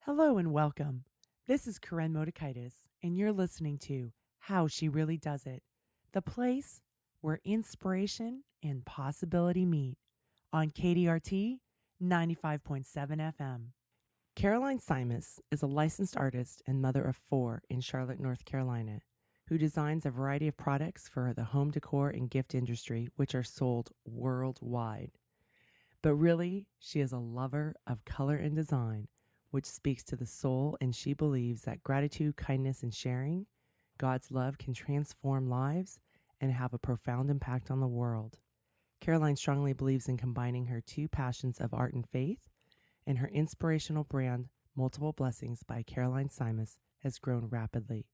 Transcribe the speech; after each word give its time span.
Hello 0.00 0.38
and 0.38 0.52
welcome. 0.54 1.04
This 1.46 1.66
is 1.66 1.78
Koren 1.78 2.14
Motekaitis, 2.14 2.72
and 3.02 3.14
you're 3.18 3.30
listening 3.30 3.76
to 3.80 4.12
How 4.38 4.68
She 4.68 4.88
Really 4.88 5.18
Does 5.18 5.44
It, 5.44 5.62
the 6.12 6.22
place 6.22 6.80
where 7.20 7.40
inspiration 7.44 8.44
and 8.62 8.86
possibility 8.86 9.66
meet 9.66 9.98
on 10.50 10.70
KDRT 10.70 11.58
95.7 12.02 12.86
FM. 13.38 13.66
Caroline 14.36 14.78
Simas 14.78 15.40
is 15.50 15.62
a 15.62 15.66
licensed 15.66 16.14
artist 16.14 16.62
and 16.66 16.82
mother 16.82 17.02
of 17.02 17.16
four 17.16 17.62
in 17.70 17.80
Charlotte, 17.80 18.20
North 18.20 18.44
Carolina, 18.44 19.00
who 19.48 19.56
designs 19.56 20.04
a 20.04 20.10
variety 20.10 20.46
of 20.46 20.58
products 20.58 21.08
for 21.08 21.32
the 21.32 21.42
home 21.44 21.70
decor 21.70 22.10
and 22.10 22.28
gift 22.28 22.54
industry, 22.54 23.08
which 23.16 23.34
are 23.34 23.42
sold 23.42 23.92
worldwide. 24.04 25.12
But 26.02 26.16
really, 26.16 26.66
she 26.78 27.00
is 27.00 27.12
a 27.12 27.18
lover 27.18 27.76
of 27.86 28.04
color 28.04 28.36
and 28.36 28.54
design, 28.54 29.08
which 29.52 29.64
speaks 29.64 30.04
to 30.04 30.16
the 30.16 30.26
soul, 30.26 30.76
and 30.82 30.94
she 30.94 31.14
believes 31.14 31.62
that 31.62 31.82
gratitude, 31.82 32.36
kindness, 32.36 32.82
and 32.82 32.92
sharing, 32.92 33.46
God's 33.96 34.30
love, 34.30 34.58
can 34.58 34.74
transform 34.74 35.48
lives 35.48 35.98
and 36.42 36.52
have 36.52 36.74
a 36.74 36.78
profound 36.78 37.30
impact 37.30 37.70
on 37.70 37.80
the 37.80 37.88
world. 37.88 38.36
Caroline 39.00 39.36
strongly 39.36 39.72
believes 39.72 40.08
in 40.08 40.18
combining 40.18 40.66
her 40.66 40.82
two 40.82 41.08
passions 41.08 41.58
of 41.58 41.72
art 41.72 41.94
and 41.94 42.06
faith, 42.06 42.50
and 43.06 43.18
her 43.18 43.28
inspirational 43.28 44.04
brand, 44.04 44.48
Multiple 44.74 45.12
Blessings 45.12 45.62
by 45.62 45.82
Caroline 45.82 46.28
Simas, 46.28 46.76
has 47.02 47.18
grown 47.18 47.48
rapidly. 47.50 48.06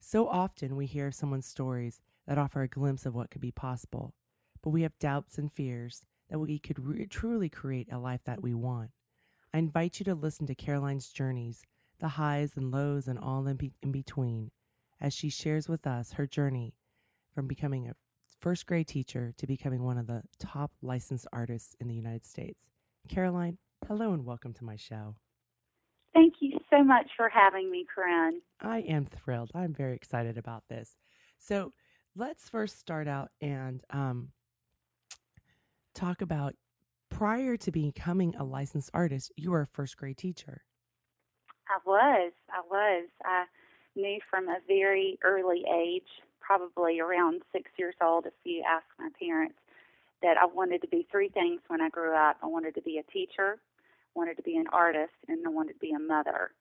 So 0.00 0.28
often 0.28 0.76
we 0.76 0.86
hear 0.86 1.12
someone's 1.12 1.46
stories 1.46 2.00
that 2.26 2.38
offer 2.38 2.62
a 2.62 2.68
glimpse 2.68 3.06
of 3.06 3.14
what 3.14 3.30
could 3.30 3.40
be 3.40 3.52
possible, 3.52 4.14
but 4.62 4.70
we 4.70 4.82
have 4.82 4.98
doubts 4.98 5.38
and 5.38 5.52
fears 5.52 6.04
that 6.28 6.38
we 6.38 6.58
could 6.58 6.84
re- 6.84 7.06
truly 7.06 7.48
create 7.48 7.92
a 7.92 7.98
life 7.98 8.22
that 8.24 8.42
we 8.42 8.54
want. 8.54 8.90
I 9.54 9.58
invite 9.58 10.00
you 10.00 10.04
to 10.04 10.14
listen 10.14 10.46
to 10.46 10.54
Caroline's 10.54 11.08
journeys, 11.10 11.62
the 12.00 12.08
highs 12.08 12.56
and 12.56 12.70
lows, 12.70 13.06
and 13.06 13.18
all 13.18 13.46
in, 13.46 13.56
be- 13.56 13.74
in 13.82 13.92
between, 13.92 14.50
as 15.00 15.14
she 15.14 15.28
shares 15.28 15.68
with 15.68 15.86
us 15.86 16.12
her 16.12 16.26
journey 16.26 16.74
from 17.34 17.46
becoming 17.46 17.88
a 17.88 17.94
first 18.40 18.66
grade 18.66 18.88
teacher 18.88 19.32
to 19.36 19.46
becoming 19.46 19.82
one 19.82 19.98
of 19.98 20.06
the 20.06 20.22
top 20.38 20.72
licensed 20.82 21.26
artists 21.32 21.76
in 21.80 21.86
the 21.86 21.94
United 21.94 22.24
States. 22.24 22.70
Caroline, 23.08 23.58
hello 23.88 24.12
and 24.12 24.24
welcome 24.24 24.52
to 24.54 24.64
my 24.64 24.76
show. 24.76 25.16
Thank 26.14 26.34
you 26.40 26.58
so 26.70 26.84
much 26.84 27.08
for 27.16 27.28
having 27.28 27.70
me, 27.70 27.86
Corinne. 27.92 28.40
I 28.60 28.80
am 28.80 29.06
thrilled. 29.06 29.50
I'm 29.54 29.72
very 29.72 29.94
excited 29.94 30.36
about 30.36 30.64
this. 30.68 30.96
So 31.38 31.72
let's 32.14 32.48
first 32.48 32.78
start 32.78 33.08
out 33.08 33.30
and 33.40 33.82
um, 33.90 34.28
talk 35.94 36.20
about 36.20 36.54
prior 37.10 37.56
to 37.56 37.70
becoming 37.70 38.34
a 38.36 38.44
licensed 38.44 38.90
artist, 38.94 39.32
you 39.36 39.50
were 39.50 39.62
a 39.62 39.66
first 39.66 39.96
grade 39.96 40.18
teacher. 40.18 40.62
I 41.68 41.78
was. 41.86 42.32
I 42.50 42.60
was. 42.68 43.08
I 43.24 43.44
knew 43.94 44.18
from 44.30 44.48
a 44.48 44.58
very 44.66 45.18
early 45.22 45.64
age, 45.72 46.08
probably 46.40 47.00
around 47.00 47.42
six 47.52 47.70
years 47.78 47.94
old, 48.02 48.26
if 48.26 48.32
you 48.44 48.62
ask 48.68 48.84
my 48.98 49.08
parents, 49.18 49.54
that 50.22 50.36
I 50.36 50.46
wanted 50.46 50.82
to 50.82 50.88
be 50.88 51.06
three 51.10 51.28
things 51.28 51.60
when 51.68 51.80
I 51.80 51.88
grew 51.88 52.14
up. 52.14 52.36
I 52.42 52.46
wanted 52.46 52.74
to 52.76 52.82
be 52.82 52.98
a 52.98 53.12
teacher, 53.12 53.58
wanted 54.14 54.36
to 54.36 54.42
be 54.42 54.56
an 54.56 54.66
artist, 54.72 55.14
and 55.28 55.46
I 55.46 55.50
wanted 55.50 55.74
to 55.74 55.78
be 55.78 55.92
a 55.92 55.98
mother. 55.98 56.52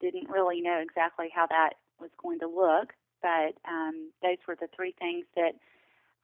Didn't 0.00 0.30
really 0.30 0.60
know 0.60 0.78
exactly 0.80 1.28
how 1.34 1.46
that 1.46 1.74
was 2.00 2.10
going 2.22 2.38
to 2.40 2.46
look, 2.46 2.92
but 3.22 3.54
um, 3.68 4.10
those 4.22 4.38
were 4.46 4.56
the 4.56 4.68
three 4.74 4.94
things 4.98 5.24
that 5.34 5.52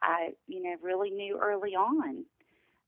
I, 0.03 0.31
you 0.47 0.63
know, 0.63 0.77
really 0.83 1.11
knew 1.11 1.39
early 1.41 1.75
on. 1.75 2.25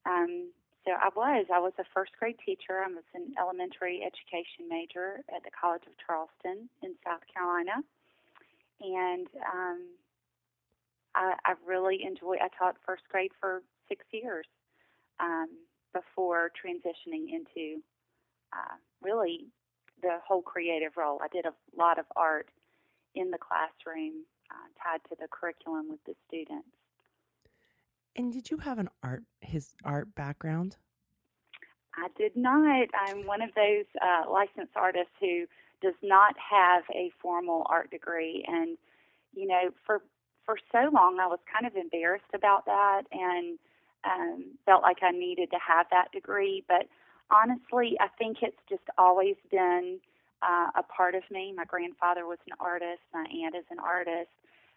Um, 0.05 0.51
so 0.85 0.93
I 0.93 1.09
was. 1.17 1.47
I 1.53 1.59
was 1.59 1.73
a 1.79 1.85
first 1.93 2.13
grade 2.19 2.37
teacher. 2.45 2.81
I 2.85 2.89
was 2.89 3.03
an 3.15 3.35
elementary 3.41 4.03
education 4.07 4.69
major 4.69 5.21
at 5.35 5.43
the 5.43 5.51
College 5.51 5.83
of 5.87 5.93
Charleston 6.07 6.69
in 6.83 6.95
South 7.05 7.23
Carolina, 7.33 7.83
and 8.81 9.27
um, 9.53 9.81
I, 11.17 11.35
I 11.45 11.55
really 11.67 12.05
enjoyed. 12.05 12.39
I 12.41 12.49
taught 12.57 12.77
first 12.87 13.03
grade 13.11 13.33
for 13.41 13.63
six 13.89 14.05
years 14.13 14.47
um, 15.19 15.49
before 15.97 16.51
transitioning 16.63 17.33
into 17.33 17.81
uh, 18.53 18.77
really 19.03 19.47
the 20.03 20.19
whole 20.27 20.43
creative 20.43 20.93
role. 20.97 21.19
I 21.23 21.29
did 21.33 21.47
a 21.47 21.55
lot 21.77 21.99
of 21.99 22.05
art 22.15 22.49
in 23.15 23.31
the 23.31 23.39
classroom 23.39 24.25
uh, 24.51 24.69
tied 24.83 25.01
to 25.09 25.17
the 25.19 25.27
curriculum 25.31 25.89
with 25.89 26.05
the 26.05 26.15
students. 26.29 26.69
And 28.15 28.33
did 28.33 28.51
you 28.51 28.59
have 28.59 28.79
an 28.79 28.89
art 29.03 29.25
his 29.41 29.75
art 29.85 30.15
background? 30.15 30.77
I 31.95 32.09
did 32.19 32.37
not. 32.37 32.89
I'm 32.95 33.27
one 33.27 33.41
of 33.41 33.51
those 33.55 33.87
uh, 34.03 34.31
licensed 34.31 34.77
artists 34.77 35.13
who 35.21 35.47
does 35.83 35.95
not 36.03 36.35
have 36.39 36.85
a 36.95 37.11
formal 37.21 37.67
art 37.69 37.91
degree, 37.91 38.45
and 38.47 38.77
you 39.35 39.47
know, 39.47 39.71
for 39.85 40.03
for 40.45 40.57
so 40.73 40.91
long, 40.93 41.19
I 41.21 41.27
was 41.27 41.41
kind 41.53 41.67
of 41.67 41.77
embarrassed 41.77 42.33
about 42.35 42.67
that, 42.67 43.03
and 43.13 43.59
um, 44.07 44.57
felt 44.65 44.83
like 44.83 44.99
I 45.03 45.11
needed 45.11 45.51
to 45.51 45.59
have 45.67 45.87
that 45.91 46.13
degree. 46.13 46.65
But 46.69 46.87
honestly, 47.31 47.97
I 48.01 48.09
think 48.19 48.39
it's 48.43 48.57
just 48.69 48.85
always 48.99 49.37
been 49.51 49.99
uh, 50.43 50.69
a 50.77 50.83
part 50.83 51.15
of 51.15 51.23
me. 51.31 51.53
My 51.57 51.65
grandfather 51.65 52.27
was 52.27 52.39
an 52.47 52.57
artist. 52.61 53.03
My 53.13 53.27
aunt 53.45 53.57
is 53.57 53.65
an 53.71 53.79
artist. 53.79 54.31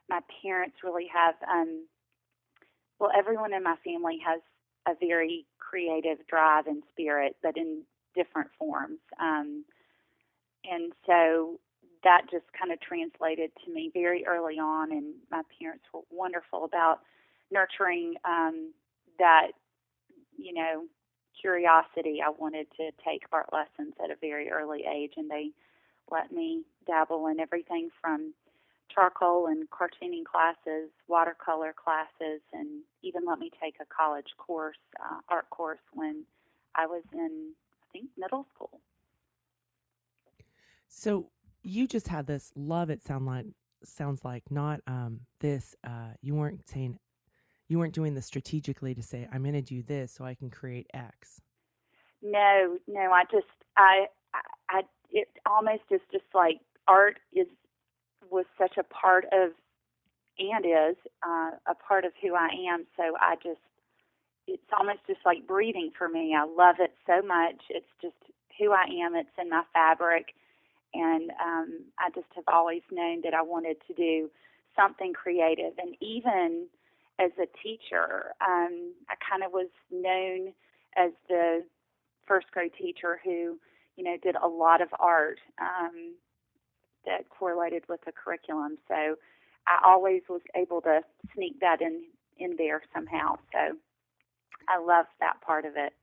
My 0.09 0.19
parents 0.41 0.77
really 0.83 1.07
have. 1.13 1.35
Um, 1.49 1.85
well, 2.99 3.11
everyone 3.17 3.53
in 3.53 3.63
my 3.63 3.75
family 3.85 4.17
has 4.25 4.41
a 4.87 4.93
very 4.99 5.45
creative 5.59 6.25
drive 6.27 6.67
and 6.67 6.83
spirit, 6.91 7.35
but 7.43 7.55
in 7.55 7.83
different 8.15 8.49
forms. 8.57 8.99
Um, 9.21 9.63
and 10.69 10.91
so 11.05 11.59
that 12.03 12.21
just 12.31 12.45
kind 12.57 12.71
of 12.71 12.79
translated 12.81 13.51
to 13.65 13.73
me 13.73 13.91
very 13.93 14.25
early 14.25 14.55
on, 14.55 14.91
and 14.91 15.13
my 15.31 15.41
parents 15.59 15.83
were 15.93 16.01
wonderful 16.11 16.65
about 16.65 16.99
nurturing 17.51 18.15
um, 18.25 18.73
that, 19.19 19.51
you 20.37 20.53
know, 20.53 20.85
curiosity. 21.39 22.19
I 22.25 22.29
wanted 22.29 22.67
to 22.77 22.91
take 23.05 23.23
art 23.31 23.47
lessons 23.53 23.93
at 24.03 24.11
a 24.11 24.15
very 24.19 24.51
early 24.51 24.83
age, 24.91 25.13
and 25.17 25.29
they 25.29 25.51
let 26.11 26.31
me 26.31 26.63
dabble 26.87 27.27
in 27.27 27.39
everything 27.39 27.89
from 28.01 28.33
charcoal 28.93 29.47
and 29.47 29.69
cartooning 29.69 30.25
classes, 30.25 30.89
watercolor 31.07 31.73
classes, 31.73 32.41
and 32.53 32.81
even 33.03 33.25
let 33.25 33.39
me 33.39 33.51
take 33.61 33.75
a 33.79 33.85
college 33.85 34.27
course, 34.37 34.77
uh, 34.99 35.19
art 35.29 35.49
course, 35.49 35.79
when 35.93 36.25
I 36.75 36.87
was 36.87 37.03
in, 37.13 37.51
I 37.83 37.85
think, 37.93 38.09
middle 38.17 38.45
school. 38.53 38.81
So 40.87 41.29
you 41.61 41.87
just 41.87 42.07
had 42.07 42.25
this 42.25 42.51
love. 42.55 42.89
It 42.89 43.03
sound 43.03 43.25
like 43.25 43.45
sounds 43.83 44.25
like 44.25 44.43
not 44.49 44.81
um, 44.87 45.21
this. 45.39 45.75
Uh, 45.85 46.13
you 46.21 46.35
weren't 46.35 46.67
saying 46.67 46.97
you 47.69 47.77
weren't 47.79 47.93
doing 47.93 48.15
this 48.15 48.25
strategically 48.25 48.93
to 48.95 49.03
say 49.03 49.27
I'm 49.31 49.43
going 49.43 49.53
to 49.53 49.61
do 49.61 49.81
this 49.81 50.11
so 50.11 50.25
I 50.25 50.33
can 50.33 50.49
create 50.49 50.87
X. 50.93 51.39
No, 52.21 52.77
no. 52.87 53.11
I 53.11 53.23
just 53.31 53.47
I 53.77 54.07
I, 54.69 54.81
it 55.11 55.29
almost 55.45 55.83
is 55.89 56.01
just 56.11 56.25
like 56.33 56.59
art 56.87 57.17
is 57.31 57.47
was 58.29 58.45
such 58.57 58.77
a 58.77 58.83
part 58.83 59.25
of 59.31 59.51
and 60.37 60.65
is 60.65 60.97
uh, 61.23 61.51
a 61.67 61.75
part 61.75 62.05
of 62.05 62.11
who 62.21 62.35
I 62.35 62.49
am. 62.71 62.85
So 62.97 63.03
I 63.19 63.35
just 63.35 63.61
it's 64.47 64.61
almost 64.77 64.99
just 65.05 65.19
like 65.25 65.47
breathing 65.47 65.91
for 65.95 66.09
me. 66.09 66.35
I 66.35 66.43
love 66.43 66.77
it 66.79 66.93
so 67.05 67.25
much. 67.25 67.61
It's 67.69 67.85
just 68.01 68.15
who 68.57 68.71
I 68.71 68.85
am. 69.05 69.15
It's 69.15 69.29
in 69.39 69.49
my 69.49 69.63
fabric, 69.73 70.33
and 70.93 71.29
um, 71.31 71.81
I 71.99 72.09
just 72.15 72.27
have 72.35 72.45
always 72.47 72.81
known 72.91 73.21
that 73.23 73.35
I 73.35 73.43
wanted 73.43 73.77
to 73.87 73.93
do 73.93 74.29
something 74.75 75.13
creative. 75.13 75.73
And 75.77 75.95
even 76.01 76.67
as 77.19 77.31
a 77.37 77.47
teacher, 77.61 78.33
um, 78.41 78.93
I 79.09 79.15
kind 79.29 79.43
of 79.43 79.51
was 79.51 79.69
known 79.91 80.53
as 80.95 81.11
the 81.27 81.65
first 82.27 82.47
grade 82.51 82.71
teacher 82.79 83.19
who, 83.23 83.59
you 83.95 84.03
know, 84.03 84.17
did 84.23 84.35
a 84.35 84.47
lot 84.47 84.81
of 84.81 84.89
art. 84.99 85.39
Um, 85.59 86.15
that 87.05 87.29
correlated 87.29 87.83
with 87.89 87.99
the 88.05 88.11
curriculum. 88.11 88.77
So 88.87 89.15
I 89.67 89.79
always 89.83 90.21
was 90.29 90.41
able 90.55 90.81
to 90.81 91.01
sneak 91.33 91.59
that 91.61 91.81
in 91.81 92.03
in 92.37 92.55
there 92.57 92.81
somehow. 92.93 93.35
So 93.51 93.75
I 94.69 94.79
love 94.79 95.05
that 95.19 95.41
part 95.41 95.65
of 95.65 95.73
it. 95.75 95.93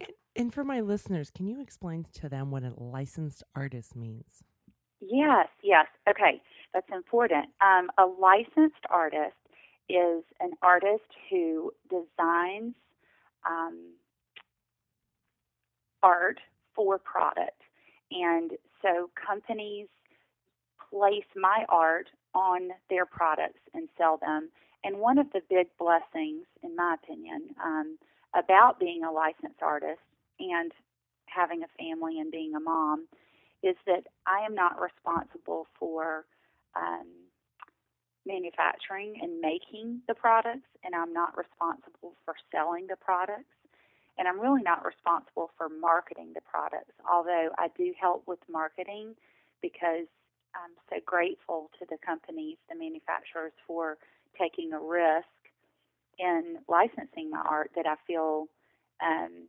And, 0.00 0.10
and 0.36 0.54
for 0.54 0.62
my 0.62 0.80
listeners, 0.80 1.30
can 1.30 1.48
you 1.48 1.60
explain 1.60 2.06
to 2.12 2.28
them 2.28 2.50
what 2.52 2.62
a 2.62 2.72
licensed 2.76 3.42
artist 3.56 3.96
means? 3.96 4.44
Yes, 5.00 5.48
yes. 5.62 5.86
Okay, 6.08 6.40
that's 6.72 6.88
important. 6.92 7.46
Um, 7.60 7.90
a 7.98 8.04
licensed 8.06 8.84
artist 8.88 9.34
is 9.88 10.24
an 10.40 10.52
artist 10.62 11.04
who 11.30 11.72
designs 11.88 12.74
um, 13.48 13.92
art 16.02 16.38
for 16.74 16.98
product. 16.98 17.60
And 18.10 18.52
so 18.82 19.10
companies 19.14 19.88
place 20.90 21.24
my 21.36 21.64
art 21.68 22.08
on 22.34 22.70
their 22.88 23.06
products 23.06 23.60
and 23.74 23.88
sell 23.98 24.18
them. 24.18 24.50
And 24.84 24.98
one 24.98 25.18
of 25.18 25.26
the 25.32 25.40
big 25.50 25.66
blessings, 25.78 26.46
in 26.62 26.76
my 26.76 26.96
opinion, 27.02 27.48
um, 27.62 27.98
about 28.34 28.78
being 28.78 29.02
a 29.04 29.10
licensed 29.10 29.62
artist 29.62 30.00
and 30.38 30.72
having 31.26 31.62
a 31.62 31.82
family 31.82 32.20
and 32.20 32.30
being 32.30 32.54
a 32.54 32.60
mom 32.60 33.06
is 33.62 33.76
that 33.86 34.04
I 34.26 34.44
am 34.44 34.54
not 34.54 34.80
responsible 34.80 35.66
for 35.78 36.24
um, 36.76 37.06
manufacturing 38.28 39.18
and 39.22 39.40
making 39.40 40.02
the 40.06 40.14
products, 40.14 40.68
and 40.84 40.94
I'm 40.94 41.12
not 41.12 41.36
responsible 41.36 42.12
for 42.24 42.34
selling 42.52 42.86
the 42.86 42.96
products, 42.96 43.56
and 44.18 44.28
I'm 44.28 44.38
really 44.38 44.62
not 44.62 44.84
responsible 44.84 45.50
for 45.56 45.68
marketing 45.68 46.32
the 46.34 46.42
products, 46.42 46.92
although 47.10 47.48
I 47.56 47.68
do 47.76 47.92
help 47.98 48.24
with 48.26 48.38
marketing 48.50 49.14
because 49.62 50.06
I'm 50.54 50.76
so 50.90 50.96
grateful 51.04 51.70
to 51.78 51.86
the 51.88 51.96
companies, 52.04 52.58
the 52.68 52.76
manufacturers, 52.76 53.52
for 53.66 53.96
taking 54.38 54.72
a 54.72 54.80
risk 54.80 55.26
in 56.18 56.58
licensing 56.68 57.30
my 57.30 57.42
art 57.48 57.70
that 57.76 57.86
I 57.86 57.94
feel, 58.06 58.46
um, 59.02 59.48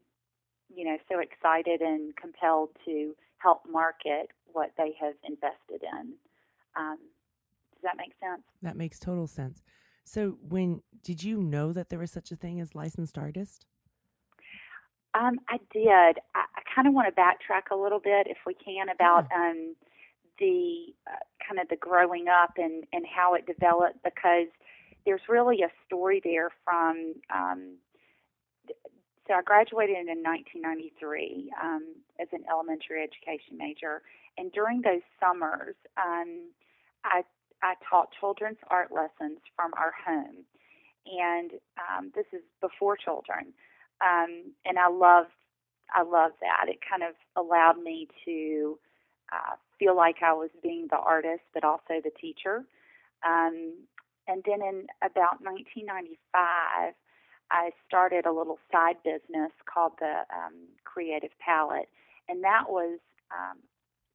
you 0.74 0.86
know, 0.86 0.98
so 1.12 1.20
excited 1.20 1.82
and 1.82 2.16
compelled 2.16 2.70
to 2.86 3.16
help 3.40 3.62
market 3.70 4.30
what 4.54 4.72
they 4.78 4.96
have 5.00 5.16
invested 5.24 5.82
in. 5.82 6.14
Um, 6.76 6.98
does 7.80 7.90
that 7.90 7.98
make 7.98 8.14
sense? 8.20 8.44
That 8.62 8.76
makes 8.76 9.00
total 9.00 9.28
sense. 9.28 9.62
So, 10.04 10.38
when 10.42 10.82
did 11.04 11.24
you 11.24 11.42
know 11.42 11.72
that 11.72 11.90
there 11.90 12.00
was 12.00 12.12
such 12.12 12.32
a 12.32 12.36
thing 12.36 12.60
as 12.60 12.76
licensed 12.76 13.18
artist? 13.18 13.66
Um, 15.14 15.40
I 15.48 15.58
did. 15.72 16.20
I, 16.36 16.46
I 16.56 16.62
kind 16.76 16.88
of 16.88 16.94
want 16.94 17.14
to 17.14 17.22
backtrack 17.22 17.72
a 17.72 17.76
little 17.76 18.00
bit, 18.00 18.28
if 18.28 18.38
we 18.46 18.54
can, 18.54 18.90
about 18.90 19.28
um, 19.34 19.76
the 20.40 20.94
uh, 21.08 21.24
kind 21.48 21.60
of 21.60 21.70
the 21.70 21.76
growing 21.76 22.26
up 22.28 22.54
and 22.58 22.86
and 22.92 23.06
how 23.06 23.34
it 23.34 23.46
developed, 23.46 24.04
because 24.04 24.48
there's 25.06 25.22
really 25.30 25.62
a 25.62 25.72
story 25.86 26.22
there 26.24 26.50
from. 26.66 27.14
Um, 27.34 27.78
so 29.28 29.36
I 29.36 29.44
graduated 29.44 29.96
in 29.96 30.24
1993 30.26 31.52
um, 31.64 31.86
as 32.20 32.28
an 32.34 32.44
elementary 32.52 33.04
education 33.04 33.58
major, 33.58 34.02
and 34.40 34.52
during 34.52 34.82
those 34.82 35.06
summers, 35.20 35.76
um, 35.98 36.50
I 37.06 37.22
I 37.64 37.76
taught 37.90 38.10
children's 38.20 38.58
art 38.70 38.92
lessons 38.92 39.40
from 39.56 39.72
our 39.78 39.94
home, 40.06 40.46
and 41.06 41.52
um, 41.78 42.12
this 42.16 42.26
is 42.34 42.42
before 42.62 42.98
children, 42.98 43.54
um, 44.02 44.54
and 44.66 44.78
I 44.78 44.90
loved, 44.90 45.32
I 45.94 46.04
loved 46.04 46.36
that. 46.42 46.70
It 46.70 46.80
kind 46.88 47.04
of 47.04 47.16
allowed 47.36 47.82
me 47.82 48.08
to 48.26 48.80
uh, 49.32 49.56
feel 49.78 49.96
like 49.96 50.18
I 50.24 50.34
was 50.34 50.50
being 50.62 50.88
the 50.90 50.98
artist, 50.98 51.44
but 51.54 51.64
also 51.64 52.02
the 52.04 52.12
teacher. 52.20 52.64
Um, 53.28 53.74
and 54.28 54.44
then 54.46 54.62
in 54.62 54.86
about 55.02 55.42
1995, 55.42 56.94
I 57.52 57.72
started 57.88 58.26
a 58.26 58.32
little 58.32 58.60
side 58.72 58.98
business 59.04 59.52
called 59.66 59.94
the 60.00 60.24
um, 60.30 60.70
Creative 60.84 61.32
Palette, 61.40 61.90
and 62.28 62.44
that 62.44 62.70
was 62.70 63.00
um, 63.34 63.58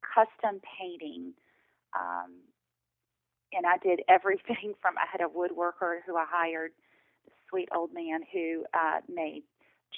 custom 0.01 0.61
painting 0.63 1.33
um, 1.93 2.31
and 3.55 3.65
I 3.65 3.77
did 3.77 4.01
everything 4.09 4.73
from 4.81 4.95
I 4.97 5.05
had 5.11 5.21
a 5.21 5.29
woodworker 5.29 5.99
who 6.05 6.15
I 6.17 6.25
hired, 6.29 6.71
a 7.27 7.31
sweet 7.49 7.69
old 7.75 7.93
man 7.93 8.21
who 8.31 8.65
uh, 8.73 9.01
made 9.09 9.43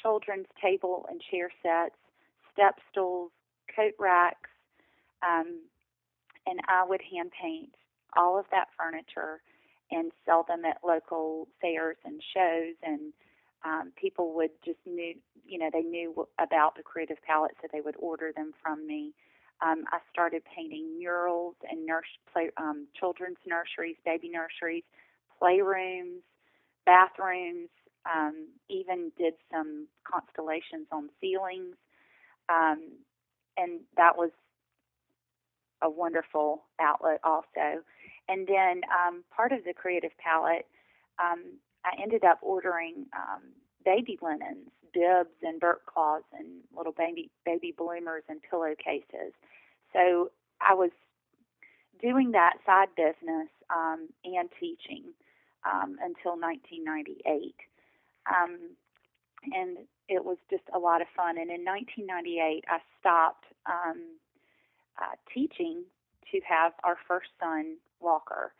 children's 0.01 0.48
table 0.62 1.06
and 1.09 1.21
chair 1.31 1.50
sets, 1.63 1.95
step 2.54 2.75
stools, 2.92 3.31
coat 3.75 3.94
racks, 4.00 4.50
um, 5.27 5.62
and 6.45 6.59
I 6.68 6.86
would 6.88 7.01
hand 7.01 7.31
paint 7.39 7.74
all 8.15 8.39
of 8.39 8.45
that 8.51 8.68
furniture 8.77 9.42
and 9.92 10.12
sell 10.25 10.44
them 10.48 10.65
at 10.65 10.77
local 10.86 11.48
fairs 11.62 11.98
and 12.06 12.21
shows 12.33 12.75
and 12.83 13.13
um, 13.65 13.92
people 14.00 14.33
would 14.36 14.51
just 14.63 14.80
knew 14.86 15.13
you 15.45 15.57
know 15.57 15.69
they 15.71 15.81
knew 15.81 16.27
about 16.39 16.75
the 16.75 16.83
creative 16.83 17.18
palette 17.25 17.56
so 17.62 17.68
they 17.71 17.81
would 17.81 17.95
order 18.00 18.31
them 18.36 18.54
from 18.62 18.86
me 18.86 19.13
um, 19.62 19.86
I 19.92 20.00
started 20.12 20.44
painting 20.56 20.98
murals 20.98 21.56
and 21.69 21.86
nurse, 21.86 22.06
play, 22.31 22.50
um, 22.57 22.88
children's 23.00 23.38
nurseries, 23.45 23.95
baby 24.06 24.30
nurseries, 24.30 24.83
playrooms, 25.42 26.21
bathrooms, 26.86 27.69
um, 28.06 28.48
even 28.69 29.12
did 29.18 29.33
some 29.51 29.88
constellations 30.09 30.88
on 30.92 31.09
ceilings. 31.19 31.75
Um, 32.50 32.80
and 33.57 33.81
that 33.98 34.18
was 34.18 34.31
a 35.81 35.89
wonderful 35.89 36.63
outlet 36.80 37.19
also. 37.24 37.83
And 38.30 38.48
then 38.48 38.81
um, 38.92 39.24
part 39.36 39.51
of 39.51 39.63
the 39.63 39.74
creative 39.74 40.12
palette, 40.18 40.68
um, 41.19 41.44
I 41.83 42.01
ended 42.01 42.24
up 42.24 42.39
ordering 42.42 43.06
baby 43.86 44.18
linens, 44.21 44.69
bibs 44.94 45.36
and 45.44 45.60
burp 45.60 45.86
cloths 45.86 46.25
and 46.38 46.48
little 46.75 46.94
baby 46.94 47.30
baby 47.45 47.74
bloomers 47.78 48.24
and 48.30 48.39
pillowcases. 48.50 49.34
So 49.94 50.31
I 50.62 50.74
was 50.74 50.92
doing 52.01 52.31
that 52.31 52.57
side 52.66 52.89
business 52.95 53.50
um, 53.69 54.10
and 54.24 54.50
teaching 54.60 55.04
um, 55.66 55.98
until 56.01 56.39
1998. 56.39 57.56
Um, 58.30 58.60
and 59.54 59.78
it 60.10 60.24
was 60.24 60.38
just 60.50 60.63
a 60.74 60.80
lot 60.80 61.01
of 61.01 61.07
fun. 61.16 61.38
And 61.38 61.50
in 61.50 61.63
1998, 61.63 62.63
I 62.68 62.80
stopped 63.00 63.45
um, 63.66 64.18
uh, 65.01 65.16
teaching 65.33 65.83
to 66.31 66.40
have 66.48 66.74
our 66.83 66.98
first 67.07 67.30
son, 67.40 67.78
Walker. 68.00 68.54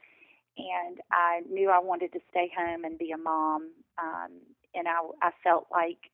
And 0.57 1.00
I 1.12 1.41
knew 1.50 1.69
I 1.69 1.80
wanted 1.80 2.13
to 2.13 2.19
stay 2.30 2.51
home 2.57 2.83
and 2.83 2.97
be 2.97 3.12
a 3.12 3.18
mom. 3.18 3.71
Um, 4.01 4.31
and 4.73 4.88
I, 4.88 5.00
I 5.21 5.31
felt 5.44 5.68
like 5.71 6.09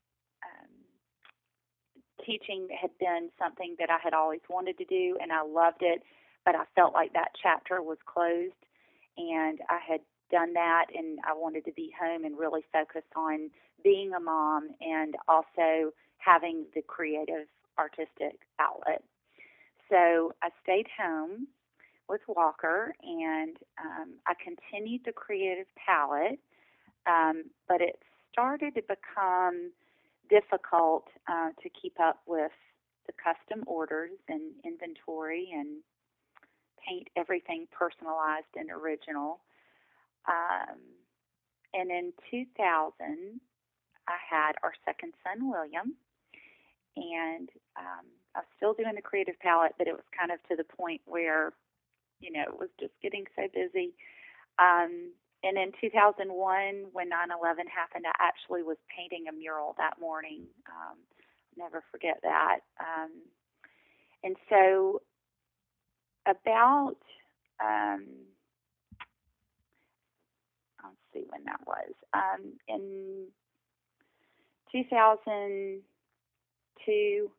teaching 2.26 2.68
had 2.80 2.92
been 3.00 3.30
something 3.40 3.76
that 3.80 3.90
I 3.90 3.98
had 4.04 4.14
always 4.14 4.42
wanted 4.50 4.78
to 4.78 4.86
do, 4.86 5.18
and 5.22 5.32
I 5.32 5.44
loved 5.44 5.82
it. 5.82 6.04
But 6.46 6.56
I 6.56 6.64
felt 6.76 6.94
like 6.94 7.14
that 7.14 7.32
chapter 7.42 7.82
was 7.82 7.98
closed, 8.06 8.54
and 9.18 9.60
I 9.70 9.80
had 9.88 10.02
done 10.32 10.54
that, 10.54 10.88
and 10.94 11.20
I 11.24 11.34
wanted 11.34 11.64
to 11.66 11.72
be 11.72 11.94
home 12.00 12.26
and 12.26 12.38
really 12.38 12.66
focus 12.74 13.04
on 13.16 13.50
being 13.84 14.14
a 14.14 14.20
mom 14.20 14.70
and 14.82 15.16
also 15.28 15.94
having 16.18 16.66
the 16.74 16.82
creative 16.82 17.48
artistic 17.78 18.40
outlet. 18.60 19.04
So 19.90 20.34
I 20.42 20.50
stayed 20.64 20.88
home 20.98 21.48
with 22.10 22.22
Walker, 22.28 22.94
and 23.04 23.58
um, 23.80 24.14
I 24.28 24.34
continued 24.44 25.02
the 25.06 25.12
creative 25.12 25.68
palette, 25.76 26.40
um, 27.08 27.46
but 27.68 27.82
it 27.82 28.00
started 28.32 28.76
to 28.76 28.82
become 28.82 29.72
difficult 30.30 31.08
uh, 31.28 31.50
to 31.62 31.70
keep 31.70 32.00
up 32.00 32.22
with 32.26 32.52
the 33.08 33.14
custom 33.14 33.64
orders 33.68 34.12
and 34.30 34.42
inventory 34.66 35.50
and 35.54 35.84
paint 36.88 37.08
everything 37.16 37.68
personalized 37.72 38.52
and 38.56 38.70
original. 38.72 39.40
Um, 40.28 40.80
and 41.74 41.90
in 41.90 42.14
2000, 42.32 43.40
I 44.08 44.18
had 44.30 44.54
our 44.64 44.74
second 44.86 45.14
son, 45.24 45.50
William, 45.50 45.96
and 46.96 47.50
um, 47.78 48.06
I 48.36 48.40
was 48.40 48.52
still 48.58 48.74
doing 48.74 48.96
the 48.96 49.02
creative 49.02 49.40
palette, 49.40 49.74
but 49.78 49.88
it 49.88 49.94
was 49.94 50.06
kind 50.18 50.32
of 50.32 50.40
to 50.50 50.56
the 50.56 50.64
point 50.64 51.02
where, 51.06 51.54
you 52.20 52.32
know, 52.32 52.44
it 52.44 52.60
was 52.60 52.70
just 52.80 52.94
getting 53.02 53.26
so 53.36 53.44
busy. 53.54 53.94
Um, 54.60 55.12
and 55.44 55.58
in 55.58 55.72
2001, 55.82 56.86
when 56.92 57.10
9/11 57.10 57.68
happened, 57.68 58.06
I 58.08 58.12
actually 58.20 58.64
was 58.64 58.78
painting 58.96 59.28
a 59.28 59.34
mural 59.34 59.74
that 59.78 60.00
morning. 60.00 60.48
Um, 60.68 60.98
never 61.58 61.84
forget 61.92 62.20
that. 62.24 62.60
Um, 62.80 63.12
and 64.24 64.38
so, 64.50 65.02
about 66.26 66.98
um, 67.64 68.06
let's 70.84 70.96
see 71.14 71.24
when 71.30 71.44
that 71.46 71.62
was. 71.66 71.94
Um, 72.14 72.54
in 72.68 73.28
2002, 74.72 77.32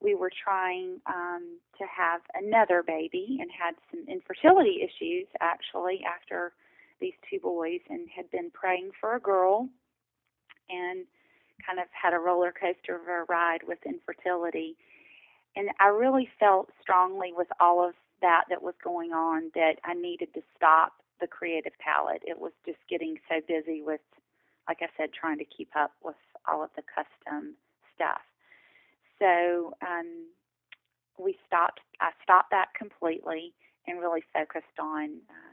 we 0.00 0.14
were 0.14 0.30
trying 0.44 1.00
um, 1.06 1.58
to 1.78 1.84
have 1.86 2.20
another 2.34 2.82
baby 2.86 3.38
and 3.40 3.50
had 3.50 3.74
some 3.90 4.04
infertility 4.08 4.82
issues 4.82 5.26
actually 5.40 6.04
after 6.04 6.52
these 7.00 7.14
two 7.28 7.38
boys 7.40 7.80
and 7.88 8.08
had 8.14 8.30
been 8.30 8.50
praying 8.50 8.90
for 9.00 9.16
a 9.16 9.20
girl 9.20 9.68
and 10.70 11.06
kind 11.64 11.78
of 11.78 11.86
had 11.90 12.14
a 12.14 12.18
roller 12.18 12.52
coaster 12.52 12.96
of 12.96 13.08
a 13.08 13.24
ride 13.28 13.60
with 13.66 13.78
infertility. 13.86 14.76
And 15.56 15.70
I 15.80 15.88
really 15.88 16.28
felt 16.40 16.70
strongly 16.80 17.32
with 17.34 17.48
all 17.60 17.86
of 17.86 17.94
that 18.20 18.44
that 18.50 18.62
was 18.62 18.74
going 18.82 19.12
on 19.12 19.50
that 19.54 19.74
I 19.84 19.94
needed 19.94 20.34
to 20.34 20.42
stop 20.56 20.92
the 21.20 21.26
creative 21.26 21.72
palette. 21.78 22.22
It 22.26 22.38
was 22.38 22.52
just 22.66 22.78
getting 22.88 23.16
so 23.28 23.40
busy 23.46 23.82
with, 23.82 24.00
like 24.68 24.78
I 24.80 24.88
said, 24.96 25.10
trying 25.12 25.38
to 25.38 25.44
keep 25.44 25.70
up 25.76 25.92
with 26.02 26.16
all 26.50 26.62
of 26.62 26.70
the 26.76 26.82
custom 26.82 27.54
stuff. 27.94 28.22
So 29.18 29.74
um, 29.80 30.26
we 31.18 31.36
stopped. 31.46 31.80
I 32.00 32.10
stopped 32.22 32.50
that 32.50 32.68
completely 32.76 33.54
and 33.86 34.00
really 34.00 34.24
focused 34.32 34.78
on 34.80 35.04
um, 35.04 35.43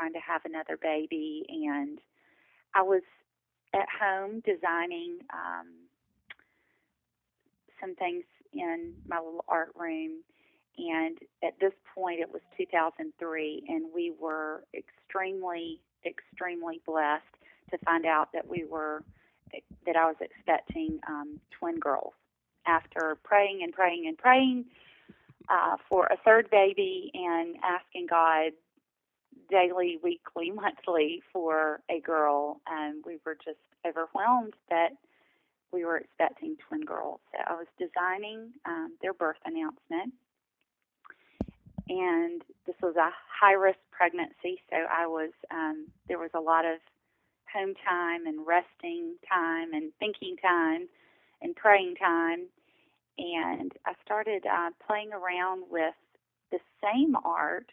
trying 0.00 0.12
to 0.12 0.20
have 0.20 0.42
another 0.44 0.78
baby. 0.80 1.44
And 1.48 1.98
I 2.74 2.82
was 2.82 3.02
at 3.74 3.86
home 4.00 4.42
designing 4.44 5.18
um, 5.32 5.66
some 7.80 7.94
things 7.94 8.24
in 8.52 8.94
my 9.06 9.18
little 9.18 9.44
art 9.48 9.70
room. 9.78 10.22
And 10.78 11.18
at 11.44 11.58
this 11.60 11.72
point, 11.94 12.20
it 12.20 12.32
was 12.32 12.40
2003, 12.56 13.64
and 13.68 13.86
we 13.94 14.12
were 14.18 14.64
extremely, 14.74 15.80
extremely 16.06 16.80
blessed 16.86 17.24
to 17.70 17.78
find 17.84 18.06
out 18.06 18.28
that 18.32 18.48
we 18.48 18.64
were 18.64 19.02
that 19.84 19.96
I 19.96 20.06
was 20.06 20.14
expecting 20.20 21.00
um, 21.08 21.40
twin 21.58 21.80
girls. 21.80 22.12
After 22.66 23.18
praying 23.24 23.60
and 23.64 23.72
praying 23.72 24.04
and 24.06 24.16
praying 24.16 24.66
uh, 25.48 25.76
for 25.88 26.06
a 26.06 26.16
third 26.24 26.48
baby 26.50 27.10
and 27.14 27.56
asking 27.64 28.06
God 28.08 28.52
daily, 29.50 29.98
weekly, 30.02 30.50
monthly 30.54 31.22
for 31.32 31.80
a 31.90 32.00
girl, 32.00 32.60
and 32.66 33.04
we 33.06 33.18
were 33.24 33.36
just 33.44 33.58
overwhelmed 33.86 34.54
that 34.70 34.90
we 35.72 35.84
were 35.84 35.98
expecting 35.98 36.56
twin 36.68 36.80
girls. 36.82 37.20
So 37.32 37.38
I 37.46 37.54
was 37.54 37.66
designing 37.78 38.52
um, 38.66 38.96
their 39.02 39.14
birth 39.14 39.38
announcement, 39.44 40.12
and 41.88 42.42
this 42.66 42.76
was 42.82 42.96
a 42.96 43.10
high 43.40 43.52
risk 43.54 43.78
pregnancy. 43.90 44.60
So 44.70 44.76
I 44.76 45.06
was 45.06 45.30
um, 45.50 45.86
there 46.08 46.18
was 46.18 46.30
a 46.34 46.40
lot 46.40 46.64
of 46.64 46.78
home 47.52 47.74
time 47.88 48.26
and 48.26 48.46
resting 48.46 49.14
time 49.28 49.72
and 49.72 49.92
thinking 49.98 50.36
time 50.36 50.88
and 51.42 51.54
praying 51.56 51.96
time. 51.96 52.46
And 53.18 53.72
I 53.86 53.92
started 54.04 54.44
uh, 54.46 54.70
playing 54.86 55.12
around 55.12 55.64
with 55.70 55.94
the 56.50 56.58
same 56.82 57.14
art 57.24 57.70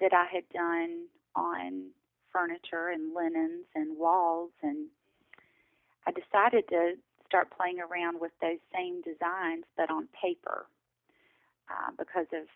that 0.00 0.12
I 0.12 0.26
had 0.32 0.44
done 0.52 1.06
on 1.34 1.90
furniture 2.32 2.88
and 2.88 3.14
linens 3.14 3.66
and 3.74 3.98
walls. 3.98 4.50
And 4.62 4.88
I 6.06 6.12
decided 6.12 6.68
to 6.68 6.94
start 7.26 7.48
playing 7.56 7.78
around 7.80 8.20
with 8.20 8.32
those 8.40 8.58
same 8.74 9.02
designs, 9.02 9.64
but 9.76 9.90
on 9.90 10.08
paper, 10.20 10.66
uh, 11.70 11.90
because 11.98 12.26
of 12.32 12.46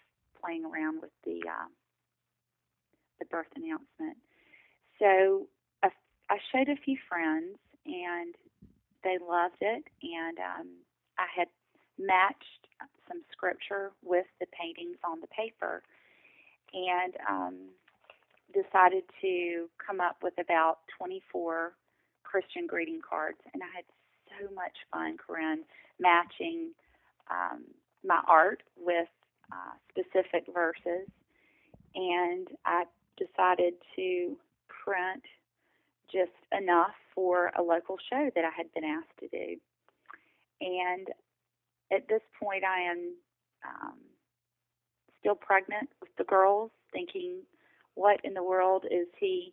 playing 0.43 0.65
around 0.65 1.01
with 1.01 1.11
the 1.25 1.41
uh, 1.49 1.69
the 3.19 3.25
birth 3.27 3.47
announcement. 3.57 4.19
So 4.99 5.47
I, 5.83 5.89
I 6.29 6.39
showed 6.53 6.69
a 6.69 6.77
few 6.77 6.99
friends, 7.09 7.57
and 7.87 8.35
they 9.05 9.19
loved 9.19 9.61
it. 9.61 9.85
And 10.03 10.39
um, 10.39 10.69
I 11.19 11.27
had 11.35 11.49
matched 11.99 12.69
some 13.09 13.23
scripture 13.33 13.93
with 14.05 14.27
the 14.41 14.47
paintings 14.53 14.99
on 15.05 15.21
the 15.21 15.29
paper, 15.29 15.83
and 16.77 17.15
um, 17.29 17.57
decided 18.53 19.03
to 19.23 19.67
come 19.85 20.01
up 20.01 20.17
with 20.23 20.35
about 20.39 20.79
24 20.99 21.73
Christian 22.23 22.67
greeting 22.67 23.01
cards. 23.09 23.39
And 23.55 23.63
I 23.63 23.67
had 23.75 23.85
so 24.29 24.55
much 24.55 24.77
fun, 24.93 25.17
Corinne, 25.17 25.65
matching 25.99 26.71
um, 27.31 27.65
my 28.05 28.21
art 28.29 28.63
with 28.77 29.09
uh, 29.51 29.75
specific 29.91 30.45
verses. 30.53 31.09
And 31.95 32.47
I 32.67 32.85
decided 33.17 33.75
to 33.97 34.37
print 34.69 35.23
just 36.13 36.37
enough 36.57 36.95
for 37.15 37.51
a 37.59 37.63
local 37.63 37.97
show 38.11 38.31
that 38.35 38.45
I 38.45 38.51
had 38.55 38.73
been 38.75 38.85
asked 38.85 39.17
to 39.21 39.29
do. 39.29 39.57
And 40.61 41.09
at 41.91 42.09
this 42.09 42.21
point, 42.41 42.65
I 42.65 42.91
am 42.91 43.15
um, 43.65 43.99
still 45.27 45.35
pregnant 45.35 45.91
with 46.01 46.11
the 46.19 46.25
girls, 46.25 46.71
thinking, 46.93 47.39
what 47.95 48.21
in 48.23 48.35
the 48.35 48.43
world 48.43 48.85
is 48.89 49.09
he 49.19 49.53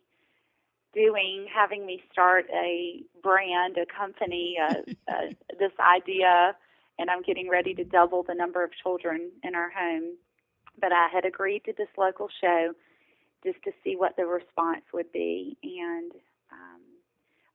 doing, 0.94 1.46
having 1.52 1.84
me 1.84 2.00
start 2.12 2.46
a 2.54 3.02
brand, 3.22 3.76
a 3.76 3.86
company, 3.86 4.56
uh, 4.62 4.74
uh, 5.12 5.26
this 5.58 5.72
idea, 5.80 6.54
and 6.98 7.10
I'm 7.10 7.22
getting 7.22 7.48
ready 7.50 7.74
to 7.74 7.84
double 7.84 8.22
the 8.22 8.34
number 8.34 8.62
of 8.62 8.70
children 8.82 9.32
in 9.42 9.56
our 9.56 9.70
home. 9.70 10.12
But 10.80 10.92
I 10.92 11.08
had 11.12 11.24
agreed 11.24 11.64
to 11.64 11.72
this 11.76 11.88
local 11.98 12.28
show 12.40 12.72
just 13.44 13.60
to 13.64 13.72
see 13.82 13.96
what 13.96 14.16
the 14.16 14.26
response 14.26 14.84
would 14.92 15.10
be. 15.12 15.56
And 15.64 16.12
um, 16.52 16.80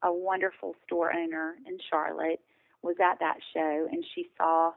a 0.04 0.14
wonderful 0.14 0.76
store 0.86 1.14
owner 1.14 1.56
in 1.66 1.78
Charlotte 1.90 2.42
was 2.82 2.98
at 3.02 3.20
that 3.20 3.38
show, 3.54 3.88
and 3.90 4.04
she 4.14 4.30
saw 4.38 4.74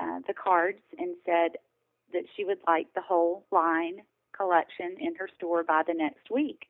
uh, 0.00 0.20
the 0.26 0.34
cards 0.34 0.80
and 0.98 1.16
said 1.26 1.58
that 2.12 2.24
she 2.36 2.44
would 2.44 2.58
like 2.66 2.92
the 2.94 3.00
whole 3.00 3.44
line 3.50 4.02
collection 4.36 4.96
in 4.98 5.14
her 5.16 5.28
store 5.36 5.62
by 5.62 5.82
the 5.86 5.94
next 5.94 6.30
week. 6.30 6.66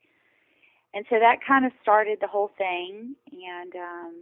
And 0.94 1.04
so 1.08 1.18
that 1.18 1.38
kind 1.46 1.64
of 1.64 1.72
started 1.80 2.18
the 2.20 2.26
whole 2.26 2.50
thing 2.58 3.14
and 3.32 3.75
um 3.75 4.14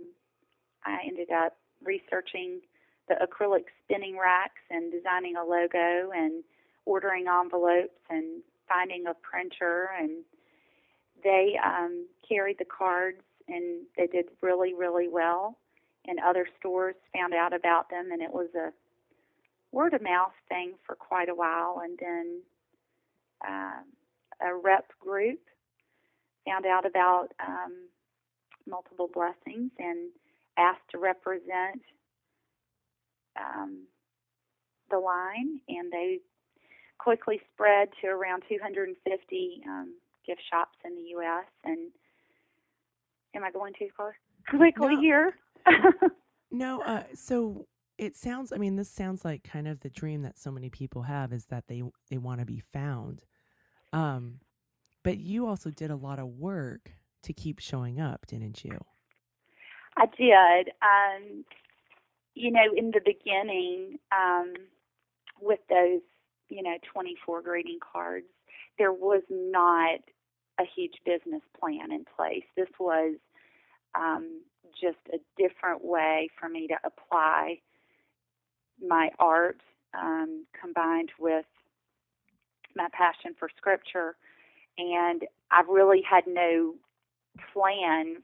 i 0.84 0.98
ended 1.06 1.30
up 1.30 1.56
researching 1.84 2.60
the 3.08 3.14
acrylic 3.16 3.64
spinning 3.84 4.16
racks 4.16 4.62
and 4.70 4.92
designing 4.92 5.36
a 5.36 5.44
logo 5.44 6.10
and 6.14 6.44
ordering 6.86 7.26
envelopes 7.28 7.98
and 8.08 8.42
finding 8.68 9.06
a 9.06 9.14
printer 9.14 9.90
and 9.98 10.22
they 11.24 11.58
um 11.64 12.06
carried 12.26 12.58
the 12.58 12.64
cards 12.64 13.22
and 13.48 13.84
they 13.96 14.06
did 14.06 14.26
really 14.40 14.72
really 14.74 15.08
well 15.08 15.58
and 16.06 16.18
other 16.20 16.46
stores 16.58 16.94
found 17.12 17.34
out 17.34 17.52
about 17.52 17.90
them 17.90 18.10
and 18.12 18.22
it 18.22 18.32
was 18.32 18.48
a 18.54 18.72
word 19.72 19.94
of 19.94 20.02
mouth 20.02 20.32
thing 20.48 20.74
for 20.86 20.94
quite 20.96 21.28
a 21.28 21.34
while 21.34 21.80
and 21.84 21.98
then 22.00 22.42
uh, 23.46 23.80
a 24.48 24.54
rep 24.54 24.86
group 25.00 25.40
found 26.46 26.66
out 26.66 26.86
about 26.86 27.28
um, 27.46 27.88
multiple 28.66 29.08
blessings 29.12 29.70
and 29.78 30.10
asked 30.58 30.88
to 30.90 30.98
represent 30.98 31.82
um, 33.38 33.84
the 34.90 34.98
line, 34.98 35.60
and 35.68 35.92
they 35.92 36.18
quickly 36.98 37.40
spread 37.54 37.88
to 38.00 38.08
around 38.08 38.42
250 38.48 39.62
um, 39.68 39.94
gift 40.26 40.40
shops 40.50 40.76
in 40.84 40.94
the 40.96 41.02
U.S. 41.10 41.46
And 41.64 41.90
am 43.34 43.44
I 43.44 43.50
going 43.50 43.72
too 43.78 43.88
close? 43.96 44.12
Quickly 44.48 44.96
No. 44.96 45.00
here. 45.00 45.34
No, 46.52 46.82
uh, 46.82 47.04
so 47.14 47.64
it 48.00 48.16
sounds. 48.16 48.50
I 48.50 48.57
mean, 48.57 48.76
this 48.76 48.88
sounds 48.88 49.26
like 49.26 49.45
kind 49.45 49.69
of 49.69 49.80
the 49.80 49.90
dream 49.90 50.23
that 50.23 50.38
so 50.38 50.50
many 50.50 50.71
people 50.71 51.02
have 51.02 51.35
is 51.35 51.45
that 51.47 51.69
they 51.69 51.83
they 52.09 52.16
want 52.16 52.40
to 52.40 52.47
be 52.47 52.62
found. 52.73 53.25
Um, 53.92 54.40
but 55.04 55.19
you 55.19 55.47
also 55.47 55.71
did 55.71 55.90
a 55.90 55.97
lot 55.97 56.19
of 56.19 56.26
work 56.26 56.92
to 57.25 57.35
keep 57.35 57.59
showing 57.59 58.00
up, 58.00 58.26
didn't 58.26 58.64
you? 58.64 58.78
I 59.99 60.07
did. 60.07 60.73
Um, 60.80 61.45
you 62.35 62.50
know, 62.50 62.73
in 62.75 62.90
the 62.90 63.00
beginning, 63.04 63.99
um, 64.12 64.54
with 65.38 65.61
those, 65.69 66.00
you 66.49 66.62
know, 66.62 66.76
24 66.90 67.42
greeting 67.42 67.80
cards, 67.92 68.26
there 68.78 68.92
was 68.92 69.23
not 69.28 70.00
a 70.59 70.64
huge 70.75 70.95
business 71.04 71.42
plan 71.59 71.92
in 71.92 72.07
place. 72.16 72.45
This 72.57 72.69
was 72.78 73.16
um, 73.95 74.40
just 74.80 74.99
a 75.12 75.19
different 75.37 75.85
way 75.85 76.30
for 76.38 76.49
me 76.49 76.66
to 76.69 76.76
apply 76.85 77.59
my 78.87 79.10
art 79.18 79.60
um, 79.99 80.46
combined 80.60 81.10
with 81.18 81.46
my 82.76 82.88
passion 82.92 83.34
for 83.38 83.49
scripture. 83.56 84.16
And 84.78 85.22
I 85.50 85.62
really 85.68 86.02
had 86.08 86.25
no 86.26 86.75
plan 87.52 88.16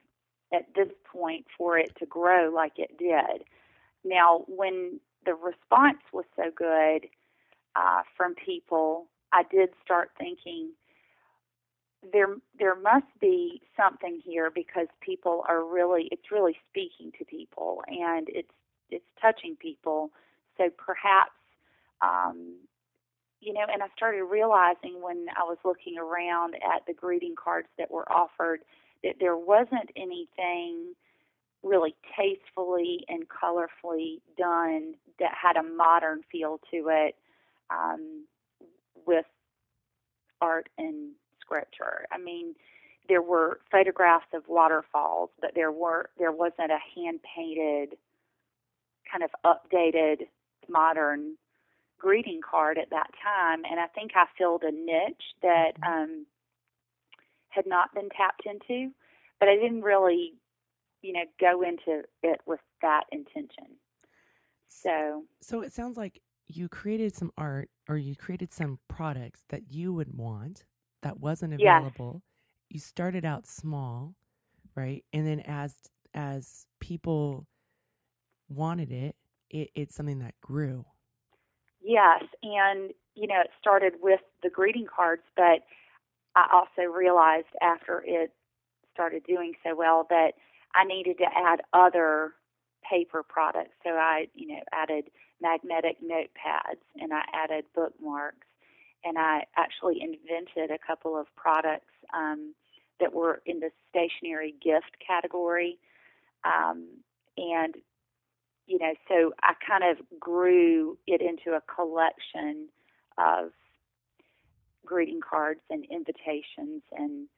at 0.53 0.67
this 0.75 0.89
point 1.13 1.47
for 1.57 1.79
it 1.79 1.93
to 1.99 2.07
grow 2.07 2.51
like 2.55 2.79
it 2.79 2.97
did. 2.99 3.45
Now, 4.05 4.45
when 4.47 5.01
the 5.25 5.35
response 5.35 5.99
was 6.13 6.25
so 6.37 6.45
good 6.55 7.09
uh, 7.75 8.03
from 8.17 8.35
people, 8.35 9.09
I 9.33 9.43
did 9.51 9.71
start 9.85 10.11
thinking 10.19 10.71
there 12.13 12.37
there 12.59 12.77
must 12.77 13.07
be 13.21 13.61
something 13.77 14.21
here 14.25 14.51
because 14.55 14.87
people 15.01 15.45
are 15.49 15.65
really 15.65 16.09
it's 16.13 16.31
really 16.31 16.57
speaking 16.69 17.11
to 17.19 17.25
people 17.25 17.83
and 17.89 18.29
it's 18.31 18.53
it's 18.91 19.05
touching 19.21 19.57
people. 19.57 20.11
So 20.59 20.71
perhaps 20.77 21.33
um, 22.03 22.57
you 23.41 23.53
know, 23.53 23.67
and 23.73 23.83
I 23.83 23.87
started 23.97 24.25
realizing 24.25 25.01
when 25.01 25.27
I 25.37 25.45
was 25.45 25.59
looking 25.65 25.99
around 25.99 26.55
at 26.55 26.87
the 26.87 26.95
greeting 26.95 27.35
cards 27.37 27.69
that 27.79 27.91
were 27.91 28.11
offered 28.11 28.61
that 29.05 29.17
there 29.21 29.37
wasn't 29.37 29.91
anything 29.95 30.95
really 31.63 31.95
tastefully 32.17 33.05
and 33.09 33.25
colorfully 33.29 34.21
done 34.39 34.95
that 35.19 35.33
had 35.41 35.57
a 35.57 35.63
modern 35.63 36.23
feel 36.31 36.61
to 36.71 36.89
it 36.89 37.15
um, 37.71 38.25
with 39.07 39.27
art 40.41 40.69
and 40.79 41.13
scripture. 41.41 42.07
I 42.13 42.19
mean, 42.19 42.55
there 43.09 43.23
were 43.23 43.61
photographs 43.71 44.27
of 44.35 44.43
waterfalls, 44.49 45.31
but 45.41 45.53
there 45.55 45.73
were 45.73 46.11
there 46.19 46.33
wasn't 46.33 46.71
a 46.73 46.79
hand 46.95 47.21
painted 47.37 47.97
kind 49.11 49.23
of 49.23 49.31
updated 49.45 50.27
modern 50.69 51.37
greeting 51.99 52.41
card 52.49 52.79
at 52.79 52.91
that 52.91 53.11
time, 53.23 53.65
and 53.65 53.81
I 53.81 53.87
think 53.89 54.13
I 54.17 54.27
filled 54.39 54.65
a 54.65 54.73
niche 54.73 55.35
that 55.43 55.73
Mhm. 55.77 55.87
um, 55.87 56.27
had 57.49 57.67
not 57.67 57.95
been 57.95 58.09
tapped 58.11 58.47
into, 58.47 58.93
but 59.41 59.49
I 59.49 59.57
didn't 59.57 59.83
really, 59.83 60.35
you 61.03 61.13
know, 61.15 61.25
go 61.41 61.63
into 61.63 62.05
it 62.23 62.41
with 62.47 62.61
that 62.83 63.05
intention. 63.13 63.79
So 64.69 65.27
So 65.41 65.63
it 65.63 65.73
sounds 65.73 65.97
like 65.97 66.21
you 66.47 66.69
created 66.69 67.15
some 67.15 67.33
art 67.37 67.71
or 67.89 67.97
you 67.97 68.17
created 68.17 68.53
some 68.53 68.79
products 68.89 69.45
that 69.49 69.71
you 69.73 69.93
would 69.93 70.17
want 70.17 70.65
that 71.03 71.19
wasn't 71.21 71.53
available. 71.55 72.23
You 72.69 72.81
started 72.81 73.25
out 73.25 73.47
small, 73.47 74.15
right? 74.75 75.05
And 75.13 75.27
then 75.27 75.41
as 75.41 75.77
as 76.15 76.67
people 76.81 77.47
wanted 78.49 78.93
it, 78.93 79.17
it 79.51 79.71
it's 79.75 79.95
something 79.95 80.19
that 80.21 80.35
grew. 80.41 80.85
Yes, 81.83 82.25
and 82.43 82.93
you 83.15 83.27
know, 83.27 83.41
it 83.41 83.51
started 83.61 83.95
with 84.01 84.21
the 84.43 84.51
greeting 84.51 84.87
cards, 84.87 85.23
but 85.37 85.63
I 86.35 86.47
also 86.53 86.91
realized 86.91 87.47
after 87.63 88.03
it 88.07 88.33
started 88.93 89.25
doing 89.27 89.53
so 89.65 89.75
well 89.75 90.07
that 90.11 90.33
I 90.75 90.85
needed 90.85 91.19
to 91.19 91.25
add 91.25 91.61
other 91.73 92.35
paper 92.89 93.23
products. 93.23 93.75
So 93.85 93.91
I, 93.91 94.27
you 94.35 94.49
know, 94.49 94.61
added 94.73 95.05
magnetic 95.41 95.97
notepads 96.03 96.81
and 96.97 97.13
I 97.13 97.23
added 97.33 97.65
bookmarks 97.75 98.47
and 99.05 99.19
I 99.19 99.45
actually 99.57 100.01
invented 100.01 100.71
a 100.71 100.85
couple 100.85 101.17
of 101.19 101.27
products 101.37 101.93
um, 102.15 102.55
that 103.01 103.13
were 103.13 103.43
in 103.47 103.61
the 103.61 103.71
stationery 103.91 104.55
gift 104.63 104.97
category. 105.07 105.79
Um, 106.45 106.89
and 107.37 107.75
you 108.67 108.79
know, 108.79 108.95
so 109.09 109.33
I 109.43 109.55
kind 109.67 109.85
of 109.85 110.05
grew 110.19 110.99
it 111.07 111.21
into 111.21 111.57
a 111.57 111.63
collection 111.73 112.69
of 113.19 113.51
greeting 114.85 115.21
cards 115.21 115.61
and 115.71 115.85
invitations 115.91 116.83
and 116.93 117.29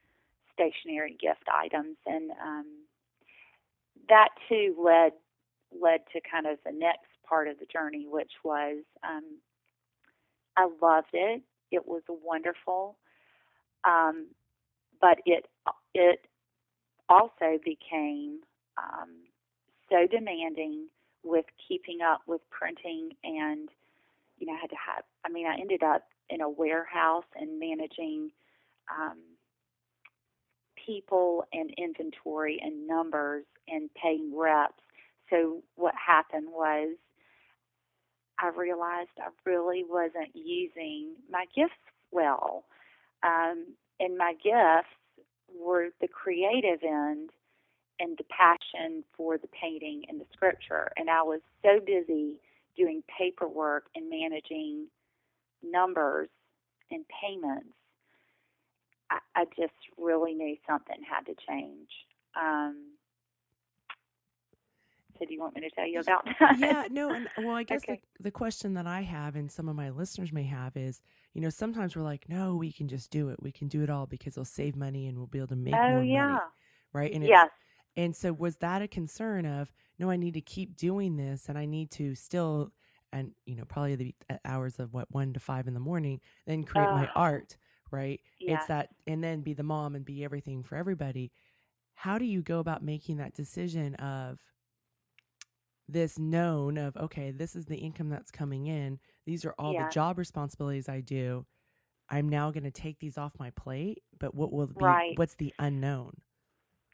stationery 0.53 1.15
gift 1.19 1.43
items, 1.53 1.97
and 2.05 2.31
um, 2.31 2.65
that 4.09 4.29
too 4.47 4.75
led 4.83 5.13
led 5.79 6.01
to 6.13 6.19
kind 6.29 6.47
of 6.47 6.57
the 6.65 6.71
next 6.71 7.07
part 7.27 7.47
of 7.47 7.59
the 7.59 7.65
journey, 7.65 8.05
which 8.09 8.31
was 8.43 8.77
um, 9.07 9.23
I 10.57 10.67
loved 10.81 11.09
it. 11.13 11.41
It 11.71 11.87
was 11.87 12.01
wonderful, 12.07 12.97
um, 13.83 14.27
but 14.99 15.19
it 15.25 15.45
it 15.93 16.25
also 17.07 17.59
became 17.63 18.39
um, 18.77 19.09
so 19.89 20.07
demanding 20.07 20.87
with 21.23 21.45
keeping 21.67 21.99
up 22.01 22.21
with 22.27 22.41
printing 22.49 23.11
and 23.23 23.69
you 24.37 24.47
know 24.47 24.53
I 24.53 24.59
had 24.59 24.69
to 24.69 24.75
have 24.75 25.03
I 25.25 25.29
mean 25.29 25.47
I 25.47 25.59
ended 25.59 25.83
up 25.83 26.03
in 26.29 26.41
a 26.41 26.49
warehouse 26.49 27.25
and 27.35 27.59
managing 27.59 28.31
um, 28.89 29.17
people 30.85 31.43
and 31.53 31.71
inventory 31.77 32.59
and 32.61 32.87
numbers 32.87 33.45
and 33.67 33.89
paying 33.93 34.31
reps. 34.35 34.81
So 35.29 35.61
what 35.75 35.93
happened 35.95 36.47
was 36.51 36.95
I 38.39 38.49
realized 38.49 39.09
I 39.19 39.29
really 39.45 39.83
wasn't 39.87 40.33
using 40.33 41.13
my 41.31 41.45
gifts 41.55 41.73
well. 42.11 42.63
Um, 43.23 43.65
and 43.99 44.17
my 44.17 44.33
gifts 44.41 44.89
were 45.53 45.89
the 45.99 46.07
creative 46.07 46.83
end 46.83 47.29
and 47.99 48.17
the 48.17 48.23
passion 48.25 49.03
for 49.15 49.37
the 49.37 49.47
painting 49.47 50.03
and 50.09 50.19
the 50.19 50.25
scripture. 50.33 50.91
And 50.97 51.09
I 51.09 51.21
was 51.21 51.41
so 51.63 51.79
busy 51.85 52.39
doing 52.77 53.03
paperwork 53.17 53.85
and 53.95 54.09
managing 54.09 54.87
numbers 55.63 56.29
and 56.91 57.05
payments. 57.21 57.73
I, 59.11 59.19
I 59.35 59.45
just 59.57 59.73
really 59.97 60.33
knew 60.33 60.55
something 60.67 60.95
had 61.09 61.25
to 61.25 61.35
change. 61.47 61.89
Um, 62.35 62.93
so, 65.17 65.25
do 65.25 65.33
you 65.33 65.39
want 65.39 65.55
me 65.55 65.61
to 65.61 65.69
tell 65.71 65.87
you 65.87 65.99
about 65.99 66.25
that? 66.39 66.55
yeah, 66.55 66.87
no, 66.89 67.13
and 67.13 67.27
well, 67.35 67.55
I 67.55 67.63
guess 67.63 67.83
Okay. 67.83 68.01
the, 68.17 68.23
the 68.23 68.31
question 68.31 68.73
that 68.75 68.87
I 68.87 69.01
have 69.01 69.35
and 69.35 69.51
some 69.51 69.67
of 69.67 69.75
my 69.75 69.89
listeners 69.89 70.31
may 70.31 70.43
have 70.43 70.77
is, 70.77 71.01
you 71.33 71.41
know, 71.41 71.49
sometimes 71.49 71.95
we're 71.95 72.03
like, 72.03 72.29
no, 72.29 72.55
we 72.55 72.71
can 72.71 72.87
just 72.87 73.11
do 73.11 73.29
it. 73.29 73.41
We 73.41 73.51
can 73.51 73.67
do 73.67 73.83
it 73.83 73.89
all 73.89 74.05
because 74.07 74.33
it'll 74.33 74.45
save 74.45 74.75
money 74.75 75.07
and 75.07 75.17
we'll 75.17 75.27
be 75.27 75.39
able 75.39 75.47
to 75.49 75.55
make 75.55 75.73
oh 75.73 75.87
more 75.87 76.05
yeah. 76.05 76.25
money, 76.27 76.43
right? 76.93 77.13
And 77.13 77.23
it's, 77.23 77.31
Yes. 77.31 77.49
And 77.99 78.15
so 78.15 78.33
was 78.33 78.57
that 78.57 78.81
a 78.81 78.87
concern 78.89 79.45
of, 79.45 79.71
no, 79.99 80.09
I 80.11 80.17
need 80.17 80.35
to 80.35 80.41
keep 80.41 80.77
doing 80.77 81.17
this 81.17 81.49
and 81.49 81.59
I 81.59 81.65
need 81.67 81.91
to 81.93 82.15
still, 82.15 82.73
and 83.13 83.33
you 83.45 83.55
know, 83.57 83.65
probably 83.65 83.95
the 83.97 84.15
uh, 84.31 84.37
hours 84.45 84.79
of 84.79 84.93
what 84.93 85.11
one 85.11 85.33
to 85.33 85.41
five 85.41 85.67
in 85.67 85.75
the 85.75 85.81
morning, 85.81 86.21
then 86.47 86.63
create 86.63 86.91
my 86.91 87.09
art, 87.15 87.57
right? 87.91 88.21
Yes. 88.39 88.55
It's 88.55 88.67
that, 88.67 88.89
and 89.07 89.23
then 89.23 89.41
be 89.41 89.53
the 89.53 89.63
mom 89.63 89.95
and 89.95 90.05
be 90.05 90.25
everything 90.25 90.63
for 90.63 90.77
everybody. 90.77 91.31
How 91.95 92.17
do 92.19 92.25
you 92.25 92.41
go 92.43 92.59
about 92.59 92.83
making 92.83 93.17
that 93.17 93.35
decision 93.35 93.95
of 93.95 94.39
this 95.87 96.19
known 96.19 96.77
of 96.77 96.95
okay, 96.97 97.31
this 97.31 97.55
is 97.55 97.65
the 97.65 97.77
income 97.77 98.09
that's 98.09 98.31
coming 98.31 98.67
in. 98.67 98.99
These 99.25 99.45
are 99.45 99.55
all 99.57 99.73
Yeah. 99.73 99.83
the 99.85 99.89
job 99.89 100.17
responsibilities 100.17 100.87
I 100.89 101.01
do. 101.01 101.45
I'm 102.09 102.29
now 102.29 102.51
going 102.51 102.65
to 102.65 102.71
take 102.71 102.99
these 102.99 103.17
off 103.17 103.33
my 103.39 103.51
plate, 103.51 104.03
but 104.19 104.35
what 104.35 104.51
will 104.53 104.67
be 104.67 104.85
Right. 104.85 105.17
what's 105.17 105.35
the 105.35 105.53
unknown? 105.59 106.21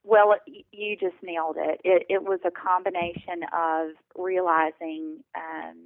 Well, 0.05 0.35
you 0.71 0.97
just 0.97 1.15
nailed 1.23 1.57
it. 1.59 1.81
It, 1.83 2.07
it 2.09 2.23
was 2.23 2.39
a 2.45 2.51
combination 2.51 3.43
of 3.53 3.89
realizing 4.17 5.23
um, 5.35 5.77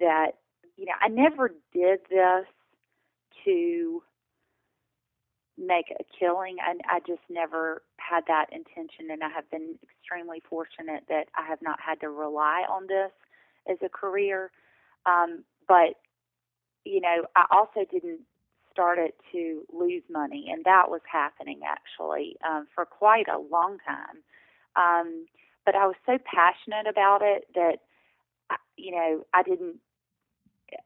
that 0.00 0.32
you 0.76 0.86
know 0.86 0.92
I 1.00 1.08
never 1.08 1.50
did 1.72 2.00
this 2.10 2.46
to 3.44 4.02
make 5.58 5.86
a 5.92 6.04
killing. 6.18 6.56
I, 6.60 6.96
I 6.96 7.00
just 7.06 7.22
never 7.30 7.82
had 7.98 8.24
that 8.28 8.46
intention, 8.52 9.10
and 9.12 9.22
I 9.22 9.28
have 9.30 9.50
been 9.50 9.76
extremely 9.82 10.42
fortunate 10.48 11.04
that 11.08 11.26
I 11.36 11.46
have 11.46 11.62
not 11.62 11.78
had 11.80 12.00
to 12.00 12.10
rely 12.10 12.64
on 12.70 12.86
this 12.88 13.12
as 13.70 13.78
a 13.84 13.88
career. 13.88 14.50
Um, 15.06 15.44
but 15.68 15.94
you 16.84 17.00
know, 17.00 17.24
I 17.36 17.46
also 17.50 17.86
didn't 17.90 18.20
start 18.74 18.98
it 18.98 19.14
to 19.32 19.62
lose 19.72 20.02
money, 20.10 20.50
and 20.52 20.64
that 20.64 20.90
was 20.90 21.00
happening 21.10 21.60
actually 21.64 22.36
um, 22.46 22.66
for 22.74 22.84
quite 22.84 23.28
a 23.28 23.38
long 23.38 23.78
time. 23.86 24.18
Um, 24.76 25.26
but 25.64 25.76
I 25.76 25.86
was 25.86 25.96
so 26.04 26.18
passionate 26.24 26.90
about 26.90 27.22
it 27.22 27.46
that 27.54 27.78
you 28.76 28.90
know 28.90 29.24
I 29.32 29.42
didn't. 29.42 29.76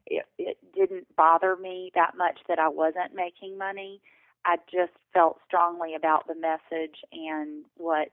It, 0.07 0.27
it 0.39 0.59
didn't 0.75 1.07
bother 1.17 1.57
me 1.57 1.91
that 1.95 2.15
much 2.17 2.41
that 2.49 2.59
I 2.59 2.69
wasn't 2.69 3.15
making 3.15 3.57
money. 3.57 4.03
I 4.45 4.57
just 4.71 4.93
felt 5.15 5.39
strongly 5.47 5.95
about 5.95 6.27
the 6.27 6.35
message 6.35 6.97
and 7.13 7.65
what 7.77 8.09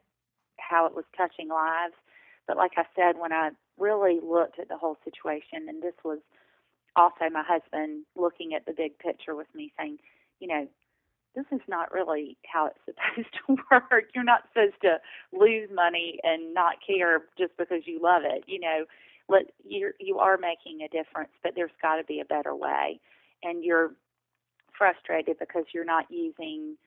how 0.58 0.86
it 0.86 0.96
was 0.96 1.06
touching 1.18 1.50
lives. 1.50 1.94
But 2.48 2.58
like 2.58 2.74
I 2.78 2.86
said, 2.96 3.20
when 3.20 3.34
I 3.34 3.50
really 3.78 4.20
looked 4.24 4.60
at 4.60 4.70
the 4.70 4.78
whole 4.78 4.98
situation, 5.04 5.68
and 5.68 5.84
this 5.84 5.96
was 6.04 6.20
also 6.96 7.30
my 7.32 7.44
husband 7.46 8.06
looking 8.16 8.54
at 8.54 8.66
the 8.66 8.74
big 8.74 8.98
picture 9.00 9.36
with 9.36 9.48
me, 9.54 9.72
saying, 9.78 9.98
you 10.40 10.48
know, 10.48 10.68
this 11.36 11.46
is 11.52 11.62
not 11.68 11.94
really 11.94 12.38
how 12.48 12.68
it's 12.68 12.80
supposed 12.86 13.30
to 13.48 13.64
work. 13.72 14.06
You're 14.14 14.24
not 14.24 14.44
supposed 14.54 14.82
to 14.82 14.98
lose 15.34 15.70
money 15.74 16.20
and 16.24 16.54
not 16.54 16.76
care 16.86 17.24
just 17.38 17.56
because 17.58 17.82
you 17.86 18.02
love 18.02 18.24
it. 18.26 18.44
You 18.48 18.60
know, 18.60 18.86
let 19.28 19.46
you 19.64 19.92
you 20.00 20.20
are 20.20 20.38
making 20.38 20.82
a 20.82 20.88
difference, 20.88 21.32
but 21.44 21.54
there's 21.56 21.72
got 21.82 21.98
to 21.98 22.04
be 22.04 22.20
a 22.20 22.26
better 22.26 22.56
way. 22.56 23.00
And 23.44 23.64
you're 23.64 23.92
frustrated 24.78 25.38
because 25.40 25.66
you're 25.74 25.86
not 25.86 26.06
using 26.10 26.78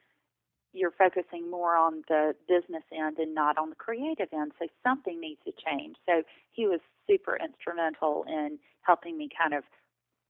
you're 0.74 0.92
focusing 0.92 1.50
more 1.50 1.76
on 1.76 2.02
the 2.08 2.34
business 2.46 2.82
end 2.92 3.18
and 3.18 3.34
not 3.34 3.56
on 3.56 3.70
the 3.70 3.76
creative 3.76 4.28
end. 4.32 4.52
So 4.58 4.66
something 4.84 5.18
needs 5.18 5.40
to 5.46 5.52
change. 5.52 5.96
So 6.06 6.22
he 6.52 6.66
was 6.66 6.80
super 7.08 7.38
instrumental 7.42 8.24
in 8.28 8.58
helping 8.82 9.16
me 9.16 9.28
kind 9.36 9.54
of 9.54 9.64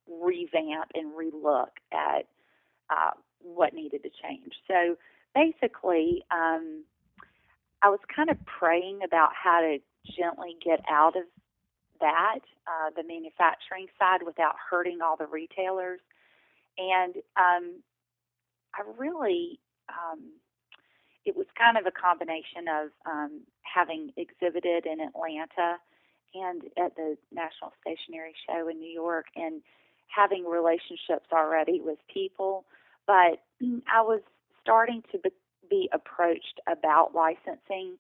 revamp 0.09 0.91
and 0.95 1.13
relook 1.15 1.71
at 1.93 2.27
uh, 2.91 3.11
what 3.41 3.75
needed 3.75 4.03
to 4.03 4.11
change. 4.23 4.53
So 4.67 4.97
basically, 5.35 6.25
um, 6.31 6.85
I 7.83 7.89
was 7.91 8.01
kind 8.15 8.31
of 8.31 8.37
praying 8.47 9.01
about 9.05 9.31
how 9.35 9.61
to 9.61 9.79
gently 10.17 10.57
get 10.65 10.81
out 10.91 11.17
of 11.17 11.25
that, 12.01 12.41
uh, 12.67 12.91
the 12.97 13.03
manufacturing 13.07 13.87
side, 13.99 14.21
without 14.25 14.55
hurting 14.71 15.01
all 15.03 15.17
the 15.17 15.27
retailers. 15.27 16.01
And 16.79 17.17
um, 17.37 17.83
I 18.75 18.83
really, 18.97 19.59
um, 19.89 20.21
it 21.25 21.37
was 21.37 21.47
kind 21.59 21.77
of 21.77 21.87
a 21.87 21.91
combination 21.91 22.69
of 22.69 22.91
um, 23.05 23.41
having 23.63 24.13
exhibited 24.17 24.87
in 24.87 25.01
Atlanta 25.01 25.79
and 26.35 26.63
at 26.77 26.95
the 26.97 27.17
National 27.33 27.73
Stationery 27.81 28.35
Show 28.47 28.69
in 28.69 28.79
New 28.79 28.91
York 28.91 29.27
and 29.35 29.63
having 30.15 30.45
relationships 30.45 31.29
already 31.33 31.81
with 31.81 31.99
people. 32.13 32.65
But 33.07 33.43
I 33.93 34.03
was 34.03 34.21
starting 34.63 35.03
to 35.13 35.19
be, 35.19 35.31
be 35.71 35.89
approached 35.93 36.61
about 36.67 37.15
licensing. 37.15 37.97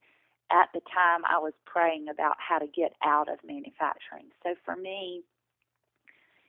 At 0.50 0.70
the 0.72 0.80
time, 0.80 1.22
I 1.28 1.38
was 1.38 1.52
praying 1.66 2.06
about 2.08 2.36
how 2.38 2.58
to 2.58 2.66
get 2.66 2.94
out 3.04 3.28
of 3.28 3.38
manufacturing. 3.44 4.26
So 4.42 4.54
for 4.64 4.76
me, 4.76 5.22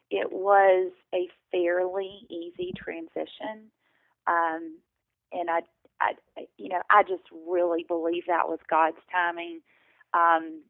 it 0.10 0.32
was 0.32 0.92
a 1.14 1.28
fairly 1.52 2.26
easy 2.30 2.74
transition. 2.76 3.70
Um, 4.28 4.78
and 5.32 5.50
I, 5.50 5.62
I, 6.02 6.14
you 6.58 6.70
know, 6.70 6.82
I 6.90 7.04
just 7.04 7.24
really 7.48 7.84
believe 7.88 8.24
that 8.28 8.48
was 8.48 8.60
God's 8.70 8.98
timing. 9.12 9.60
Um, 10.14 10.62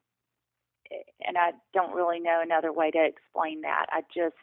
and 1.26 1.38
I 1.38 1.52
don't 1.74 1.96
really 1.96 2.20
know 2.20 2.42
another 2.42 2.74
way 2.74 2.92
to 2.92 3.06
explain 3.06 3.62
that. 3.62 3.86
I 3.92 4.02
just 4.14 4.36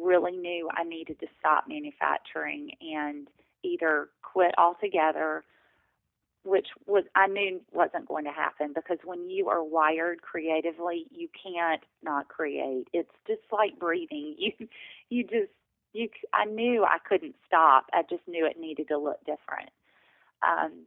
really 0.00 0.36
knew 0.36 0.68
I 0.72 0.84
needed 0.84 1.20
to 1.20 1.26
stop 1.38 1.64
manufacturing 1.68 2.72
and 2.80 3.28
either 3.62 4.08
quit 4.22 4.54
altogether, 4.58 5.44
which 6.44 6.68
was 6.86 7.04
I 7.14 7.26
knew 7.26 7.60
wasn't 7.72 8.08
going 8.08 8.24
to 8.24 8.30
happen 8.30 8.72
because 8.74 8.98
when 9.04 9.28
you 9.28 9.48
are 9.48 9.62
wired 9.62 10.22
creatively, 10.22 11.06
you 11.10 11.28
can't 11.42 11.82
not 12.02 12.28
create. 12.28 12.88
It's 12.92 13.10
just 13.26 13.42
like 13.52 13.78
breathing. 13.78 14.36
You 14.38 14.68
you 15.10 15.24
just 15.24 15.52
you 15.92 16.08
I 16.32 16.44
knew 16.44 16.84
I 16.84 16.98
couldn't 17.06 17.34
stop. 17.46 17.86
I 17.92 18.02
just 18.08 18.26
knew 18.26 18.46
it 18.46 18.58
needed 18.58 18.88
to 18.88 18.98
look 18.98 19.18
different. 19.20 19.70
Um, 20.46 20.84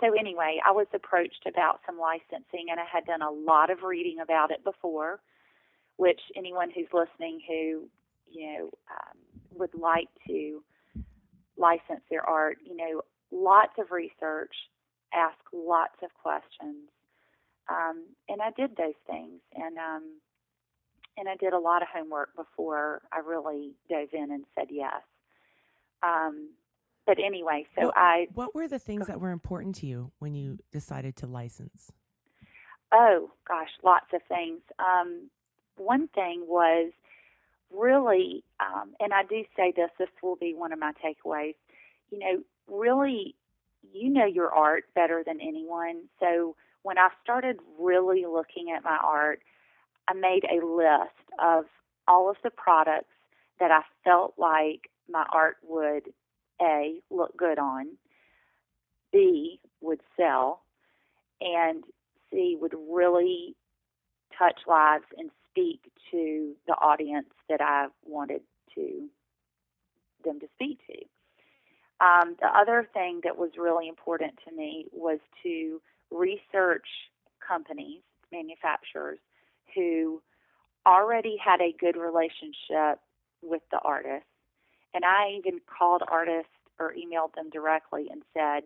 so 0.00 0.12
anyway, 0.18 0.60
I 0.66 0.72
was 0.72 0.86
approached 0.92 1.46
about 1.46 1.80
some 1.86 1.98
licensing, 1.98 2.66
and 2.70 2.80
I 2.80 2.84
had 2.90 3.04
done 3.06 3.22
a 3.22 3.30
lot 3.30 3.70
of 3.70 3.82
reading 3.82 4.18
about 4.20 4.50
it 4.50 4.64
before. 4.64 5.20
Which 5.96 6.20
anyone 6.34 6.70
who's 6.74 6.88
listening 6.92 7.38
who 7.46 7.88
you 8.34 8.46
know 8.46 8.64
um, 8.90 9.18
would 9.54 9.74
like 9.74 10.08
to 10.26 10.62
license 11.56 12.02
their 12.10 12.28
art, 12.28 12.58
you 12.64 12.76
know, 12.76 13.02
lots 13.30 13.72
of 13.78 13.90
research, 13.90 14.54
ask 15.12 15.38
lots 15.52 15.94
of 16.02 16.10
questions, 16.20 16.88
um, 17.68 18.04
and 18.28 18.42
I 18.42 18.50
did 18.56 18.76
those 18.76 18.98
things, 19.06 19.40
and 19.54 19.78
um, 19.78 20.20
and 21.16 21.28
I 21.28 21.36
did 21.36 21.52
a 21.52 21.58
lot 21.58 21.82
of 21.82 21.88
homework 21.94 22.34
before 22.36 23.02
I 23.12 23.20
really 23.20 23.74
dove 23.88 24.08
in 24.12 24.32
and 24.32 24.44
said 24.54 24.68
yes. 24.70 25.02
Um, 26.02 26.50
but 27.06 27.18
anyway, 27.24 27.66
so 27.78 27.86
what, 27.86 27.94
I. 27.96 28.26
What 28.34 28.54
were 28.54 28.68
the 28.68 28.78
things 28.78 29.06
that 29.06 29.20
were 29.20 29.30
important 29.30 29.76
to 29.76 29.86
you 29.86 30.12
when 30.18 30.34
you 30.34 30.58
decided 30.72 31.16
to 31.16 31.26
license? 31.26 31.92
Oh 32.92 33.30
gosh, 33.46 33.70
lots 33.82 34.06
of 34.12 34.20
things. 34.28 34.60
Um, 34.78 35.30
one 35.76 36.08
thing 36.08 36.44
was 36.46 36.92
really, 37.72 38.44
um, 38.60 38.94
and 39.00 39.12
I 39.12 39.22
do 39.24 39.44
say 39.56 39.72
this, 39.74 39.90
this 39.98 40.08
will 40.22 40.36
be 40.36 40.54
one 40.54 40.72
of 40.72 40.78
my 40.78 40.92
takeaways. 41.04 41.54
You 42.10 42.18
know, 42.18 42.42
really, 42.68 43.34
you 43.92 44.10
know 44.10 44.26
your 44.26 44.52
art 44.52 44.84
better 44.94 45.22
than 45.26 45.40
anyone. 45.40 46.02
So 46.20 46.56
when 46.82 46.98
I 46.98 47.08
started 47.22 47.58
really 47.78 48.24
looking 48.26 48.72
at 48.76 48.84
my 48.84 48.98
art, 49.02 49.40
I 50.08 50.14
made 50.14 50.44
a 50.44 50.64
list 50.64 51.14
of 51.42 51.64
all 52.06 52.30
of 52.30 52.36
the 52.42 52.50
products 52.50 53.14
that 53.58 53.70
I 53.70 53.80
felt 54.04 54.34
like 54.36 54.90
my 55.10 55.24
art 55.32 55.56
would 55.66 56.12
A, 56.60 57.00
look 57.10 57.36
good 57.36 57.58
on, 57.58 57.86
B, 59.12 59.60
would 59.80 60.00
sell, 60.16 60.62
and 61.40 61.84
C, 62.30 62.56
would 62.60 62.74
really 62.90 63.54
touch 64.38 64.60
lives 64.66 65.04
and 65.16 65.30
speak 65.50 65.80
to 66.10 66.52
the 66.66 66.74
audience 66.74 67.28
that 67.48 67.60
I 67.60 67.86
wanted 68.04 68.42
to 68.74 69.08
them 70.24 70.40
to 70.40 70.46
speak 70.54 70.78
to. 70.86 72.04
Um, 72.04 72.36
the 72.40 72.48
other 72.48 72.88
thing 72.92 73.20
that 73.24 73.36
was 73.38 73.50
really 73.58 73.88
important 73.88 74.32
to 74.48 74.54
me 74.54 74.86
was 74.92 75.20
to 75.42 75.80
research 76.10 76.86
companies, 77.46 78.02
manufacturers 78.32 79.18
who 79.74 80.22
already 80.86 81.36
had 81.42 81.60
a 81.60 81.74
good 81.78 81.96
relationship 81.96 83.00
with 83.42 83.62
the 83.70 83.78
artist. 83.78 84.26
And 84.92 85.04
I 85.04 85.34
even 85.38 85.60
called 85.66 86.02
artists 86.06 86.50
or 86.78 86.92
emailed 86.94 87.34
them 87.34 87.50
directly 87.50 88.08
and 88.10 88.22
said, 88.32 88.64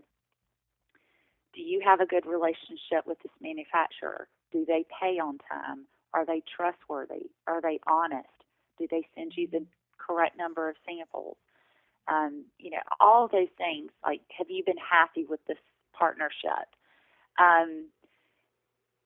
Do 1.55 1.62
you 1.62 1.83
have 1.85 2.01
a 2.01 2.07
good 2.07 2.27
relationship 2.27 3.07
with 3.07 3.19
this 3.23 3.33
manufacturer? 3.41 4.29
Do 4.53 4.64
they 4.67 4.85
pay 5.01 5.19
on 5.19 5.38
time? 5.51 5.87
Are 6.14 6.25
they 6.25 6.43
trustworthy? 6.57 7.31
Are 7.47 7.61
they 7.61 7.81
honest? 7.87 8.29
Do 8.79 8.87
they 8.91 9.07
send 9.17 9.33
you 9.37 9.49
the 9.51 9.64
correct 9.99 10.37
number 10.38 10.69
of 10.69 10.77
samples? 10.87 11.37
Um, 12.07 12.45
you 12.59 12.71
know, 12.71 12.79
all 13.01 13.29
those 13.29 13.49
things. 13.59 13.91
Like, 14.05 14.23
have 14.37 14.49
you 14.49 14.64
been 14.64 14.79
happy 14.79 15.25
with 15.29 15.41
this 15.47 15.59
partnership? 15.93 16.69
Um, 17.38 17.87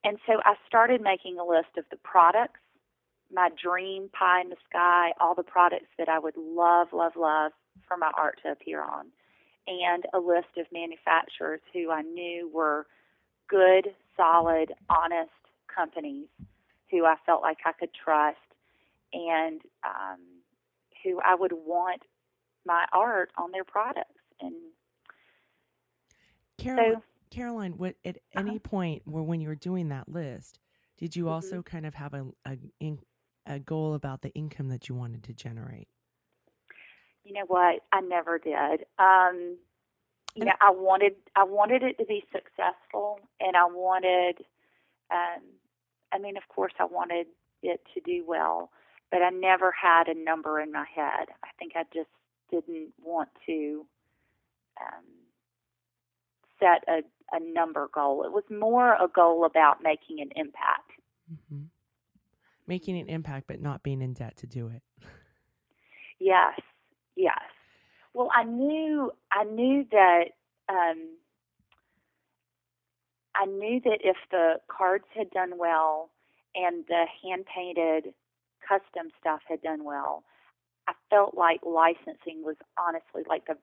and 0.03 0.17
so 0.27 0.33
I 0.43 0.55
started 0.67 1.01
making 1.01 1.37
a 1.39 1.45
list 1.45 1.77
of 1.77 1.85
the 1.89 1.97
products, 1.97 2.59
my 3.31 3.49
dream 3.61 4.09
pie 4.17 4.41
in 4.41 4.49
the 4.49 4.57
sky, 4.69 5.11
all 5.19 5.35
the 5.35 5.43
products 5.43 5.89
that 5.97 6.09
I 6.09 6.19
would 6.19 6.37
love, 6.37 6.87
love, 6.93 7.13
love 7.15 7.51
for 7.87 7.97
my 7.97 8.11
art 8.17 8.39
to 8.43 8.51
appear 8.51 8.83
on, 8.83 9.07
and 9.67 10.05
a 10.13 10.19
list 10.19 10.57
of 10.57 10.65
manufacturers 10.71 11.61
who 11.73 11.89
I 11.91 12.01
knew 12.01 12.49
were 12.53 12.85
good, 13.47 13.89
solid, 14.15 14.73
honest 14.89 15.31
companies 15.73 16.27
who 16.91 17.05
I 17.05 17.15
felt 17.25 17.41
like 17.41 17.57
I 17.65 17.71
could 17.71 17.89
trust 17.93 18.37
and 19.13 19.61
um, 19.85 20.19
who 21.03 21.19
I 21.25 21.35
would 21.35 21.53
want 21.53 22.03
my 22.65 22.85
art 22.93 23.31
on 23.37 23.51
their 23.51 23.63
products. 23.65 24.09
And 24.41 24.53
Caroline, 26.57 26.97
so, 26.97 27.03
Caroline, 27.31 27.73
what 27.77 27.95
at 28.05 28.17
any 28.33 28.59
Uh-huh. 28.59 28.59
point 28.59 29.03
where 29.05 29.23
when 29.23 29.41
you 29.41 29.47
were 29.49 29.55
doing 29.55 29.89
that 29.89 30.09
list, 30.09 30.59
did 30.97 31.15
you 31.15 31.29
also 31.29 31.61
Mm-hmm. 31.61 31.61
kind 31.63 31.85
of 31.85 31.95
have 31.95 32.13
a, 32.13 32.25
a 32.45 32.57
a 33.45 33.59
goal 33.59 33.93
about 33.93 34.21
the 34.21 34.29
income 34.31 34.69
that 34.69 34.89
you 34.89 34.95
wanted 34.95 35.23
to 35.23 35.33
generate? 35.33 35.87
you 37.23 37.33
know 37.33 37.45
what? 37.47 37.81
I 37.91 38.01
never 38.01 38.37
did. 38.39 38.85
Um, 38.99 39.57
you 40.35 40.45
know, 40.45 40.53
I 40.61 40.71
wanted 40.71 41.13
I 41.35 41.43
wanted 41.43 41.83
it 41.83 41.97
to 41.99 42.05
be 42.05 42.23
successful, 42.31 43.19
and 43.39 43.55
I 43.57 43.65
wanted. 43.65 44.39
Um, 45.11 45.43
I 46.13 46.19
mean, 46.19 46.37
of 46.37 46.43
course, 46.49 46.73
I 46.79 46.85
wanted 46.85 47.27
it 47.63 47.81
to 47.93 48.01
do 48.01 48.23
well, 48.27 48.71
but 49.11 49.21
I 49.21 49.29
never 49.29 49.71
had 49.71 50.07
a 50.07 50.13
number 50.13 50.59
in 50.59 50.71
my 50.71 50.85
head. 50.95 51.29
I 51.43 51.49
think 51.59 51.73
I 51.75 51.83
just 51.93 52.09
didn't 52.51 52.93
want 53.03 53.29
to 53.45 53.85
um, 54.81 55.03
set 56.59 56.83
a, 56.87 57.01
a 57.35 57.39
number 57.39 57.89
goal. 57.93 58.23
It 58.23 58.31
was 58.31 58.43
more 58.49 58.93
a 58.93 59.07
goal 59.07 59.45
about 59.45 59.83
making 59.83 60.19
an 60.21 60.29
impact. 60.35 60.91
hmm 61.49 61.63
Making 62.65 62.97
an 62.99 63.09
impact, 63.09 63.47
but 63.47 63.59
not 63.61 63.83
being 63.83 64.01
in 64.01 64.13
debt 64.13 64.37
to 64.37 64.47
do 64.47 64.67
it. 64.69 64.81
Yes, 66.19 66.57
yes. 67.17 67.41
Well, 68.13 68.29
I 68.33 68.43
knew 68.45 69.11
I 69.31 69.43
knew 69.43 69.85
that 69.91 70.23
um, 70.69 71.09
I 73.35 73.45
knew 73.45 73.81
that 73.83 73.99
if 74.01 74.15
the 74.31 74.61
cards 74.69 75.05
had 75.15 75.29
done 75.31 75.57
well 75.57 76.11
and 76.55 76.85
the 76.87 77.05
hand 77.23 77.45
painted 77.53 78.13
custom 78.73 79.11
stuff 79.19 79.41
had 79.47 79.61
done 79.61 79.83
well, 79.83 80.23
I 80.87 80.93
felt 81.09 81.35
like 81.35 81.61
licensing 81.65 82.43
was 82.43 82.55
honestly 82.77 83.23
like 83.27 83.45
the 83.45 83.57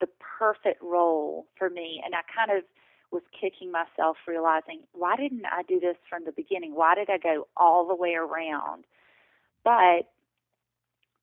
the 0.00 0.08
perfect 0.38 0.82
role 0.82 1.46
for 1.56 1.70
me, 1.70 2.02
and 2.04 2.14
I 2.14 2.20
kind 2.34 2.58
of 2.58 2.64
was 3.12 3.22
kicking 3.38 3.70
myself, 3.70 4.16
realizing 4.26 4.80
why 4.92 5.14
didn't 5.16 5.44
I 5.46 5.62
do 5.62 5.78
this 5.78 5.96
from 6.08 6.24
the 6.24 6.32
beginning? 6.32 6.74
Why 6.74 6.94
did 6.94 7.08
I 7.08 7.18
go 7.18 7.46
all 7.56 7.86
the 7.86 7.94
way 7.94 8.14
around? 8.14 8.84
But 9.62 10.10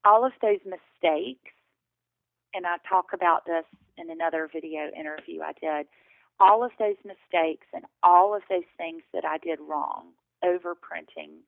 all 0.05 0.23
of 0.23 0.31
those 0.41 0.59
mistakes, 0.63 1.51
and 2.53 2.65
I 2.65 2.77
talk 2.87 3.07
about 3.13 3.45
this 3.45 3.65
in 3.97 4.09
another 4.09 4.49
video 4.51 4.89
interview 4.97 5.41
I 5.41 5.51
did, 5.59 5.87
all 6.39 6.63
of 6.63 6.71
those 6.79 6.95
mistakes 7.03 7.67
and 7.73 7.83
all 8.01 8.33
of 8.33 8.43
those 8.49 8.69
things 8.77 9.01
that 9.13 9.25
I 9.25 9.39
did 9.39 9.59
wrong, 9.59 10.13
overprinting, 10.43 11.41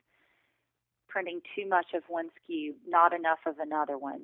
printing 1.12 1.40
too 1.56 1.68
much 1.68 1.86
of 1.94 2.02
one 2.08 2.28
SKU, 2.28 2.74
not 2.86 3.12
enough 3.12 3.40
of 3.46 3.58
another 3.58 3.98
one, 3.98 4.22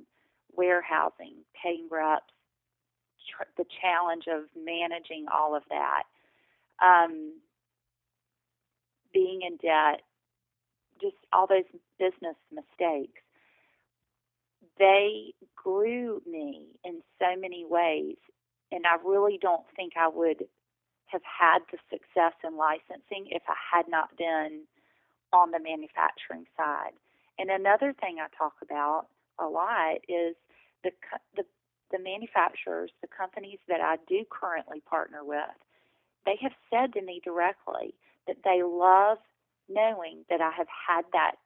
warehousing, 0.56 1.34
paying 1.62 1.88
reps, 1.90 2.24
tr- 3.30 3.50
the 3.56 3.66
challenge 3.82 4.24
of 4.28 4.44
managing 4.56 5.26
all 5.32 5.54
of 5.56 5.62
that, 5.70 6.04
um, 6.82 7.34
being 9.12 9.42
in 9.42 9.56
debt, 9.58 10.02
just 11.00 11.16
all 11.32 11.46
those 11.46 11.64
business 11.98 12.36
mistakes 12.52 13.20
they 14.78 15.32
grew 15.56 16.22
me 16.26 16.66
in 16.84 17.02
so 17.18 17.38
many 17.38 17.64
ways. 17.68 18.16
And 18.72 18.84
I 18.86 18.96
really 19.04 19.38
don't 19.40 19.64
think 19.76 19.94
I 19.96 20.08
would 20.08 20.44
have 21.06 21.22
had 21.24 21.60
the 21.72 21.78
success 21.90 22.34
in 22.44 22.56
licensing 22.56 23.28
if 23.30 23.42
I 23.48 23.56
had 23.76 23.88
not 23.88 24.16
been 24.16 24.62
on 25.32 25.50
the 25.50 25.60
manufacturing 25.60 26.46
side. 26.56 26.92
And 27.38 27.50
another 27.50 27.92
thing 27.92 28.16
I 28.20 28.26
talk 28.36 28.54
about 28.62 29.06
a 29.38 29.46
lot 29.46 29.98
is 30.08 30.34
the 30.82 30.90
the 31.36 31.44
the 31.90 31.98
manufacturers, 31.98 32.90
the 33.00 33.08
companies 33.08 33.58
that 33.68 33.80
I 33.80 33.96
do 34.08 34.24
currently 34.30 34.80
partner 34.80 35.24
with, 35.24 35.56
they 36.26 36.36
have 36.42 36.52
said 36.70 36.92
to 36.94 37.02
me 37.02 37.20
directly 37.24 37.94
that 38.26 38.36
they 38.44 38.62
love 38.62 39.18
knowing 39.68 40.24
that 40.28 40.40
I 40.40 40.50
have 40.50 40.66
had 40.68 41.04
that 41.12 41.36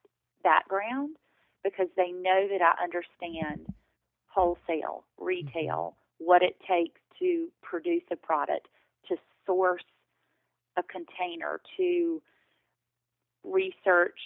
background 0.43 1.17
because 1.63 1.89
they 1.97 2.11
know 2.11 2.49
that 2.51 2.61
I 2.61 2.83
understand 2.83 3.73
wholesale, 4.27 5.05
retail, 5.19 5.95
mm-hmm. 5.95 6.25
what 6.25 6.43
it 6.43 6.57
takes 6.69 7.01
to 7.21 7.49
produce 7.63 8.03
a 8.11 8.17
product, 8.17 8.67
to 9.09 9.17
source 9.47 9.85
a 10.77 10.83
container, 10.83 11.61
to 11.77 12.21
research 13.45 14.19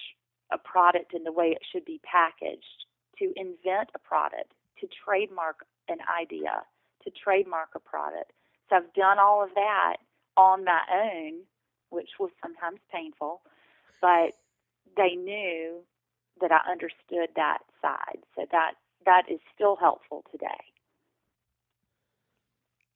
a 0.52 0.58
product 0.58 1.14
in 1.14 1.24
the 1.24 1.32
way 1.32 1.46
it 1.48 1.62
should 1.72 1.84
be 1.84 2.00
packaged, 2.04 2.84
to 3.18 3.32
invent 3.36 3.90
a 3.94 3.98
product, 3.98 4.52
to 4.80 4.86
trademark 5.04 5.64
an 5.88 5.98
idea, 6.20 6.62
to 7.02 7.10
trademark 7.10 7.70
a 7.74 7.80
product. 7.80 8.32
So 8.68 8.76
I've 8.76 8.92
done 8.94 9.18
all 9.18 9.42
of 9.42 9.50
that 9.54 9.96
on 10.36 10.64
my 10.64 10.80
own, 10.92 11.40
which 11.90 12.10
was 12.20 12.30
sometimes 12.42 12.80
painful, 12.92 13.40
but 14.00 14.32
they 14.96 15.14
knew 15.16 15.80
that 16.40 16.52
I 16.52 16.70
understood 16.70 17.30
that 17.36 17.58
side. 17.80 18.18
So 18.34 18.44
that 18.52 18.72
that 19.06 19.22
is 19.30 19.40
still 19.54 19.76
helpful 19.76 20.24
today. 20.30 20.46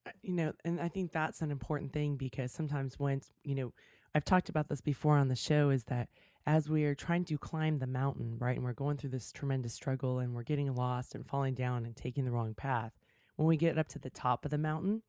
Uh, 0.06 0.10
You 0.22 0.34
know, 0.34 0.52
and 0.64 0.80
I 0.80 0.88
think 0.88 1.12
that's 1.12 1.40
an 1.40 1.50
important 1.50 1.92
thing 1.92 2.16
because 2.16 2.52
sometimes 2.52 2.98
once, 2.98 3.30
you 3.44 3.54
know, 3.54 3.72
I've 4.14 4.24
talked 4.24 4.48
about 4.48 4.68
this 4.68 4.80
before 4.80 5.16
on 5.16 5.28
the 5.28 5.36
show 5.36 5.70
is 5.70 5.84
that 5.84 6.08
as 6.46 6.68
we 6.68 6.84
are 6.84 6.94
trying 6.94 7.24
to 7.26 7.38
climb 7.38 7.78
the 7.78 7.86
mountain, 7.86 8.36
right, 8.38 8.56
and 8.56 8.64
we're 8.64 8.72
going 8.72 8.96
through 8.96 9.10
this 9.10 9.30
tremendous 9.30 9.74
struggle 9.74 10.18
and 10.18 10.34
we're 10.34 10.42
getting 10.42 10.74
lost 10.74 11.14
and 11.14 11.26
falling 11.26 11.54
down 11.54 11.84
and 11.84 11.94
taking 11.94 12.24
the 12.24 12.32
wrong 12.32 12.54
path, 12.54 12.92
when 13.36 13.46
we 13.46 13.56
get 13.56 13.78
up 13.78 13.88
to 13.88 13.98
the 13.98 14.10
top 14.10 14.44
of 14.44 14.50
the 14.50 14.58
mountain, 14.58 15.02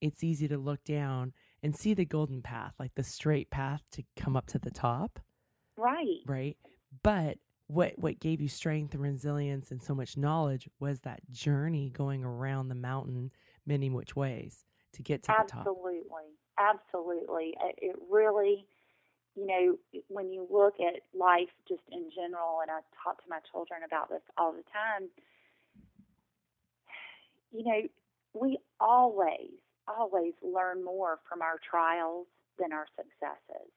it's 0.00 0.24
easy 0.24 0.48
to 0.48 0.58
look 0.58 0.82
down 0.84 1.32
and 1.62 1.76
see 1.76 1.94
the 1.94 2.04
golden 2.04 2.42
path, 2.42 2.74
like 2.78 2.94
the 2.94 3.02
straight 3.02 3.50
path 3.50 3.82
to 3.92 4.02
come 4.16 4.36
up 4.36 4.46
to 4.46 4.58
the 4.58 4.70
top. 4.70 5.20
Right. 5.76 6.20
right? 6.26 6.56
But 7.02 7.38
what 7.68 7.92
what 7.96 8.18
gave 8.18 8.40
you 8.40 8.48
strength 8.48 8.94
and 8.94 9.02
resilience 9.02 9.70
and 9.70 9.80
so 9.80 9.94
much 9.94 10.16
knowledge 10.16 10.68
was 10.80 11.00
that 11.02 11.20
journey 11.30 11.90
going 11.90 12.24
around 12.24 12.68
the 12.68 12.74
mountain 12.74 13.30
many 13.64 13.88
which 13.88 14.16
ways 14.16 14.64
to 14.92 15.02
get 15.02 15.22
to 15.22 15.28
the 15.28 15.48
top. 15.48 15.60
Absolutely. 15.60 16.34
Absolutely. 16.60 17.56
It, 17.78 17.96
really, 18.10 18.66
you 19.36 19.46
know, 19.46 19.78
when 20.08 20.30
you 20.32 20.46
look 20.50 20.74
at 20.80 21.02
life 21.18 21.50
just 21.68 21.82
in 21.92 22.10
general, 22.14 22.60
and 22.62 22.70
I 22.70 22.80
talk 23.04 23.22
to 23.24 23.30
my 23.30 23.40
children 23.52 23.82
about 23.86 24.10
this 24.10 24.22
all 24.38 24.52
the 24.52 24.64
time, 24.72 25.08
you 27.52 27.64
know, 27.64 27.82
we 28.34 28.58
always, 28.80 29.50
always 29.88 30.34
learn 30.42 30.84
more 30.84 31.18
from 31.28 31.42
our 31.42 31.58
trials 31.68 32.26
than 32.58 32.72
our 32.72 32.86
successes. 32.96 33.70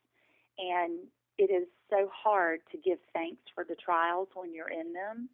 And 0.59 0.99
it 1.37 1.51
is 1.51 1.67
so 1.89 2.09
hard 2.13 2.61
to 2.71 2.77
give 2.77 2.99
thanks 3.13 3.41
for 3.55 3.65
the 3.65 3.75
trials 3.75 4.29
when 4.35 4.53
you're 4.53 4.69
in 4.71 4.93
them. 4.93 5.29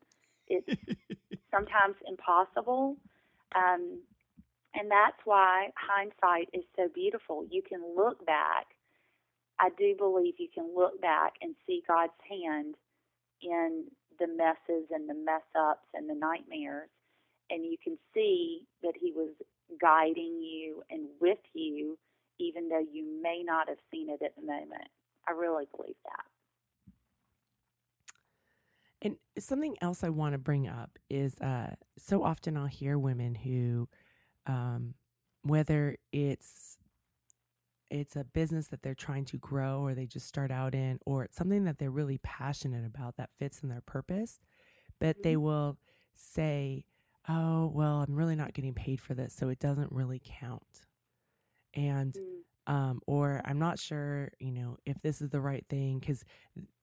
It's 0.47 0.69
sometimes 1.51 1.95
impossible. 2.07 2.97
Um, 3.55 4.01
and 4.75 4.89
that's 4.89 5.17
why 5.25 5.69
hindsight 5.75 6.49
is 6.53 6.63
so 6.75 6.87
beautiful. 6.93 7.45
You 7.49 7.61
can 7.61 7.81
look 7.95 8.25
back. 8.25 8.67
I 9.59 9.69
do 9.77 9.95
believe 9.97 10.35
you 10.37 10.47
can 10.53 10.73
look 10.75 11.01
back 11.01 11.33
and 11.41 11.55
see 11.65 11.83
God's 11.87 12.13
hand 12.29 12.75
in 13.41 13.85
the 14.19 14.27
messes 14.27 14.87
and 14.91 15.09
the 15.09 15.15
mess 15.15 15.41
ups 15.59 15.87
and 15.93 16.09
the 16.09 16.15
nightmares. 16.15 16.89
And 17.49 17.65
you 17.65 17.77
can 17.83 17.97
see 18.13 18.61
that 18.83 18.93
He 18.99 19.11
was 19.11 19.29
guiding 19.81 20.41
you 20.41 20.83
and 20.89 21.07
with 21.19 21.39
you, 21.53 21.97
even 22.39 22.69
though 22.69 22.85
you 22.91 23.21
may 23.21 23.41
not 23.43 23.67
have 23.67 23.79
seen 23.91 24.09
it 24.09 24.21
at 24.23 24.35
the 24.35 24.41
moment. 24.41 24.89
I 25.27 25.31
really 25.31 25.65
believe 25.75 25.95
that. 26.05 26.25
And 29.01 29.15
something 29.37 29.75
else 29.81 30.03
I 30.03 30.09
want 30.09 30.33
to 30.33 30.37
bring 30.37 30.67
up 30.67 30.99
is 31.09 31.39
uh, 31.39 31.75
so 31.97 32.23
often 32.23 32.57
I'll 32.57 32.65
hear 32.65 32.97
women 32.97 33.35
who, 33.35 33.87
um, 34.49 34.95
whether 35.43 35.95
it's 36.11 36.77
it's 37.91 38.15
a 38.15 38.23
business 38.23 38.67
that 38.67 38.83
they're 38.83 38.93
trying 38.95 39.25
to 39.25 39.37
grow 39.37 39.81
or 39.81 39.95
they 39.95 40.05
just 40.05 40.27
start 40.27 40.51
out 40.51 40.75
in, 40.75 40.99
or 41.05 41.23
it's 41.23 41.37
something 41.37 41.63
that 41.63 41.79
they're 41.79 41.89
really 41.89 42.19
passionate 42.19 42.85
about 42.85 43.17
that 43.17 43.31
fits 43.39 43.61
in 43.63 43.69
their 43.69 43.81
purpose, 43.81 44.39
but 44.99 45.23
they 45.23 45.37
will 45.37 45.77
say, 46.15 46.85
"Oh, 47.27 47.71
well, 47.73 48.05
I'm 48.07 48.15
really 48.15 48.35
not 48.35 48.53
getting 48.53 48.73
paid 48.73 49.01
for 49.01 49.13
this, 49.15 49.33
so 49.33 49.49
it 49.49 49.59
doesn't 49.59 49.91
really 49.91 50.21
count," 50.23 50.85
and 51.73 52.15
um, 52.67 53.01
or 53.07 53.41
I'm 53.45 53.59
not 53.59 53.79
sure, 53.79 54.31
you 54.39 54.51
know, 54.51 54.77
if 54.85 55.01
this 55.01 55.21
is 55.21 55.29
the 55.29 55.41
right 55.41 55.65
thing 55.69 55.99
because 55.99 56.23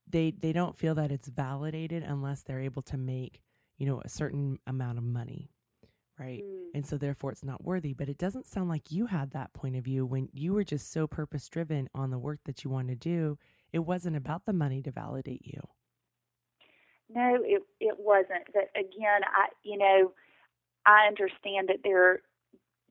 they 0.09 0.33
they 0.33 0.53
don't 0.53 0.79
feel 0.79 0.95
that 0.97 1.13
it's 1.13 1.29
validated 1.29 2.03
unless 2.03 2.43
they're 2.43 2.61
able 2.61 2.83
to 2.83 2.97
make 2.97 3.43
you 3.79 3.87
know 3.87 4.01
a 4.05 4.09
certain 4.09 4.59
amount 4.67 4.99
of 4.99 5.05
money, 5.05 5.51
right? 6.19 6.43
Mm. 6.43 6.71
And 6.75 6.87
so 6.87 6.97
therefore 6.97 7.33
it's 7.33 7.45
not 7.45 7.65
worthy. 7.65 7.93
But 7.93 8.09
it 8.09 8.19
doesn't 8.19 8.47
sound 8.47 8.69
like 8.69 8.91
you 8.91 9.07
had 9.07 9.33
that 9.33 9.53
point 9.53 9.77
of 9.77 9.85
view 9.85 10.05
when 10.05 10.29
you 10.33 10.53
were 10.53 10.65
just 10.65 10.93
so 10.93 11.07
purpose 11.07 11.49
driven 11.49 11.89
on 11.95 12.11
the 12.11 12.19
work 12.19 12.41
that 12.45 12.65
you 12.65 12.71
want 12.71 12.89
to 12.89 12.95
do. 12.95 13.39
It 13.73 13.81
wasn't 13.81 14.17
about 14.17 14.47
the 14.47 14.53
money 14.53 14.83
to 14.83 14.91
validate 14.91 15.45
you. 15.45 15.61
No, 17.09 17.39
it 17.43 17.63
it 17.81 17.97
wasn't. 17.99 18.47
But 18.53 18.71
again, 18.75 19.23
I 19.25 19.49
you 19.63 19.79
know, 19.79 20.13
I 20.87 21.07
understand 21.07 21.69
that 21.69 21.79
there 21.85 22.21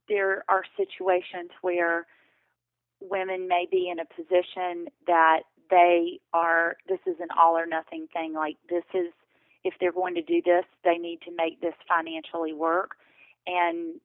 there 0.07 0.43
are 0.47 0.63
situations 0.77 1.49
where 1.61 2.05
women 3.01 3.47
may 3.47 3.67
be 3.69 3.89
in 3.89 3.99
a 3.99 4.05
position 4.05 4.87
that 5.07 5.41
they 5.69 6.19
are 6.33 6.77
this 6.87 6.99
is 7.05 7.15
an 7.19 7.27
all 7.39 7.57
or 7.57 7.65
nothing 7.65 8.07
thing 8.13 8.33
like 8.33 8.57
this 8.69 8.83
is 8.93 9.11
if 9.63 9.73
they're 9.79 9.91
going 9.91 10.15
to 10.15 10.21
do 10.21 10.41
this 10.45 10.63
they 10.83 10.97
need 10.97 11.19
to 11.25 11.31
make 11.35 11.59
this 11.59 11.73
financially 11.89 12.53
work 12.53 12.91
and 13.47 13.95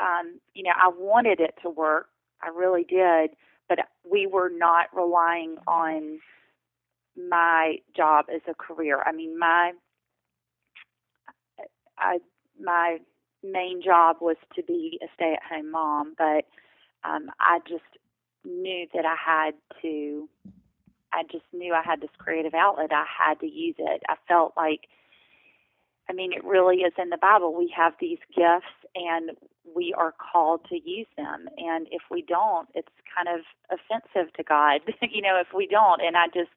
um 0.00 0.40
you 0.54 0.62
know 0.62 0.72
I 0.74 0.88
wanted 0.88 1.40
it 1.40 1.54
to 1.62 1.70
work 1.70 2.08
I 2.42 2.48
really 2.48 2.84
did 2.84 3.30
but 3.68 3.78
we 4.10 4.26
were 4.26 4.50
not 4.54 4.86
relying 4.94 5.56
on 5.66 6.18
my 7.16 7.76
job 7.96 8.26
as 8.34 8.40
a 8.48 8.54
career 8.54 9.02
I 9.04 9.12
mean 9.12 9.38
my 9.38 9.72
I 11.98 12.18
my 12.60 12.98
main 13.42 13.82
job 13.84 14.16
was 14.20 14.36
to 14.56 14.62
be 14.62 14.98
a 15.02 15.06
stay 15.14 15.34
at 15.34 15.42
home 15.42 15.70
mom 15.70 16.14
but 16.18 16.44
um 17.04 17.30
I 17.40 17.60
just 17.68 17.84
knew 18.44 18.86
that 18.94 19.04
I 19.04 19.16
had 19.16 19.54
to 19.82 20.28
I 21.12 21.22
just 21.30 21.44
knew 21.52 21.72
I 21.74 21.82
had 21.82 22.00
this 22.00 22.10
creative 22.18 22.54
outlet. 22.54 22.90
I 22.92 23.04
had 23.06 23.40
to 23.40 23.46
use 23.46 23.76
it. 23.78 24.02
I 24.08 24.16
felt 24.28 24.54
like 24.56 24.88
I 26.08 26.12
mean 26.12 26.32
it 26.32 26.44
really 26.44 26.78
is 26.78 26.92
in 26.98 27.10
the 27.10 27.18
Bible. 27.18 27.54
We 27.54 27.72
have 27.76 27.94
these 28.00 28.18
gifts 28.34 28.74
and 28.94 29.32
we 29.74 29.94
are 29.96 30.12
called 30.12 30.60
to 30.68 30.76
use 30.76 31.06
them. 31.16 31.48
And 31.58 31.86
if 31.90 32.02
we 32.10 32.22
don't, 32.22 32.68
it's 32.74 32.88
kind 33.14 33.28
of 33.28 33.44
offensive 33.70 34.32
to 34.34 34.42
God, 34.44 34.80
you 35.02 35.22
know, 35.22 35.40
if 35.40 35.48
we 35.54 35.66
don't. 35.66 36.00
And 36.02 36.16
I 36.16 36.26
just 36.28 36.50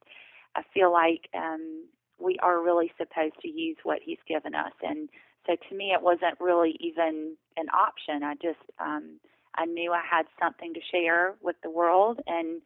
I 0.55 0.63
feel 0.73 0.91
like 0.91 1.29
um 1.35 1.85
we 2.19 2.37
are 2.41 2.61
really 2.63 2.91
supposed 2.97 3.35
to 3.41 3.47
use 3.49 3.77
what 3.83 3.99
he's 4.03 4.17
given 4.27 4.55
us 4.55 4.73
and 4.83 5.09
so 5.45 5.55
to 5.69 5.75
me 5.75 5.91
it 5.93 6.01
wasn't 6.01 6.39
really 6.39 6.75
even 6.79 7.35
an 7.57 7.69
option. 7.69 8.23
I 8.23 8.35
just 8.35 8.59
um 8.79 9.19
I 9.55 9.65
knew 9.65 9.91
I 9.93 10.01
had 10.09 10.25
something 10.41 10.73
to 10.73 10.81
share 10.91 11.35
with 11.41 11.55
the 11.63 11.69
world 11.71 12.19
and 12.27 12.61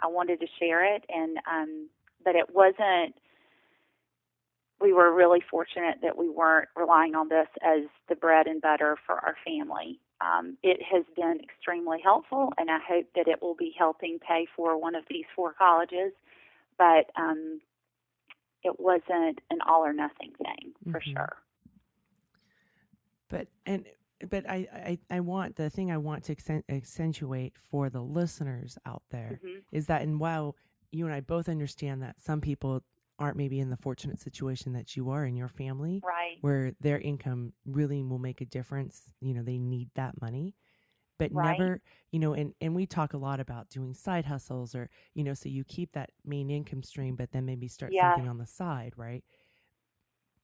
I 0.00 0.08
wanted 0.08 0.40
to 0.40 0.46
share 0.58 0.84
it 0.96 1.04
and 1.08 1.38
um 1.50 1.88
but 2.24 2.34
it 2.36 2.54
wasn't 2.54 3.14
we 4.84 4.92
were 4.92 5.12
really 5.14 5.40
fortunate 5.50 5.96
that 6.02 6.18
we 6.18 6.28
weren't 6.28 6.68
relying 6.76 7.14
on 7.14 7.30
this 7.30 7.48
as 7.62 7.84
the 8.10 8.14
bread 8.14 8.46
and 8.46 8.60
butter 8.60 8.98
for 9.06 9.14
our 9.14 9.34
family. 9.42 9.98
Um, 10.20 10.58
it 10.62 10.78
has 10.92 11.04
been 11.16 11.40
extremely 11.42 11.98
helpful, 12.04 12.52
and 12.58 12.70
I 12.70 12.78
hope 12.86 13.06
that 13.16 13.26
it 13.26 13.40
will 13.40 13.54
be 13.54 13.74
helping 13.76 14.18
pay 14.18 14.46
for 14.54 14.78
one 14.78 14.94
of 14.94 15.04
these 15.08 15.24
four 15.34 15.54
colleges. 15.54 16.12
But 16.76 17.10
um, 17.16 17.62
it 18.62 18.78
wasn't 18.78 19.40
an 19.50 19.60
all 19.66 19.84
or 19.84 19.94
nothing 19.94 20.32
thing 20.36 20.74
for 20.92 21.00
Mhm. 21.00 21.12
sure. 21.14 21.36
But 23.30 23.48
and 23.64 23.86
but 24.28 24.48
I, 24.48 24.98
I 25.10 25.16
I 25.16 25.20
want 25.20 25.56
the 25.56 25.70
thing 25.70 25.90
I 25.90 25.96
want 25.96 26.24
to 26.24 26.62
accentuate 26.68 27.54
for 27.58 27.88
the 27.88 28.02
listeners 28.02 28.76
out 28.84 29.02
there 29.10 29.40
hmm 29.42 29.58
is 29.72 29.86
that 29.86 30.02
and 30.02 30.20
while 30.20 30.56
you 30.92 31.06
and 31.06 31.14
I 31.14 31.20
both 31.20 31.48
understand 31.48 32.02
that 32.02 32.20
some 32.20 32.40
people 32.40 32.82
aren't 33.18 33.36
maybe 33.36 33.60
in 33.60 33.70
the 33.70 33.76
fortunate 33.76 34.20
situation 34.20 34.72
that 34.72 34.96
you 34.96 35.10
are 35.10 35.24
in 35.24 35.36
your 35.36 35.48
family 35.48 36.02
Right. 36.04 36.38
where 36.40 36.72
their 36.80 36.98
income 36.98 37.52
really 37.64 38.02
will 38.02 38.18
make 38.18 38.40
a 38.40 38.44
difference 38.46 39.02
you 39.20 39.32
know 39.34 39.42
they 39.42 39.58
need 39.58 39.88
that 39.94 40.20
money 40.20 40.54
but 41.18 41.32
Right. 41.32 41.56
never 41.58 41.80
you 42.10 42.18
know 42.18 42.34
and 42.34 42.54
and 42.60 42.74
we 42.74 42.86
talk 42.86 43.12
a 43.14 43.18
lot 43.18 43.38
about 43.40 43.68
doing 43.70 43.94
side 43.94 44.24
hustles 44.24 44.74
or 44.74 44.90
you 45.14 45.22
know 45.24 45.34
so 45.34 45.48
you 45.48 45.62
keep 45.64 45.92
that 45.92 46.10
main 46.24 46.50
income 46.50 46.82
stream 46.82 47.14
but 47.14 47.30
then 47.32 47.44
maybe 47.46 47.68
start 47.68 47.92
Yes. 47.92 48.16
something 48.16 48.28
on 48.28 48.38
the 48.38 48.46
side 48.46 48.92
right 48.96 49.22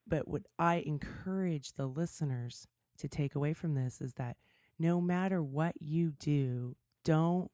but 0.07 0.27
what 0.29 0.43
i 0.59 0.77
encourage 0.87 1.73
the 1.73 1.87
listeners 1.87 2.67
to 2.99 3.09
take 3.09 3.35
away 3.35 3.53
from 3.53 3.75
this 3.75 4.01
is 4.01 4.15
that 4.15 4.37
no 4.79 5.01
matter 5.01 5.43
what 5.43 5.75
you 5.81 6.13
do 6.19 6.77
don't 7.05 7.51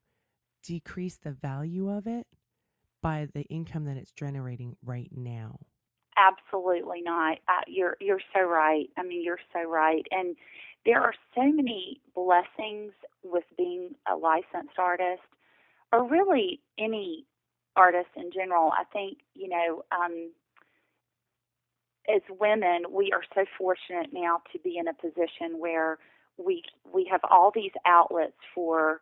decrease 0.63 1.17
the 1.17 1.31
value 1.31 1.89
of 1.89 2.05
it 2.07 2.27
by 3.07 3.27
the 3.33 3.43
income 3.43 3.85
that 3.85 3.95
it's 3.95 4.11
generating 4.11 4.75
right 4.83 5.09
now 5.15 5.57
Absolutely 6.17 7.01
not. 7.03 7.37
Uh, 7.47 7.61
you're 7.67 7.95
you're 8.01 8.21
so 8.33 8.41
right. 8.41 8.89
I 8.97 9.03
mean, 9.03 9.23
you're 9.23 9.39
so 9.53 9.69
right. 9.69 10.03
And 10.09 10.35
there 10.83 10.99
are 10.99 11.13
so 11.35 11.43
many 11.43 12.01
blessings 12.15 12.91
with 13.23 13.43
being 13.55 13.91
a 14.11 14.15
licensed 14.15 14.79
artist, 14.79 15.21
or 15.93 16.09
really 16.09 16.59
any 16.79 17.25
artist 17.75 18.09
in 18.15 18.31
general. 18.33 18.71
I 18.71 18.83
think 18.91 19.19
you 19.35 19.47
know, 19.47 19.83
um, 19.91 20.31
as 22.09 22.21
women, 22.39 22.85
we 22.89 23.11
are 23.11 23.23
so 23.35 23.45
fortunate 23.55 24.09
now 24.11 24.41
to 24.53 24.59
be 24.59 24.79
in 24.79 24.87
a 24.87 24.93
position 24.95 25.59
where 25.59 25.99
we 26.37 26.63
we 26.91 27.07
have 27.11 27.21
all 27.29 27.51
these 27.53 27.73
outlets 27.85 28.37
for 28.55 29.01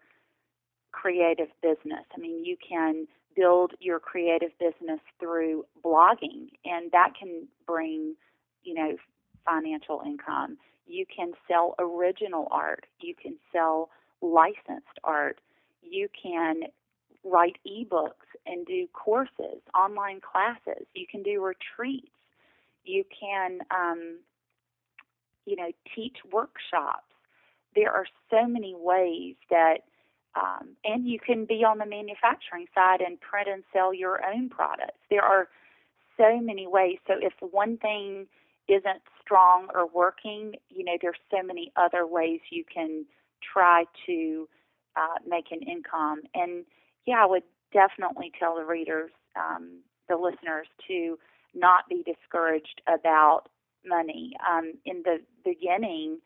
creative 0.92 1.50
business. 1.62 2.04
I 2.14 2.20
mean, 2.20 2.44
you 2.44 2.58
can 2.58 3.08
build 3.36 3.74
your 3.80 4.00
creative 4.00 4.52
business 4.60 5.00
through 5.20 5.66
blogging, 5.84 6.50
and 6.64 6.92
that 6.92 7.14
can 7.20 7.48
bring, 7.68 8.16
you 8.64 8.74
know, 8.74 8.96
financial 9.46 10.02
income. 10.06 10.58
You 10.88 11.06
can 11.14 11.34
sell 11.48 11.76
original 11.80 12.48
art. 12.52 12.86
You 13.00 13.14
can 13.16 13.36
sell 13.52 13.90
licensed 14.22 15.00
art. 15.04 15.40
You 15.82 16.08
can 16.22 16.64
write 17.24 17.58
ebooks 17.68 18.30
and 18.46 18.66
do 18.66 18.88
courses, 18.94 19.62
online 19.78 20.22
classes. 20.22 20.86
You 20.94 21.06
can 21.10 21.24
do 21.24 21.44
retreats. 21.44 22.08
You 22.84 23.04
can, 23.20 23.60
um, 23.72 24.20
you 25.46 25.56
know, 25.56 25.72
teach 25.96 26.18
workshops. 26.32 27.04
There 27.76 27.92
are 27.92 28.06
so 28.30 28.48
many 28.48 28.76
ways 28.78 29.36
that 29.50 29.80
um, 30.36 30.76
and 30.84 31.08
you 31.08 31.20
can 31.20 31.46
be 31.46 31.64
on 31.64 31.78
the 31.78 31.86
manufacturing 31.86 32.68
side 32.76 33.02
and 33.02 33.20
print 33.22 33.48
and 33.50 33.64
sell 33.72 33.94
your 33.94 34.20
own 34.26 34.50
products. 34.50 35.00
There 35.10 35.24
are 35.24 35.48
so 36.18 36.40
many 36.42 36.68
ways. 36.68 36.98
So 37.08 37.14
if 37.20 37.34
one 37.40 37.78
thing 37.78 38.28
isn't 38.68 39.02
strong 39.22 39.68
or 39.74 39.88
working, 39.88 40.56
you 40.70 40.84
know, 40.84 40.98
there's 41.02 41.18
so 41.32 41.42
many 41.44 41.72
other 41.76 42.06
ways 42.06 42.42
you 42.52 42.64
can 42.72 43.06
try 43.54 43.86
to 44.06 44.48
uh, 44.96 45.20
make 45.28 45.52
an 45.52 45.62
income. 45.62 46.22
And 46.34 46.66
yeah, 47.06 47.24
I 47.24 47.26
would 47.26 47.44
definitely 47.72 48.32
tell 48.38 48.56
the 48.56 48.66
readers, 48.66 49.12
um, 49.36 49.80
the 50.10 50.16
listeners, 50.16 50.68
to 50.88 51.18
not 51.54 51.88
be 51.90 52.04
discouraged 52.04 52.82
about 52.88 53.44
money. 53.86 54.34
Um, 54.50 54.74
in 54.86 55.04
the 55.04 55.20
beginning, 55.44 56.20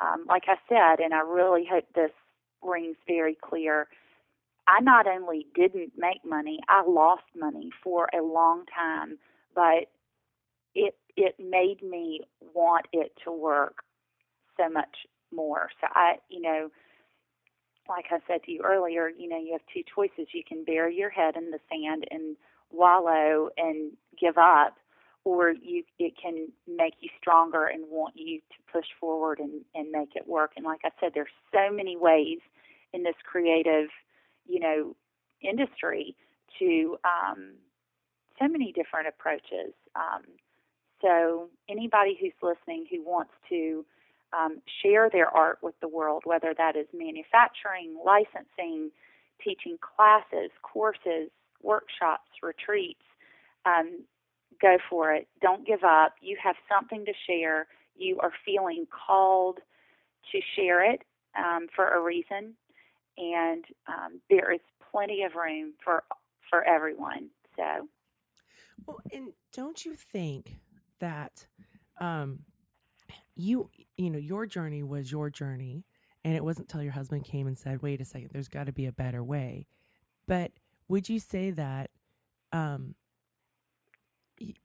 um, 0.00 0.24
like 0.28 0.44
I 0.48 0.56
said, 0.68 1.02
and 1.02 1.14
I 1.14 1.20
really 1.20 1.64
hope 1.70 1.84
this 1.94 2.10
rings 2.64 2.96
very 3.06 3.36
clear. 3.40 3.88
I 4.66 4.80
not 4.80 5.06
only 5.06 5.46
didn't 5.54 5.92
make 5.96 6.24
money, 6.24 6.60
I 6.68 6.84
lost 6.86 7.24
money 7.36 7.70
for 7.82 8.08
a 8.14 8.22
long 8.22 8.64
time, 8.74 9.18
but 9.54 9.90
it 10.74 10.96
it 11.16 11.36
made 11.38 11.82
me 11.82 12.22
want 12.54 12.86
it 12.92 13.12
to 13.24 13.30
work 13.32 13.76
so 14.56 14.68
much 14.68 15.06
more. 15.32 15.68
So 15.80 15.86
I, 15.94 16.14
you 16.28 16.40
know, 16.40 16.70
like 17.88 18.06
I 18.10 18.18
said 18.26 18.42
to 18.44 18.52
you 18.52 18.62
earlier, 18.64 19.08
you 19.08 19.28
know, 19.28 19.38
you 19.38 19.52
have 19.52 19.60
two 19.72 19.82
choices. 19.94 20.32
You 20.32 20.42
can 20.46 20.64
bury 20.64 20.96
your 20.96 21.10
head 21.10 21.36
in 21.36 21.50
the 21.50 21.60
sand 21.70 22.06
and 22.10 22.36
wallow 22.72 23.50
and 23.56 23.92
give 24.20 24.38
up, 24.38 24.76
or 25.24 25.50
you 25.50 25.84
it 25.98 26.14
can 26.20 26.48
make 26.66 26.94
you 27.00 27.10
stronger 27.20 27.66
and 27.66 27.84
want 27.88 28.14
you 28.16 28.38
to 28.40 28.72
push 28.72 28.86
forward 28.98 29.38
and, 29.38 29.62
and 29.74 29.90
make 29.90 30.16
it 30.16 30.26
work. 30.26 30.52
And 30.56 30.64
like 30.64 30.80
I 30.84 30.90
said, 31.00 31.12
there's 31.14 31.28
so 31.52 31.72
many 31.72 31.96
ways 31.96 32.38
in 32.94 33.02
this 33.02 33.16
creative, 33.24 33.88
you 34.46 34.60
know, 34.60 34.96
industry 35.42 36.16
to 36.58 36.96
um, 37.04 37.54
so 38.38 38.48
many 38.48 38.72
different 38.72 39.08
approaches. 39.08 39.74
Um, 39.96 40.22
so 41.02 41.48
anybody 41.68 42.16
who's 42.18 42.32
listening 42.40 42.86
who 42.90 43.02
wants 43.02 43.32
to 43.50 43.84
um, 44.32 44.62
share 44.82 45.10
their 45.10 45.28
art 45.28 45.58
with 45.60 45.74
the 45.80 45.88
world, 45.88 46.22
whether 46.24 46.54
that 46.56 46.76
is 46.76 46.86
manufacturing, 46.94 47.96
licensing, 48.04 48.90
teaching 49.42 49.76
classes, 49.80 50.50
courses, 50.62 51.30
workshops, 51.62 52.30
retreats, 52.42 53.02
um, 53.66 54.04
go 54.62 54.78
for 54.88 55.12
it. 55.12 55.26
Don't 55.42 55.66
give 55.66 55.82
up. 55.82 56.14
You 56.20 56.36
have 56.42 56.56
something 56.68 57.04
to 57.04 57.12
share. 57.28 57.66
You 57.96 58.18
are 58.20 58.32
feeling 58.44 58.86
called 59.06 59.58
to 60.32 60.40
share 60.56 60.90
it 60.90 61.02
um, 61.36 61.66
for 61.74 61.88
a 61.88 62.00
reason 62.00 62.54
and 63.16 63.64
um, 63.86 64.20
there 64.30 64.52
is 64.52 64.60
plenty 64.90 65.22
of 65.22 65.34
room 65.34 65.74
for 65.84 66.04
for 66.50 66.62
everyone. 66.64 67.28
So, 67.56 67.88
well, 68.86 69.00
and 69.12 69.32
don't 69.52 69.84
you 69.84 69.94
think 69.94 70.58
that 71.00 71.46
um, 72.00 72.40
you 73.36 73.70
you 73.96 74.10
know 74.10 74.18
your 74.18 74.46
journey 74.46 74.82
was 74.82 75.10
your 75.10 75.30
journey, 75.30 75.84
and 76.24 76.34
it 76.34 76.44
wasn't 76.44 76.68
until 76.68 76.82
your 76.82 76.92
husband 76.92 77.24
came 77.24 77.46
and 77.46 77.58
said, 77.58 77.82
"Wait 77.82 78.00
a 78.00 78.04
second, 78.04 78.30
there's 78.32 78.48
got 78.48 78.66
to 78.66 78.72
be 78.72 78.86
a 78.86 78.92
better 78.92 79.22
way." 79.22 79.66
But 80.26 80.52
would 80.88 81.08
you 81.08 81.18
say 81.18 81.50
that 81.50 81.90
um, 82.52 82.94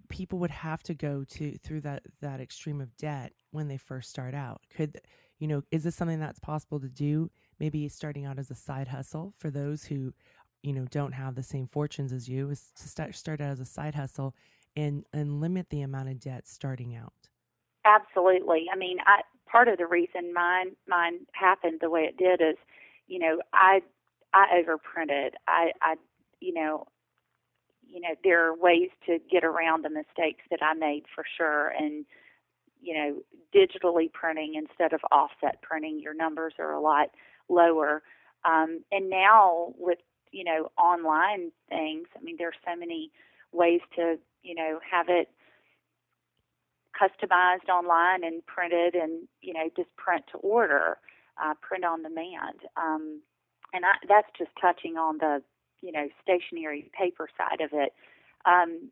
people 0.09 0.39
would 0.39 0.51
have 0.51 0.83
to 0.83 0.93
go 0.93 1.23
to 1.23 1.57
through 1.57 1.81
that 1.81 2.03
that 2.21 2.39
extreme 2.41 2.81
of 2.81 2.95
debt 2.97 3.33
when 3.51 3.67
they 3.67 3.77
first 3.77 4.09
start 4.09 4.33
out? 4.33 4.61
Could 4.75 5.01
you 5.37 5.47
know? 5.47 5.63
Is 5.71 5.83
this 5.83 5.95
something 5.95 6.19
that's 6.19 6.39
possible 6.39 6.79
to 6.79 6.89
do? 6.89 7.29
Maybe 7.59 7.87
starting 7.89 8.25
out 8.25 8.39
as 8.39 8.49
a 8.49 8.55
side 8.55 8.87
hustle 8.87 9.33
for 9.37 9.49
those 9.51 9.85
who 9.85 10.13
you 10.63 10.73
know 10.73 10.85
don't 10.85 11.13
have 11.13 11.35
the 11.35 11.43
same 11.43 11.67
fortunes 11.67 12.11
as 12.11 12.27
you 12.27 12.49
is 12.49 12.71
to 12.75 12.87
start 12.87 13.15
start 13.15 13.41
out 13.41 13.51
as 13.51 13.59
a 13.59 13.65
side 13.65 13.95
hustle 13.95 14.35
and 14.75 15.05
and 15.13 15.39
limit 15.39 15.69
the 15.69 15.81
amount 15.81 16.09
of 16.09 16.19
debt 16.19 16.47
starting 16.47 16.95
out. 16.95 17.13
Absolutely. 17.85 18.65
I 18.71 18.77
mean 18.77 18.97
i 19.05 19.21
part 19.49 19.67
of 19.67 19.77
the 19.77 19.87
reason 19.87 20.33
mine 20.33 20.75
mine 20.87 21.19
happened 21.33 21.79
the 21.81 21.89
way 21.89 22.01
it 22.01 22.17
did 22.17 22.41
is 22.41 22.57
you 23.07 23.19
know 23.19 23.39
i 23.53 23.81
i 24.33 24.61
overprinted. 24.61 25.31
I 25.47 25.71
i 25.81 25.95
you 26.39 26.53
know 26.53 26.85
you 27.81 28.01
know 28.01 28.15
there 28.23 28.47
are 28.47 28.55
ways 28.55 28.89
to 29.05 29.17
get 29.31 29.43
around 29.43 29.83
the 29.83 29.89
mistakes 29.89 30.43
that 30.51 30.59
i 30.61 30.73
made 30.73 31.03
for 31.13 31.23
sure. 31.37 31.69
And 31.69 32.05
you 32.81 32.93
know 32.93 33.15
digitally 33.55 34.11
printing 34.11 34.55
instead 34.55 34.93
of 34.93 35.01
offset 35.11 35.61
printing 35.61 35.99
your 35.99 36.13
numbers 36.13 36.53
are 36.59 36.73
a 36.73 36.79
lot 36.79 37.09
lower. 37.49 38.01
Um, 38.45 38.83
and 38.91 39.09
now 39.09 39.73
with 39.77 39.99
you 40.31 40.43
know 40.43 40.71
online 40.77 41.51
things, 41.69 42.07
I 42.17 42.23
mean 42.23 42.35
there 42.37 42.49
are 42.49 42.63
so 42.65 42.77
many 42.77 43.11
ways 43.51 43.81
to 43.95 44.17
you 44.43 44.55
know 44.55 44.79
have 44.89 45.07
it 45.09 45.29
customized 46.99 47.69
online 47.69 48.23
and 48.23 48.45
printed, 48.45 48.95
and 48.95 49.27
you 49.41 49.53
know 49.53 49.69
just 49.75 49.95
print 49.95 50.25
to 50.31 50.37
order, 50.39 50.97
uh, 51.41 51.53
print 51.61 51.85
on 51.85 52.03
demand. 52.03 52.59
Um, 52.77 53.21
and 53.73 53.85
I, 53.85 53.93
that's 54.07 54.27
just 54.37 54.51
touching 54.59 54.97
on 54.97 55.17
the 55.17 55.41
you 55.81 55.91
know 55.91 56.07
stationery 56.21 56.89
paper 56.97 57.29
side 57.37 57.61
of 57.61 57.71
it. 57.73 57.93
Um, 58.45 58.89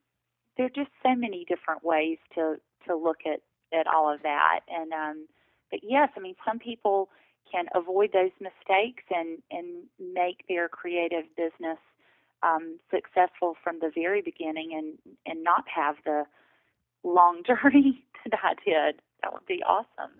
there 0.55 0.65
are 0.65 0.69
just 0.69 0.91
so 1.03 1.15
many 1.15 1.45
different 1.47 1.83
ways 1.83 2.17
to 2.35 2.55
to 2.87 2.95
look 2.95 3.19
at 3.25 3.41
at 3.77 3.87
all 3.87 4.13
of 4.13 4.21
that, 4.23 4.61
and 4.69 4.91
um, 4.93 5.27
but 5.71 5.81
yes, 5.83 6.09
I 6.15 6.19
mean 6.19 6.35
some 6.45 6.59
people 6.59 7.09
can 7.51 7.65
avoid 7.75 8.11
those 8.13 8.31
mistakes 8.39 9.03
and, 9.09 9.39
and 9.51 9.83
make 10.13 10.45
their 10.47 10.69
creative 10.69 11.25
business 11.35 11.77
um, 12.43 12.79
successful 12.91 13.55
from 13.63 13.79
the 13.79 13.91
very 13.93 14.21
beginning 14.21 14.71
and, 14.73 15.15
and 15.25 15.43
not 15.43 15.65
have 15.73 15.95
the 16.05 16.23
long 17.03 17.43
journey 17.47 18.03
that 18.29 18.39
I 18.43 18.53
did. 18.65 19.01
That 19.23 19.33
would 19.33 19.45
be 19.45 19.63
awesome. 19.63 20.13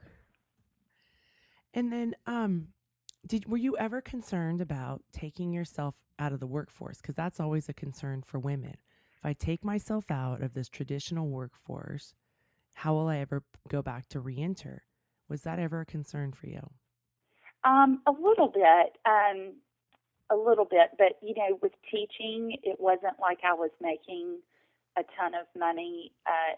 And 1.74 1.92
then, 1.92 2.16
um, 2.26 2.70
did 3.26 3.48
were 3.48 3.58
you 3.58 3.78
ever 3.78 4.02
concerned 4.02 4.62
about 4.62 5.04
taking 5.12 5.52
yourself 5.52 5.96
out 6.18 6.34
of 6.34 6.40
the 6.40 6.48
workforce? 6.48 7.02
Because 7.02 7.16
that's 7.16 7.40
always 7.40 7.68
a 7.70 7.74
concern 7.74 8.24
for 8.24 8.40
women. 8.40 8.78
If 9.18 9.26
I 9.26 9.34
take 9.34 9.64
myself 9.64 10.10
out 10.10 10.42
of 10.42 10.54
this 10.54 10.70
traditional 10.70 11.28
workforce, 11.28 12.14
how 12.74 12.94
will 12.94 13.08
I 13.08 13.18
ever 13.18 13.44
go 13.68 13.82
back 13.82 14.08
to 14.10 14.20
reenter? 14.20 14.84
Was 15.28 15.42
that 15.42 15.60
ever 15.60 15.82
a 15.82 15.86
concern 15.86 16.32
for 16.32 16.48
you? 16.48 16.70
Um, 17.64 18.02
a 18.08 18.12
little 18.12 18.48
bit, 18.48 18.98
um, 19.06 19.54
a 20.30 20.36
little 20.36 20.66
bit, 20.66 20.92
but 20.98 21.18
you 21.22 21.34
know, 21.36 21.58
with 21.62 21.74
teaching, 21.92 22.58
it 22.64 22.78
wasn't 22.80 23.20
like 23.20 23.40
I 23.44 23.54
was 23.54 23.72
making 23.82 24.40
a 24.98 25.04
ton 25.18 25.34
of 25.34 25.48
money 25.58 26.12
uh, 26.26 26.56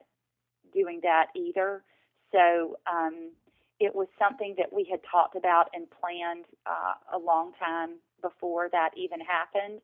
doing 0.73 0.99
that 1.03 1.27
either. 1.35 1.83
So 2.31 2.77
um, 2.91 3.31
it 3.79 3.95
was 3.95 4.07
something 4.19 4.55
that 4.57 4.71
we 4.71 4.87
had 4.89 4.99
talked 5.09 5.35
about 5.35 5.69
and 5.73 5.87
planned 5.89 6.45
uh, 6.65 7.17
a 7.17 7.19
long 7.19 7.53
time 7.59 7.99
before 8.21 8.69
that 8.71 8.91
even 8.97 9.19
happened. 9.19 9.81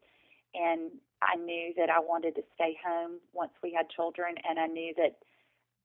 And 0.53 0.91
I 1.21 1.35
knew 1.37 1.73
that 1.77 1.89
I 1.89 1.99
wanted 1.99 2.35
to 2.35 2.43
stay 2.55 2.77
home 2.85 3.19
once 3.33 3.51
we 3.63 3.73
had 3.73 3.89
children, 3.89 4.35
and 4.47 4.59
I 4.59 4.67
knew 4.67 4.93
that 4.97 5.17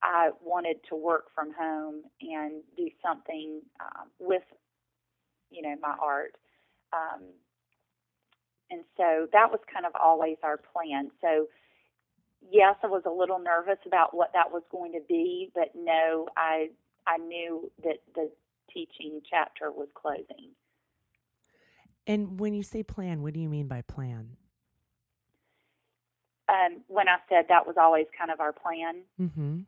I 0.03 0.31
wanted 0.43 0.77
to 0.89 0.97
work 0.97 1.27
from 1.35 1.53
home 1.59 2.03
and 2.21 2.63
do 2.77 2.89
something 3.05 3.61
um, 3.81 4.09
with 4.19 4.43
you 5.51 5.63
know, 5.63 5.75
my 5.81 5.95
art. 6.01 6.35
Um, 6.93 7.23
and 8.71 8.83
so 8.97 9.27
that 9.33 9.51
was 9.51 9.61
kind 9.73 9.87
of 9.87 9.93
always 10.01 10.37
our 10.43 10.57
plan. 10.57 11.11
So 11.21 11.47
yes, 12.51 12.77
I 12.83 12.87
was 12.87 13.03
a 13.07 13.11
little 13.11 13.39
nervous 13.39 13.79
about 13.87 14.15
what 14.15 14.33
that 14.35 14.51
was 14.53 14.63
going 14.71 14.93
to 14.93 15.01
be, 15.09 15.51
but 15.55 15.73
no, 15.75 16.29
I 16.37 16.71
I 17.07 17.19
knew 17.19 17.71
that 17.83 17.99
the 18.15 18.31
teaching 18.73 19.21
chapter 19.29 19.71
was 19.71 19.89
closing. 19.95 20.51
And 22.07 22.39
when 22.41 22.55
you 22.55 22.63
say 22.63 22.83
plan, 22.83 23.23
what 23.23 23.35
do 23.35 23.41
you 23.41 23.49
mean 23.49 23.67
by 23.69 23.83
plan? 23.83 24.37
Um, 26.49 26.83
when 26.89 27.09
I 27.09 27.19
said 27.29 27.47
that 27.49 27.67
was 27.67 27.77
always 27.79 28.07
kind 28.19 28.31
of 28.31 28.41
our 28.41 28.53
plan, 28.53 29.03
Mm-hmm. 29.21 29.61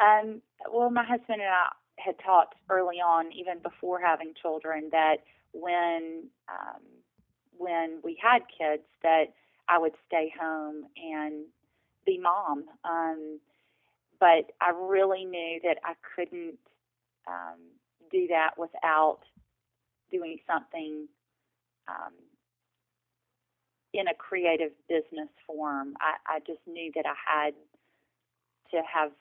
um, 0.00 0.42
well, 0.72 0.90
my 0.90 1.04
husband 1.04 1.40
and 1.42 1.50
I 1.50 1.68
had 1.98 2.18
taught 2.24 2.54
early 2.70 2.96
on, 2.96 3.32
even 3.32 3.58
before 3.62 4.00
having 4.00 4.32
children, 4.40 4.88
that 4.92 5.18
when 5.52 6.24
um, 6.48 6.82
when 7.56 8.00
we 8.02 8.18
had 8.20 8.40
kids, 8.56 8.82
that 9.02 9.26
I 9.68 9.78
would 9.78 9.92
stay 10.06 10.32
home 10.40 10.84
and 10.96 11.44
be 12.04 12.18
mom. 12.18 12.64
Um, 12.84 13.38
but 14.18 14.52
I 14.60 14.70
really 14.70 15.24
knew 15.24 15.60
that 15.64 15.78
I 15.84 15.94
couldn't 16.14 16.58
um, 17.26 17.58
do 18.10 18.26
that 18.28 18.50
without 18.58 19.20
doing 20.10 20.38
something 20.46 21.08
um, 21.88 22.12
in 23.92 24.08
a 24.08 24.14
creative 24.14 24.72
business 24.88 25.28
form. 25.46 25.94
I, 26.00 26.36
I 26.36 26.38
just 26.40 26.60
knew 26.66 26.90
that 26.94 27.04
I 27.06 27.14
had 27.26 27.54
to 28.70 28.82
have 28.92 29.12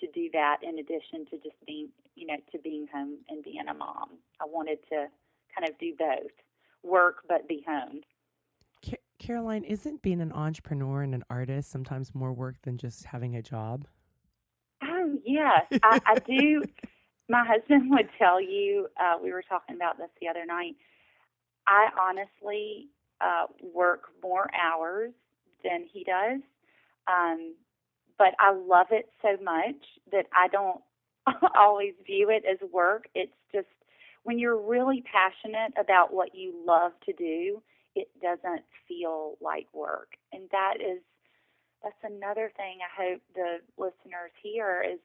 to 0.00 0.06
do 0.12 0.28
that 0.32 0.58
in 0.62 0.78
addition 0.78 1.26
to 1.30 1.36
just 1.38 1.56
being, 1.66 1.88
you 2.14 2.26
know, 2.26 2.36
to 2.52 2.58
being 2.58 2.86
home 2.92 3.18
and 3.28 3.42
being 3.44 3.66
a 3.68 3.74
mom. 3.74 4.10
I 4.40 4.44
wanted 4.46 4.78
to 4.90 5.06
kind 5.56 5.68
of 5.68 5.78
do 5.78 5.94
both, 5.98 6.32
work 6.82 7.18
but 7.28 7.48
be 7.48 7.64
home. 7.66 8.00
Ca- 8.84 9.02
Caroline, 9.18 9.64
isn't 9.64 10.02
being 10.02 10.20
an 10.20 10.32
entrepreneur 10.32 11.02
and 11.02 11.14
an 11.14 11.24
artist 11.30 11.70
sometimes 11.70 12.14
more 12.14 12.32
work 12.32 12.56
than 12.62 12.78
just 12.78 13.04
having 13.04 13.36
a 13.36 13.42
job? 13.42 13.86
Oh 14.82 15.18
yes, 15.24 15.66
I, 15.82 16.00
I 16.06 16.14
do. 16.20 16.62
My 17.30 17.44
husband 17.46 17.90
would 17.90 18.08
tell 18.18 18.40
you. 18.40 18.88
Uh, 18.98 19.18
we 19.22 19.32
were 19.32 19.42
talking 19.46 19.76
about 19.76 19.98
this 19.98 20.08
the 20.20 20.28
other 20.28 20.46
night. 20.46 20.76
I 21.66 21.88
honestly 22.00 22.88
uh, 23.20 23.46
work 23.60 24.04
more 24.22 24.48
hours 24.54 25.12
than 25.62 25.84
he 25.92 26.04
does, 26.04 26.40
um, 27.06 27.54
but 28.18 28.34
I 28.38 28.52
love 28.52 28.88
it 28.90 29.08
so 29.22 29.36
much 29.42 29.76
that 30.12 30.26
I 30.34 30.48
don't 30.48 30.80
always 31.56 31.94
view 32.06 32.30
it 32.30 32.44
as 32.50 32.58
work. 32.72 33.04
It's 33.14 33.32
just 33.52 33.66
when 34.24 34.38
you're 34.38 34.60
really 34.60 35.02
passionate 35.10 35.72
about 35.78 36.12
what 36.12 36.34
you 36.34 36.54
love 36.66 36.92
to 37.06 37.12
do, 37.12 37.62
it 37.94 38.08
doesn't 38.20 38.62
feel 38.86 39.36
like 39.40 39.66
work, 39.72 40.12
and 40.32 40.42
that 40.52 40.74
is 40.80 41.00
that's 41.82 41.94
another 42.02 42.52
thing 42.56 42.78
I 42.82 43.02
hope 43.02 43.22
the 43.34 43.58
listeners 43.76 44.32
hear 44.42 44.82
is 44.82 44.98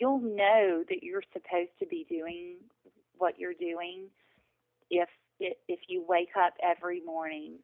you'll 0.00 0.20
know 0.20 0.84
that 0.88 1.02
you're 1.02 1.22
supposed 1.32 1.72
to 1.80 1.86
be 1.86 2.06
doing 2.08 2.56
what 3.18 3.38
you're 3.38 3.54
doing 3.54 4.06
if 4.90 5.08
if 5.38 5.80
you 5.88 6.04
wake 6.06 6.36
up 6.38 6.54
every 6.62 7.00
morning 7.00 7.54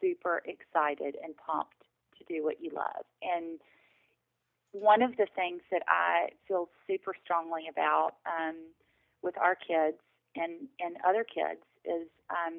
super 0.00 0.42
excited 0.46 1.16
and 1.22 1.34
pumped 1.36 1.84
to 2.18 2.24
do 2.24 2.44
what 2.44 2.62
you 2.62 2.70
love. 2.74 3.04
And 3.22 3.60
one 4.72 5.02
of 5.02 5.16
the 5.16 5.26
things 5.34 5.62
that 5.70 5.82
I 5.88 6.28
feel 6.46 6.68
super 6.86 7.14
strongly 7.24 7.64
about 7.70 8.12
um, 8.26 8.56
with 9.22 9.36
our 9.38 9.54
kids 9.54 9.98
and 10.36 10.68
and 10.78 10.96
other 11.06 11.24
kids 11.24 11.60
is 11.84 12.08
um, 12.30 12.54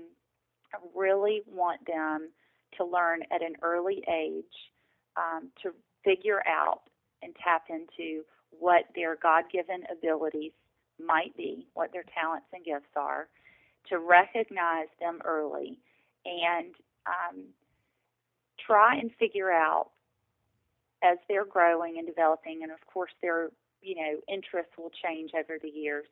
I 0.74 0.78
really 0.96 1.42
want 1.48 1.86
them 1.88 2.30
to 2.78 2.86
learn 2.86 3.22
at 3.34 3.42
an 3.42 3.56
early 3.62 4.04
age 4.12 4.44
um, 5.18 5.50
to 5.64 5.72
figure 6.04 6.42
out 6.48 6.82
and 7.22 7.36
tap 7.44 7.66
into 7.70 8.24
what 8.50 8.86
their 8.96 9.18
God 9.22 9.46
given 9.52 9.84
abilities 9.92 10.52
might 11.04 11.36
be, 11.38 11.68
what 11.74 11.92
their 11.94 12.06
talents 12.14 12.48
and 12.54 12.64
gifts 12.64 12.92
are, 12.96 13.28
to 13.90 14.00
recognize 14.00 14.88
them 15.00 15.20
early 15.26 15.80
and 16.26 16.74
um, 17.08 17.44
try 18.66 18.96
and 18.96 19.12
figure 19.20 19.52
out 19.52 19.90
as 21.04 21.18
they're 21.28 21.46
growing 21.46 21.98
and 21.98 22.08
developing, 22.08 22.64
and 22.64 22.72
of 22.72 22.86
course 22.92 23.12
their 23.22 23.50
you 23.82 23.96
know 23.96 24.20
interests 24.28 24.74
will 24.78 24.92
change 25.04 25.32
over 25.34 25.58
the 25.62 25.70
years, 25.70 26.06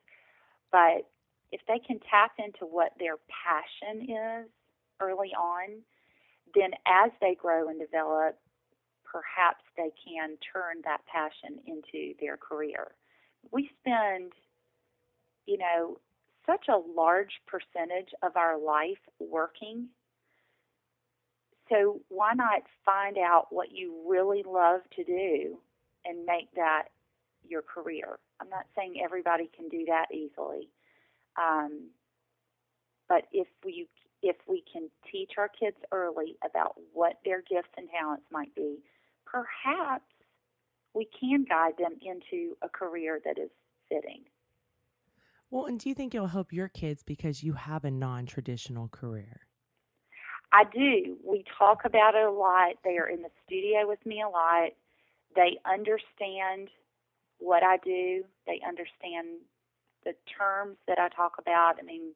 but 0.72 1.08
if 1.52 1.60
they 1.66 1.80
can 1.84 1.98
tap 2.10 2.32
into 2.38 2.64
what 2.64 2.92
their 2.98 3.16
passion 3.28 4.02
is 4.08 4.48
early 5.00 5.32
on, 5.34 5.82
then 6.54 6.70
as 6.86 7.10
they 7.20 7.34
grow 7.34 7.68
and 7.68 7.80
develop, 7.80 8.38
perhaps 9.04 9.64
they 9.76 9.90
can 10.06 10.36
turn 10.52 10.76
that 10.84 11.00
passion 11.06 11.58
into 11.66 12.14
their 12.20 12.36
career. 12.36 12.92
We 13.50 13.70
spend, 13.80 14.32
you 15.46 15.58
know, 15.58 15.98
such 16.46 16.66
a 16.68 16.76
large 16.76 17.40
percentage 17.46 18.10
of 18.22 18.36
our 18.36 18.58
life 18.58 18.98
working. 19.18 19.88
So 21.70 22.00
why 22.08 22.32
not 22.34 22.62
find 22.84 23.16
out 23.16 23.46
what 23.50 23.70
you 23.72 24.02
really 24.06 24.42
love 24.46 24.80
to 24.96 25.04
do 25.04 25.58
and 26.04 26.26
make 26.26 26.52
that 26.56 26.84
your 27.48 27.62
career? 27.62 28.18
I'm 28.40 28.48
not 28.48 28.66
saying 28.76 29.00
everybody 29.02 29.50
can 29.54 29.68
do 29.68 29.84
that 29.86 30.06
easily. 30.12 30.68
Um, 31.36 31.90
but 33.08 33.24
if 33.32 33.46
we 33.64 33.88
if 34.22 34.36
we 34.46 34.62
can 34.70 34.90
teach 35.10 35.32
our 35.38 35.48
kids 35.48 35.76
early 35.92 36.36
about 36.44 36.74
what 36.92 37.18
their 37.24 37.40
gifts 37.40 37.70
and 37.78 37.88
talents 37.88 38.24
might 38.30 38.54
be, 38.54 38.78
perhaps 39.24 40.04
we 40.94 41.08
can 41.18 41.44
guide 41.48 41.72
them 41.78 41.94
into 42.02 42.56
a 42.62 42.68
career 42.68 43.20
that 43.24 43.38
is 43.38 43.50
fitting. 43.88 44.24
Well, 45.50 45.66
and 45.66 45.80
do 45.80 45.88
you 45.88 45.94
think 45.94 46.14
it'll 46.14 46.26
help 46.26 46.52
your 46.52 46.68
kids 46.68 47.02
because 47.02 47.42
you 47.42 47.54
have 47.54 47.84
a 47.84 47.90
non 47.90 48.26
traditional 48.26 48.88
career? 48.88 49.40
I 50.52 50.64
do. 50.64 51.16
We 51.24 51.44
talk 51.58 51.84
about 51.84 52.14
it 52.14 52.24
a 52.24 52.30
lot. 52.30 52.74
They 52.84 52.98
are 52.98 53.08
in 53.08 53.22
the 53.22 53.30
studio 53.46 53.86
with 53.86 54.04
me 54.04 54.20
a 54.22 54.28
lot. 54.28 54.70
They 55.36 55.58
understand 55.64 56.68
what 57.38 57.62
I 57.62 57.76
do. 57.78 58.24
They 58.46 58.60
understand 58.66 59.40
the 60.04 60.14
terms 60.36 60.76
that 60.88 60.98
I 60.98 61.08
talk 61.08 61.34
about. 61.38 61.74
I 61.78 61.82
mean, 61.82 62.12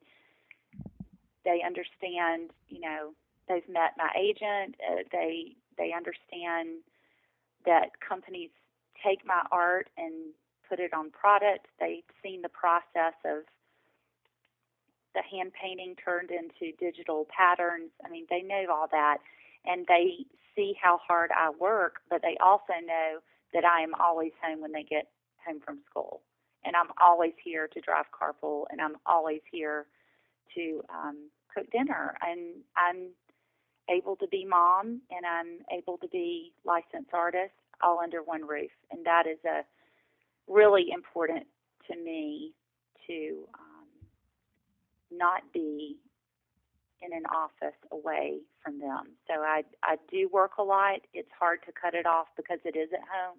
they 1.44 1.62
understand. 1.64 2.50
You 2.68 2.80
know, 2.80 3.14
they've 3.48 3.68
met 3.68 3.94
my 3.96 4.10
agent. 4.18 4.76
Uh, 4.82 5.02
they 5.12 5.56
they 5.78 5.92
understand 5.96 6.82
that 7.66 8.00
companies 8.06 8.50
take 9.04 9.24
my 9.24 9.42
art 9.52 9.88
and 9.96 10.34
put 10.68 10.80
it 10.80 10.92
on 10.92 11.10
product. 11.10 11.66
They've 11.78 12.02
seen 12.22 12.42
the 12.42 12.48
process 12.48 13.14
of 13.24 13.44
the 15.14 15.22
hand 15.22 15.52
painting 15.60 15.94
turned 16.02 16.30
into 16.30 16.76
digital 16.78 17.26
patterns. 17.34 17.90
I 18.04 18.10
mean, 18.10 18.26
they 18.30 18.42
know 18.42 18.66
all 18.72 18.88
that, 18.90 19.18
and 19.64 19.86
they 19.86 20.26
see 20.56 20.74
how 20.80 20.98
hard 21.06 21.30
I 21.36 21.50
work, 21.50 21.96
but 22.10 22.22
they 22.22 22.36
also 22.42 22.74
know 22.84 23.18
that 23.52 23.64
I 23.64 23.82
am 23.82 23.94
always 23.94 24.32
home 24.42 24.60
when 24.60 24.72
they 24.72 24.82
get 24.82 25.08
home 25.46 25.60
from 25.64 25.78
school. 25.88 26.20
And 26.64 26.74
I'm 26.76 26.88
always 27.00 27.32
here 27.42 27.68
to 27.68 27.80
drive 27.80 28.06
carpool, 28.12 28.64
and 28.70 28.80
I'm 28.80 28.96
always 29.06 29.40
here 29.50 29.86
to 30.54 30.82
um, 30.88 31.30
cook 31.54 31.70
dinner. 31.70 32.16
And 32.22 32.56
I'm 32.76 33.10
able 33.90 34.16
to 34.16 34.26
be 34.28 34.44
mom, 34.44 35.00
and 35.10 35.26
I'm 35.26 35.58
able 35.76 35.98
to 35.98 36.08
be 36.08 36.52
licensed 36.64 37.12
artist, 37.12 37.52
all 37.82 38.00
under 38.00 38.22
one 38.22 38.46
roof. 38.46 38.70
And 38.90 39.04
that 39.04 39.26
is 39.26 39.38
a 39.44 39.62
really 40.50 40.86
important 40.92 41.46
to 41.90 41.96
me 41.96 42.52
to 43.06 43.46
not 45.16 45.42
be 45.52 45.96
in 47.02 47.16
an 47.16 47.24
office 47.26 47.78
away 47.92 48.38
from 48.62 48.78
them. 48.78 49.16
So 49.28 49.40
I 49.40 49.62
I 49.82 49.96
do 50.10 50.28
work 50.32 50.52
a 50.58 50.62
lot. 50.62 51.00
It's 51.12 51.30
hard 51.38 51.60
to 51.66 51.72
cut 51.72 51.94
it 51.94 52.06
off 52.06 52.28
because 52.36 52.58
it 52.64 52.76
is 52.76 52.90
at 52.92 53.00
home, 53.00 53.38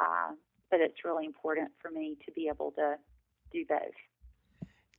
uh, 0.00 0.34
but 0.70 0.80
it's 0.80 1.04
really 1.04 1.26
important 1.26 1.70
for 1.80 1.90
me 1.90 2.16
to 2.26 2.32
be 2.32 2.48
able 2.48 2.72
to 2.72 2.96
do 3.52 3.64
both. 3.68 3.78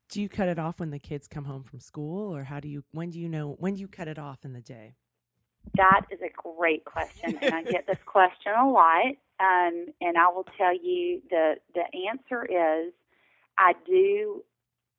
Do 0.09 0.21
you 0.21 0.29
cut 0.29 0.47
it 0.47 0.59
off 0.59 0.79
when 0.79 0.91
the 0.91 0.99
kids 0.99 1.27
come 1.27 1.45
home 1.45 1.63
from 1.63 1.79
school, 1.79 2.35
or 2.35 2.43
how 2.43 2.59
do 2.59 2.67
you? 2.67 2.83
When 2.91 3.09
do 3.09 3.19
you 3.19 3.27
know? 3.27 3.55
When 3.59 3.75
do 3.75 3.81
you 3.81 3.87
cut 3.87 4.07
it 4.07 4.19
off 4.19 4.45
in 4.45 4.53
the 4.53 4.61
day? 4.61 4.95
That 5.75 6.01
is 6.11 6.19
a 6.21 6.29
great 6.29 6.85
question, 6.85 7.37
and 7.41 7.55
I 7.55 7.63
get 7.63 7.87
this 7.87 7.97
question 8.05 8.53
a 8.53 8.69
lot. 8.69 9.15
Um, 9.39 9.87
and 10.01 10.17
I 10.17 10.29
will 10.29 10.45
tell 10.57 10.73
you 10.73 11.21
the 11.29 11.55
the 11.73 11.83
answer 12.09 12.45
is 12.45 12.93
I 13.57 13.73
do 13.85 14.43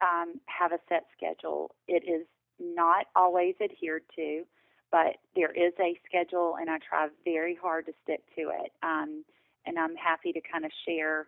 um, 0.04 0.40
have 0.46 0.72
a 0.72 0.78
set 0.88 1.06
schedule. 1.16 1.74
It 1.88 2.04
is 2.04 2.26
not 2.60 3.06
always 3.16 3.54
adhered 3.62 4.02
to, 4.16 4.44
but 4.92 5.16
there 5.34 5.50
is 5.50 5.72
a 5.80 5.98
schedule, 6.06 6.56
and 6.60 6.70
I 6.70 6.78
try 6.78 7.08
very 7.24 7.58
hard 7.60 7.86
to 7.86 7.92
stick 8.02 8.20
to 8.36 8.42
it. 8.42 8.72
Um, 8.82 9.24
and 9.66 9.78
I'm 9.78 9.96
happy 9.96 10.32
to 10.32 10.40
kind 10.40 10.64
of 10.64 10.70
share 10.86 11.26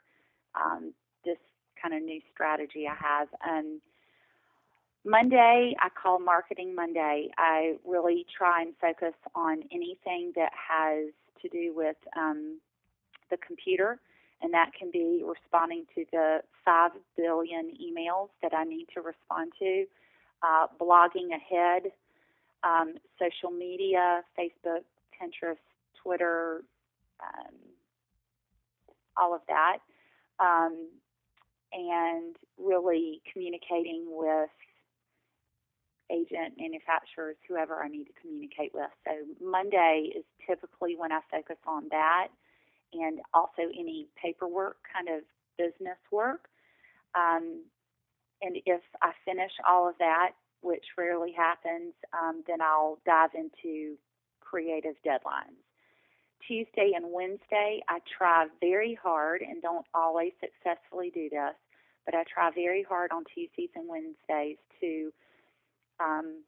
um, 0.54 0.92
this 1.24 1.38
kind 1.80 1.94
of 1.94 2.02
new 2.02 2.20
strategy 2.32 2.86
I 2.86 2.94
have. 2.94 3.28
Um, 3.48 3.80
Monday, 5.04 5.74
I 5.80 5.88
call 5.90 6.18
Marketing 6.18 6.74
Monday. 6.74 7.30
I 7.38 7.76
really 7.86 8.26
try 8.36 8.62
and 8.62 8.74
focus 8.80 9.14
on 9.34 9.62
anything 9.72 10.32
that 10.34 10.50
has 10.52 11.12
to 11.42 11.48
do 11.48 11.72
with 11.74 11.96
um, 12.16 12.58
the 13.30 13.36
computer, 13.36 14.00
and 14.42 14.52
that 14.52 14.72
can 14.78 14.90
be 14.90 15.22
responding 15.24 15.84
to 15.94 16.04
the 16.12 16.40
5 16.64 16.92
billion 17.16 17.72
emails 17.80 18.28
that 18.42 18.52
I 18.54 18.64
need 18.64 18.86
to 18.94 19.00
respond 19.00 19.52
to, 19.58 19.86
uh, 20.42 20.66
blogging 20.80 21.34
ahead, 21.34 21.92
um, 22.62 22.94
social 23.18 23.50
media, 23.50 24.22
Facebook, 24.38 24.84
Pinterest, 25.14 25.56
Twitter, 26.02 26.62
um, 27.20 27.54
all 29.16 29.34
of 29.34 29.40
that, 29.48 29.78
um, 30.38 30.88
and 31.72 32.36
really 32.58 33.22
communicating 33.32 34.04
with 34.08 34.50
agent 36.10 36.54
manufacturers, 36.58 37.36
whoever 37.48 37.82
I 37.82 37.88
need 37.88 38.04
to 38.04 38.12
communicate 38.20 38.72
with. 38.74 38.90
So 39.04 39.12
Monday 39.44 40.12
is 40.14 40.24
typically 40.46 40.94
when 40.96 41.10
I 41.10 41.20
focus 41.30 41.56
on 41.66 41.88
that 41.90 42.28
and 42.92 43.20
also 43.34 43.62
any 43.62 44.06
paperwork 44.20 44.76
kind 44.92 45.08
of 45.08 45.24
business 45.58 45.98
work. 46.12 46.48
Um, 47.14 47.64
and 48.42 48.56
if 48.66 48.82
I 49.02 49.12
finish 49.24 49.52
all 49.68 49.88
of 49.88 49.94
that, 49.98 50.32
which 50.60 50.84
rarely 50.98 51.32
happens, 51.32 51.94
um, 52.12 52.42
then 52.46 52.60
I'll 52.60 52.98
dive 53.06 53.30
into 53.34 53.96
creative 54.40 54.94
deadlines. 55.06 55.62
Tuesday 56.46 56.92
and 56.94 57.06
Wednesday, 57.10 57.80
I 57.88 57.98
try 58.16 58.46
very 58.60 58.96
hard 59.00 59.42
and 59.42 59.60
don't 59.62 59.86
always 59.94 60.32
successfully 60.40 61.10
do 61.12 61.28
this, 61.30 61.54
but 62.04 62.14
I 62.14 62.22
try 62.32 62.50
very 62.54 62.84
hard 62.88 63.10
on 63.10 63.24
Tuesdays 63.34 63.70
and 63.74 63.88
Wednesdays 63.88 64.58
to 64.80 65.12
um, 65.98 66.42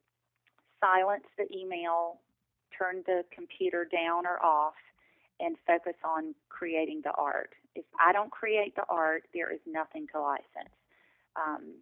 silence 0.81 1.25
the 1.37 1.47
email, 1.57 2.21
turn 2.77 3.03
the 3.07 3.25
computer 3.35 3.89
down 3.91 4.27
or 4.27 4.45
off, 4.45 4.75
and 5.41 5.57
focus 5.67 5.95
on 6.05 6.35
creating 6.49 7.03
the 7.05 7.13
art. 7.13 7.51
If 7.75 7.85
I 8.01 8.13
don't 8.13 8.31
create 8.31 8.75
the 8.75 8.85
art, 8.89 9.25
there 9.35 9.53
is 9.53 9.61
nothing 9.67 10.07
to 10.13 10.21
license 10.21 10.75
um, 11.37 11.75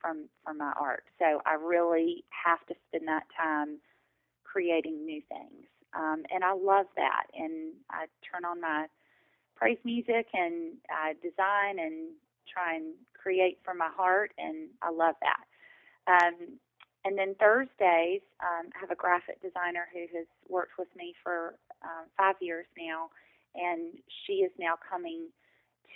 from 0.00 0.28
from 0.44 0.58
my 0.58 0.72
art. 0.78 1.04
So 1.18 1.40
I 1.46 1.54
really 1.54 2.24
have 2.30 2.64
to 2.66 2.74
spend 2.88 3.08
that 3.08 3.24
time 3.36 3.78
creating 4.44 5.04
new 5.04 5.22
things, 5.28 5.66
um, 5.94 6.24
and 6.32 6.44
I 6.44 6.52
love 6.52 6.86
that. 6.96 7.26
And 7.34 7.72
I 7.90 8.06
turn 8.30 8.44
on 8.44 8.60
my 8.60 8.86
praise 9.56 9.78
music 9.84 10.26
and 10.34 10.74
I 10.90 11.14
design 11.22 11.78
and 11.78 12.10
try 12.52 12.74
and 12.74 12.94
create 13.14 13.58
from 13.64 13.78
my 13.78 13.90
heart, 13.96 14.32
and 14.38 14.68
I 14.82 14.90
love 14.90 15.14
that. 15.22 15.44
Um, 16.08 16.58
and 17.04 17.18
then 17.18 17.34
Thursdays, 17.38 18.22
um, 18.40 18.70
I 18.74 18.80
have 18.80 18.90
a 18.90 18.96
graphic 18.96 19.42
designer 19.42 19.88
who 19.92 20.06
has 20.16 20.26
worked 20.48 20.78
with 20.78 20.88
me 20.96 21.14
for 21.22 21.54
um, 21.82 22.06
five 22.16 22.36
years 22.40 22.66
now, 22.78 23.10
and 23.54 23.92
she 24.24 24.34
is 24.34 24.52
now 24.58 24.74
coming 24.88 25.26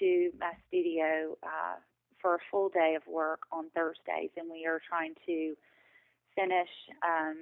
to 0.01 0.31
my 0.41 0.53
studio 0.69 1.37
uh, 1.43 1.77
for 2.21 2.35
a 2.35 2.39
full 2.51 2.69
day 2.69 2.97
of 2.97 3.03
work 3.07 3.41
on 3.53 3.71
Thursdays, 3.75 4.31
and 4.37 4.51
we 4.51 4.67
are 4.67 4.81
trying 4.89 5.15
to 5.27 5.55
finish 6.35 6.69
um, 7.07 7.37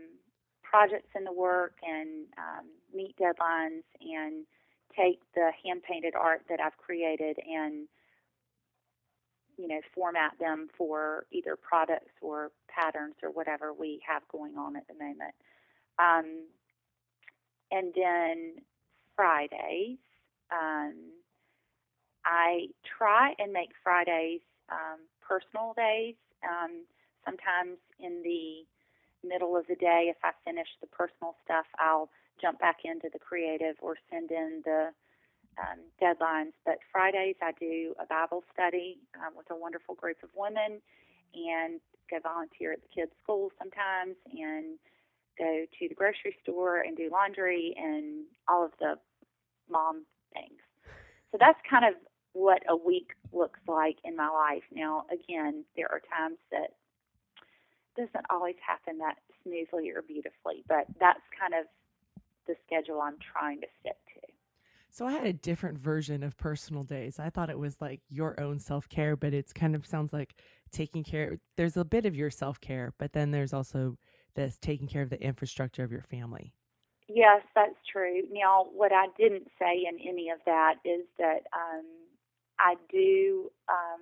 projects 0.63 1.11
in 1.17 1.25
the 1.25 1.33
work 1.33 1.75
and 1.83 2.27
um, 2.37 2.67
meet 2.95 3.17
deadlines 3.17 3.83
and 4.01 4.45
take 4.97 5.21
the 5.35 5.51
hand 5.65 5.83
painted 5.89 6.15
art 6.15 6.43
that 6.49 6.61
I've 6.61 6.77
created 6.77 7.39
and 7.39 7.89
you 9.57 9.69
know 9.69 9.81
format 9.95 10.33
them 10.39 10.69
for 10.77 11.27
either 11.31 11.57
products 11.57 12.13
or 12.21 12.51
patterns 12.69 13.15
or 13.23 13.31
whatever 13.31 13.73
we 13.73 14.01
have 14.07 14.23
going 14.31 14.57
on 14.57 14.77
at 14.77 14.87
the 14.89 14.95
moment. 14.95 15.35
Um, 15.99 16.47
and 17.71 17.93
then 17.95 18.55
Fridays, 19.17 19.99
um, 20.53 20.95
I 22.25 22.69
try 22.99 23.35
and 23.39 23.53
make 23.53 23.71
Fridays 23.83 24.41
um, 24.71 25.01
personal 25.21 25.75
days. 25.77 26.15
Um, 26.43 26.85
sometimes 27.25 27.79
in 27.99 28.23
the 28.23 28.65
middle 29.27 29.57
of 29.57 29.67
the 29.67 29.77
day, 29.77 30.07
if 30.11 30.17
I 30.23 30.31
finish 30.45 30.69
the 30.81 30.87
personal 30.87 31.35
stuff, 31.45 31.67
I'll 31.79 32.11
jump 32.41 32.59
back 32.61 32.79
into 32.85 33.09
the 33.13 33.19
creative 33.19 33.77
or 33.81 33.97
send 34.11 34.31
in 34.31 34.63
the 34.65 34.91
um, 35.59 35.81
deadlines. 36.03 36.53
But 36.65 36.79
Fridays, 36.93 37.37
I 37.43 37.53
do 37.59 37.95
a 38.01 38.07
Bible 38.07 38.45
study 38.53 38.99
um, 39.17 39.35
with 39.37 39.51
a 39.51 39.57
wonderful 39.57 39.95
group 39.95 40.19
of 40.23 40.31
women 40.35 40.81
and 41.35 41.81
go 42.11 42.19
volunteer 42.23 42.73
at 42.73 42.81
the 42.83 42.89
kids' 42.95 43.13
school 43.23 43.51
sometimes 43.59 44.17
and 44.33 44.79
go 45.39 45.65
to 45.79 45.89
the 45.89 45.95
grocery 45.95 46.37
store 46.43 46.81
and 46.81 46.97
do 46.97 47.11
laundry 47.11 47.75
and 47.77 48.25
all 48.49 48.65
of 48.65 48.73
the 48.79 48.95
mom 49.71 50.05
things. 50.33 50.61
So 51.33 51.39
that's 51.41 51.59
kind 51.69 51.85
of 51.85 51.95
what 52.33 52.63
a 52.69 52.77
week 52.77 53.11
looks 53.33 53.61
like 53.67 53.97
in 54.05 54.17
my 54.17 54.29
life. 54.29 54.63
Now, 54.73 55.05
again, 55.11 55.65
there 55.77 55.91
are 55.91 56.01
times 56.01 56.39
that 56.51 56.75
doesn't 57.97 58.27
always 58.31 58.57
happen 58.65 58.99
that 58.99 59.17
smoothly 59.43 59.91
or 59.91 60.03
beautifully, 60.03 60.65
but 60.69 60.87
that's 61.01 61.23
kind 61.39 61.55
of 61.55 61.67
the 62.47 62.55
schedule 62.67 63.01
I'm 63.01 63.19
trying 63.19 63.61
to 63.61 63.67
stick 63.81 63.97
to. 64.15 64.24
So 64.95 65.09
I 65.09 65.13
had 65.13 65.27
a 65.27 65.33
different 65.33 65.77
version 65.77 66.23
of 66.23 66.37
personal 66.37 66.85
days. 66.85 67.19
I 67.19 67.29
thought 67.29 67.51
it 67.51 67.59
was 67.59 67.81
like 67.81 68.01
your 68.09 68.39
own 68.39 68.61
self 68.61 68.89
care, 68.89 69.17
but 69.17 69.35
it's 69.35 69.53
kind 69.53 69.75
of 69.75 69.85
sounds 69.85 70.13
like 70.13 70.37
taking 70.71 71.03
care. 71.03 71.41
There's 71.57 71.77
a 71.77 71.85
bit 71.85 72.07
of 72.07 72.15
your 72.15 72.31
self 72.31 72.61
care, 72.61 72.95
but 72.97 73.13
then 73.13 73.33
there's 73.33 73.53
also 73.53 73.99
this 74.37 74.57
taking 74.57 74.87
care 74.87 75.03
of 75.03 75.11
the 75.11 75.21
infrastructure 75.21 75.83
of 75.83 75.91
your 75.91 76.03
family. 76.03 76.55
Yes, 77.09 77.43
that's 77.55 77.77
true. 77.91 78.23
Now, 78.31 78.65
what 78.73 78.93
I 78.93 79.07
didn't 79.19 79.49
say 79.59 79.85
in 79.89 79.99
any 80.01 80.31
of 80.31 80.39
that 80.47 80.77
is 80.85 81.05
that 81.19 81.41
um, 81.53 81.85
I 82.59 82.77
do 82.91 83.51
um, 83.69 84.01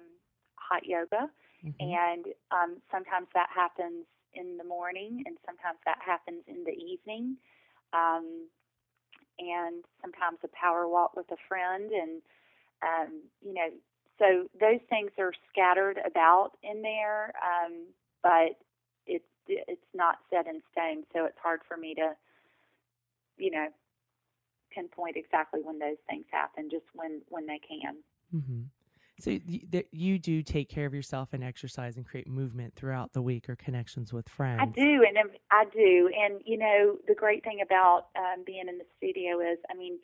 hot 0.56 0.86
yoga, 0.86 1.28
Mhm. 1.62 1.98
and 1.98 2.26
um, 2.52 2.80
sometimes 2.92 3.26
that 3.34 3.48
happens 3.52 4.06
in 4.34 4.56
the 4.56 4.64
morning, 4.64 5.24
and 5.26 5.36
sometimes 5.44 5.78
that 5.84 5.98
happens 6.04 6.44
in 6.46 6.62
the 6.64 6.70
evening. 6.72 7.36
Um, 7.92 8.48
and 9.50 9.84
sometimes 10.00 10.38
a 10.44 10.48
power 10.48 10.86
walk 10.88 11.16
with 11.16 11.30
a 11.30 11.36
friend 11.48 11.90
and 11.90 12.22
um, 12.82 13.22
you 13.44 13.54
know 13.54 13.68
so 14.18 14.46
those 14.60 14.80
things 14.88 15.10
are 15.18 15.32
scattered 15.50 15.98
about 16.06 16.50
in 16.62 16.82
there 16.82 17.32
um, 17.42 17.86
but 18.22 18.56
it's 19.06 19.24
it's 19.48 19.88
not 19.94 20.18
set 20.30 20.46
in 20.46 20.60
stone 20.70 21.02
so 21.12 21.24
it's 21.24 21.38
hard 21.42 21.60
for 21.66 21.76
me 21.76 21.94
to 21.94 22.12
you 23.38 23.50
know 23.50 23.66
pinpoint 24.72 25.16
exactly 25.16 25.60
when 25.62 25.78
those 25.78 25.98
things 26.08 26.24
happen 26.30 26.68
just 26.70 26.84
when 26.94 27.20
when 27.28 27.46
they 27.46 27.58
can 27.58 27.96
Mm-hmm. 28.34 28.62
So 29.22 29.38
that 29.70 29.86
you 29.92 30.18
do 30.18 30.42
take 30.42 30.68
care 30.68 30.84
of 30.84 30.92
yourself 30.92 31.28
and 31.32 31.44
exercise 31.44 31.96
and 31.96 32.04
create 32.04 32.26
movement 32.26 32.74
throughout 32.74 33.12
the 33.12 33.22
week 33.22 33.48
or 33.48 33.54
connections 33.54 34.12
with 34.12 34.28
friends. 34.28 34.60
I 34.60 34.66
do, 34.66 35.04
and 35.06 35.16
um, 35.16 35.30
I 35.52 35.64
do, 35.72 36.10
and 36.12 36.40
you 36.44 36.58
know 36.58 36.96
the 37.06 37.14
great 37.14 37.44
thing 37.44 37.60
about 37.64 38.06
um, 38.16 38.42
being 38.44 38.64
in 38.68 38.78
the 38.78 38.84
studio 38.96 39.38
is, 39.38 39.58
I 39.70 39.74
mean, 39.74 40.00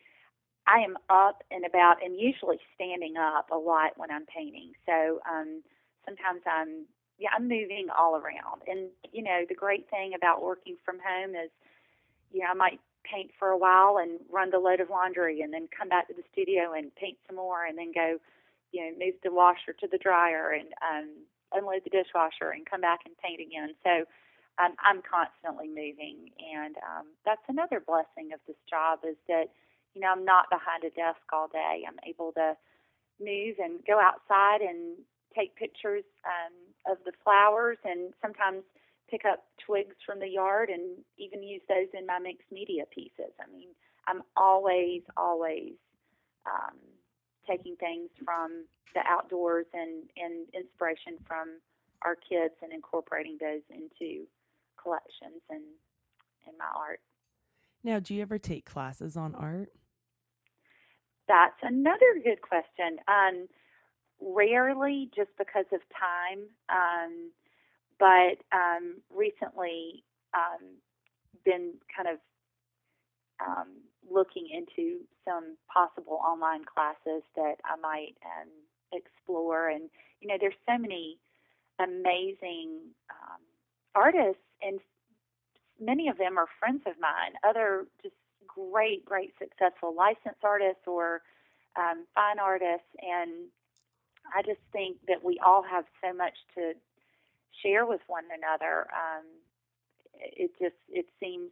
I 0.68 0.84
am 0.84 0.96
up 1.10 1.42
and 1.50 1.64
about, 1.64 1.96
and 2.00 2.14
usually 2.14 2.60
standing 2.76 3.16
up 3.16 3.50
a 3.50 3.56
lot 3.56 3.94
when 3.96 4.12
I'm 4.12 4.24
painting. 4.26 4.70
So 4.86 5.18
um, 5.28 5.62
sometimes 6.04 6.42
I'm, 6.46 6.86
yeah, 7.18 7.30
I'm 7.34 7.48
moving 7.48 7.88
all 7.98 8.14
around, 8.14 8.62
and 8.68 8.88
you 9.10 9.24
know 9.24 9.42
the 9.48 9.56
great 9.56 9.90
thing 9.90 10.12
about 10.14 10.44
working 10.44 10.76
from 10.84 10.98
home 11.04 11.30
is, 11.30 11.50
you 12.30 12.38
know, 12.38 12.46
I 12.52 12.54
might 12.54 12.78
paint 13.02 13.32
for 13.36 13.48
a 13.48 13.58
while 13.58 13.98
and 13.98 14.20
run 14.30 14.50
the 14.50 14.60
load 14.60 14.78
of 14.78 14.90
laundry, 14.90 15.40
and 15.40 15.52
then 15.52 15.66
come 15.76 15.88
back 15.88 16.06
to 16.06 16.14
the 16.14 16.22
studio 16.30 16.72
and 16.72 16.94
paint 16.94 17.18
some 17.26 17.34
more, 17.34 17.64
and 17.64 17.76
then 17.76 17.90
go 17.92 18.18
you 18.72 18.84
know, 18.84 18.92
move 18.98 19.14
the 19.22 19.32
washer 19.32 19.72
to 19.80 19.88
the 19.90 19.98
dryer 19.98 20.52
and 20.52 20.68
um, 20.82 21.08
unload 21.52 21.82
the 21.84 21.90
dishwasher 21.90 22.50
and 22.52 22.68
come 22.68 22.80
back 22.80 23.00
and 23.06 23.16
paint 23.18 23.40
again. 23.40 23.74
So 23.84 24.04
um, 24.58 24.74
I'm 24.82 25.00
constantly 25.02 25.68
moving, 25.68 26.30
and 26.42 26.76
um, 26.82 27.06
that's 27.24 27.44
another 27.48 27.80
blessing 27.80 28.34
of 28.34 28.40
this 28.46 28.58
job 28.68 29.00
is 29.08 29.16
that 29.28 29.50
you 29.94 30.00
know 30.00 30.08
I'm 30.10 30.24
not 30.24 30.50
behind 30.50 30.84
a 30.84 30.90
desk 30.90 31.22
all 31.32 31.48
day. 31.48 31.84
I'm 31.86 31.98
able 32.06 32.32
to 32.32 32.54
move 33.20 33.56
and 33.58 33.80
go 33.86 34.00
outside 34.00 34.60
and 34.60 34.98
take 35.34 35.54
pictures 35.54 36.04
um, 36.26 36.54
of 36.90 36.98
the 37.04 37.12
flowers, 37.22 37.78
and 37.84 38.12
sometimes 38.20 38.62
pick 39.08 39.24
up 39.24 39.44
twigs 39.64 39.96
from 40.04 40.18
the 40.20 40.28
yard 40.28 40.68
and 40.68 40.98
even 41.16 41.42
use 41.42 41.62
those 41.68 41.88
in 41.98 42.06
my 42.06 42.18
mixed 42.18 42.50
media 42.52 42.84
pieces. 42.92 43.32
I 43.40 43.50
mean, 43.50 43.68
I'm 44.06 44.22
always, 44.36 45.02
always 45.16 45.74
um, 46.46 46.76
taking 47.48 47.76
things 47.76 48.10
from 48.24 48.64
the 48.94 49.00
outdoors 49.08 49.66
and, 49.72 50.04
and 50.16 50.46
inspiration 50.54 51.14
from 51.26 51.60
our 52.02 52.14
kids 52.14 52.54
and 52.62 52.72
incorporating 52.72 53.38
those 53.40 53.62
into 53.70 54.26
collections 54.80 55.42
and 55.50 55.62
in 56.46 56.56
my 56.58 56.66
art. 56.76 57.00
Now, 57.84 58.00
do 58.00 58.14
you 58.14 58.22
ever 58.22 58.38
take 58.38 58.64
classes 58.64 59.16
on 59.16 59.34
art? 59.34 59.70
That's 61.26 61.58
another 61.62 62.20
good 62.24 62.40
question. 62.40 62.98
Um, 63.06 63.48
rarely, 64.20 65.10
just 65.14 65.30
because 65.36 65.66
of 65.72 65.80
time, 65.92 66.44
um, 66.68 67.30
but 67.98 68.38
um, 68.56 69.00
recently 69.14 70.04
um, 70.34 70.76
been 71.44 71.74
kind 71.94 72.08
of 72.08 72.18
um, 73.46 73.68
looking 74.10 74.48
into 74.50 75.00
some 75.24 75.56
possible 75.72 76.20
online 76.24 76.64
classes 76.64 77.22
that 77.36 77.56
I 77.64 77.76
might 77.80 78.14
um, 78.24 78.48
explore. 78.92 79.68
And 79.68 79.90
you 80.20 80.28
know, 80.28 80.36
there's 80.40 80.58
so 80.68 80.78
many 80.78 81.18
amazing 81.78 82.92
um, 83.10 83.40
artists, 83.94 84.42
and 84.62 84.80
many 85.80 86.08
of 86.08 86.18
them 86.18 86.38
are 86.38 86.46
friends 86.58 86.82
of 86.86 86.94
mine. 87.00 87.34
Other 87.48 87.86
just 88.02 88.14
great, 88.46 89.04
great, 89.04 89.34
successful 89.38 89.94
licensed 89.94 90.42
artists 90.42 90.82
or 90.86 91.22
um, 91.76 92.06
fine 92.14 92.38
artists, 92.38 92.90
and 93.00 93.46
I 94.34 94.42
just 94.42 94.60
think 94.72 94.96
that 95.06 95.24
we 95.24 95.38
all 95.44 95.62
have 95.62 95.84
so 96.02 96.12
much 96.12 96.34
to 96.56 96.72
share 97.62 97.86
with 97.86 98.00
one 98.06 98.24
another. 98.34 98.86
Um, 98.92 99.24
it 100.20 100.50
just 100.60 100.76
it 100.88 101.06
seems 101.20 101.50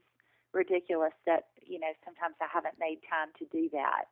ridiculous 0.56 1.12
that 1.26 1.52
you 1.64 1.78
know 1.78 1.92
sometimes 2.04 2.34
I 2.40 2.48
haven't 2.52 2.80
made 2.80 2.98
time 3.08 3.28
to 3.38 3.44
do 3.52 3.68
that. 3.76 4.08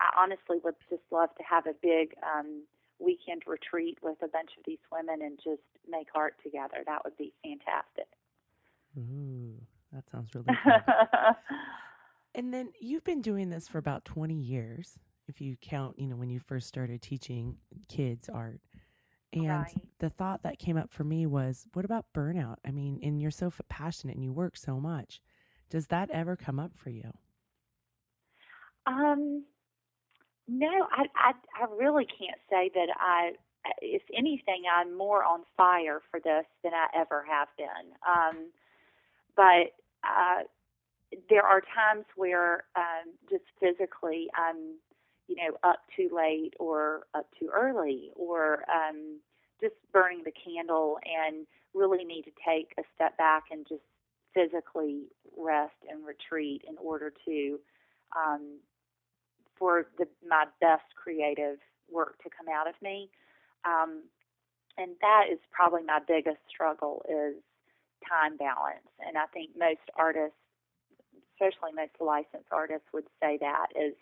I 0.00 0.10
honestly 0.20 0.58
would 0.64 0.76
just 0.90 1.02
love 1.10 1.30
to 1.38 1.44
have 1.48 1.66
a 1.66 1.74
big 1.80 2.14
um, 2.22 2.64
weekend 2.98 3.42
retreat 3.46 3.98
with 4.02 4.18
a 4.22 4.28
bunch 4.28 4.50
of 4.58 4.64
these 4.66 4.82
women 4.92 5.22
and 5.22 5.38
just 5.42 5.62
make 5.88 6.08
art 6.14 6.34
together. 6.42 6.82
That 6.86 7.02
would 7.04 7.16
be 7.16 7.32
fantastic. 7.42 8.08
Ooh, 8.98 9.60
that 9.92 10.08
sounds 10.10 10.34
really 10.34 10.56
good. 10.56 10.84
and 12.34 12.52
then 12.52 12.70
you've 12.80 13.04
been 13.04 13.22
doing 13.22 13.50
this 13.50 13.68
for 13.68 13.78
about 13.78 14.04
20 14.04 14.34
years, 14.34 14.98
if 15.26 15.40
you 15.40 15.56
count, 15.60 15.98
you 15.98 16.06
know, 16.06 16.16
when 16.16 16.30
you 16.30 16.40
first 16.40 16.68
started 16.68 17.02
teaching 17.02 17.56
kids 17.88 18.28
art. 18.28 18.60
And 19.32 19.48
Right. 19.48 19.74
the 19.98 20.10
thought 20.10 20.42
that 20.42 20.58
came 20.58 20.76
up 20.76 20.90
for 20.90 21.04
me 21.04 21.26
was, 21.26 21.66
what 21.74 21.84
about 21.84 22.06
burnout? 22.14 22.56
I 22.66 22.70
mean, 22.70 22.98
and 23.02 23.20
you're 23.20 23.30
so 23.30 23.48
f- 23.48 23.60
passionate 23.68 24.14
and 24.16 24.24
you 24.24 24.32
work 24.32 24.56
so 24.56 24.80
much. 24.80 25.20
Does 25.70 25.88
that 25.88 26.10
ever 26.10 26.36
come 26.36 26.58
up 26.58 26.72
for 26.76 26.90
you? 26.90 27.12
Um, 28.86 29.44
no, 30.46 30.88
I, 30.90 31.04
I 31.14 31.32
I 31.62 31.66
really 31.78 32.06
can't 32.06 32.40
say 32.50 32.70
that 32.74 32.88
I. 32.98 33.32
If 33.82 34.02
anything, 34.16 34.62
I'm 34.74 34.96
more 34.96 35.24
on 35.24 35.42
fire 35.56 36.00
for 36.10 36.20
this 36.20 36.46
than 36.64 36.72
I 36.72 36.86
ever 36.98 37.24
have 37.28 37.48
been. 37.58 37.92
Um, 38.06 38.50
but 39.36 39.74
uh, 40.04 40.44
there 41.28 41.42
are 41.42 41.60
times 41.60 42.06
where 42.16 42.64
um, 42.76 43.12
just 43.28 43.44
physically 43.60 44.28
I'm, 44.34 44.76
you 45.26 45.36
know, 45.36 45.58
up 45.64 45.80
too 45.94 46.08
late 46.14 46.54
or 46.58 47.02
up 47.14 47.26
too 47.38 47.50
early 47.52 48.10
or 48.14 48.64
um, 48.70 49.20
just 49.60 49.74
burning 49.92 50.22
the 50.24 50.32
candle 50.32 50.98
and 51.04 51.46
really 51.74 52.04
need 52.04 52.22
to 52.22 52.32
take 52.46 52.72
a 52.78 52.82
step 52.94 53.18
back 53.18 53.44
and 53.50 53.66
just 53.68 53.82
physically 54.34 55.04
rest 55.36 55.76
and 55.88 56.06
retreat 56.06 56.62
in 56.68 56.76
order 56.78 57.12
to 57.24 57.58
um, 58.16 58.58
for 59.58 59.86
the, 59.98 60.06
my 60.26 60.44
best 60.60 60.84
creative 60.94 61.58
work 61.90 62.22
to 62.22 62.30
come 62.30 62.46
out 62.52 62.68
of 62.68 62.74
me. 62.82 63.10
Um, 63.64 64.02
and 64.76 64.92
that 65.00 65.24
is 65.32 65.38
probably 65.50 65.82
my 65.82 65.98
biggest 66.06 66.38
struggle 66.48 67.04
is 67.08 67.34
time 68.08 68.36
balance. 68.36 68.86
And 69.04 69.18
I 69.18 69.26
think 69.34 69.50
most 69.58 69.82
artists, 69.96 70.38
especially 71.34 71.72
most 71.74 71.92
licensed 72.00 72.50
artists, 72.52 72.86
would 72.92 73.06
say 73.20 73.38
that 73.40 73.68
is, 73.74 73.94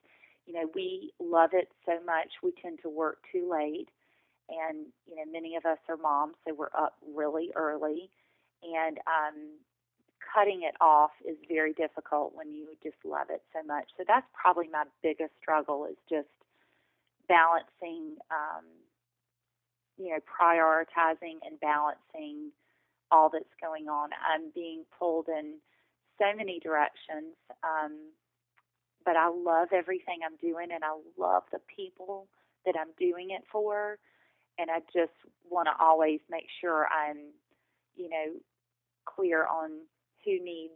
you 0.47 0.55
know, 0.55 0.69
we 0.75 1.13
love 1.19 1.51
it 1.53 1.69
so 1.87 1.99
much 2.05 2.29
we 2.43 2.53
tend 2.63 2.79
to 2.83 2.89
work 2.89 3.19
too 3.33 3.49
late. 3.51 3.89
And, 4.49 4.87
you 5.09 5.17
know, 5.17 5.25
many 5.33 5.57
of 5.57 5.65
us 5.65 5.79
are 5.89 5.97
moms, 5.97 6.35
so 6.47 6.55
we're 6.55 6.67
up 6.79 6.95
really 7.15 7.51
early. 7.57 8.11
And 8.63 8.99
um, 8.99 9.59
cutting 10.37 10.63
it 10.63 10.75
off 10.81 11.13
is 11.27 11.37
very 11.49 11.73
difficult 11.73 12.33
when 12.35 12.53
you 12.53 12.67
just 12.83 12.97
love 13.05 13.29
it 13.31 13.43
so 13.53 13.67
much. 13.67 13.89
So 13.97 14.05
that's 14.07 14.27
probably 14.35 14.69
my 14.69 14.85
biggest 15.03 15.33
struggle 15.41 15.87
is 15.87 15.97
just 16.11 16.29
balancing, 17.29 18.17
um, 18.31 18.65
you 19.97 20.11
know, 20.11 20.19
prioritizing 20.29 21.41
and 21.45 21.59
balancing 21.61 22.53
all 23.11 23.31
that's 23.33 23.45
going 23.63 23.89
on. 23.89 24.11
I'm 24.13 24.51
being 24.55 24.85
pulled 24.99 25.29
in 25.29 25.55
so 26.19 26.37
many 26.37 26.61
directions, 26.61 27.35
um, 27.65 28.13
but 29.05 29.17
I 29.17 29.29
love 29.29 29.69
everything 29.73 30.21
I'm 30.25 30.37
doing, 30.37 30.69
and 30.75 30.85
I 30.85 30.99
love 31.19 31.45
the 31.53 31.61
people 31.75 32.27
that 32.67 32.75
I'm 32.79 32.93
doing 32.99 33.31
it 33.31 33.45
for, 33.51 33.99
and 34.59 34.71
I 34.71 34.81
just 34.93 35.17
want 35.49 35.69
to 35.69 35.73
always 35.83 36.21
make 36.31 36.47
sure 36.61 36.89
I'm, 36.89 37.19
you 37.97 38.11
know, 38.11 38.33
clear 39.07 39.47
on 39.47 39.71
who 40.27 40.43
needs 40.45 40.75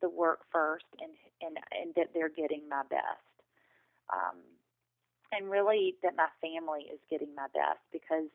the 0.00 0.08
work 0.08 0.40
first 0.52 0.86
and 1.00 1.12
and 1.42 1.58
and 1.72 1.94
that 1.96 2.14
they're 2.14 2.30
getting 2.30 2.68
my 2.68 2.82
best. 2.88 3.28
Um, 4.12 4.38
and 5.32 5.50
really 5.50 5.96
that 6.02 6.16
my 6.16 6.28
family 6.40 6.86
is 6.92 7.00
getting 7.10 7.34
my 7.34 7.46
best 7.54 7.80
because 7.92 8.28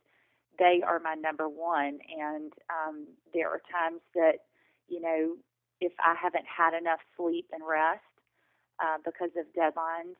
they 0.60 0.82
are 0.86 1.00
my 1.00 1.14
number 1.14 1.48
one. 1.48 2.00
And 2.10 2.52
um, 2.70 3.08
there 3.34 3.50
are 3.50 3.62
times 3.72 4.02
that 4.16 4.46
you 4.88 5.02
know 5.02 5.36
if 5.80 5.94
I 6.00 6.16
haven't 6.22 6.46
had 6.46 6.78
enough 6.78 7.00
sleep 7.16 7.48
and 7.54 7.64
rest 7.66 8.04
uh, 8.84 8.98
because 9.06 9.32
of 9.38 9.46
deadlines 9.56 10.18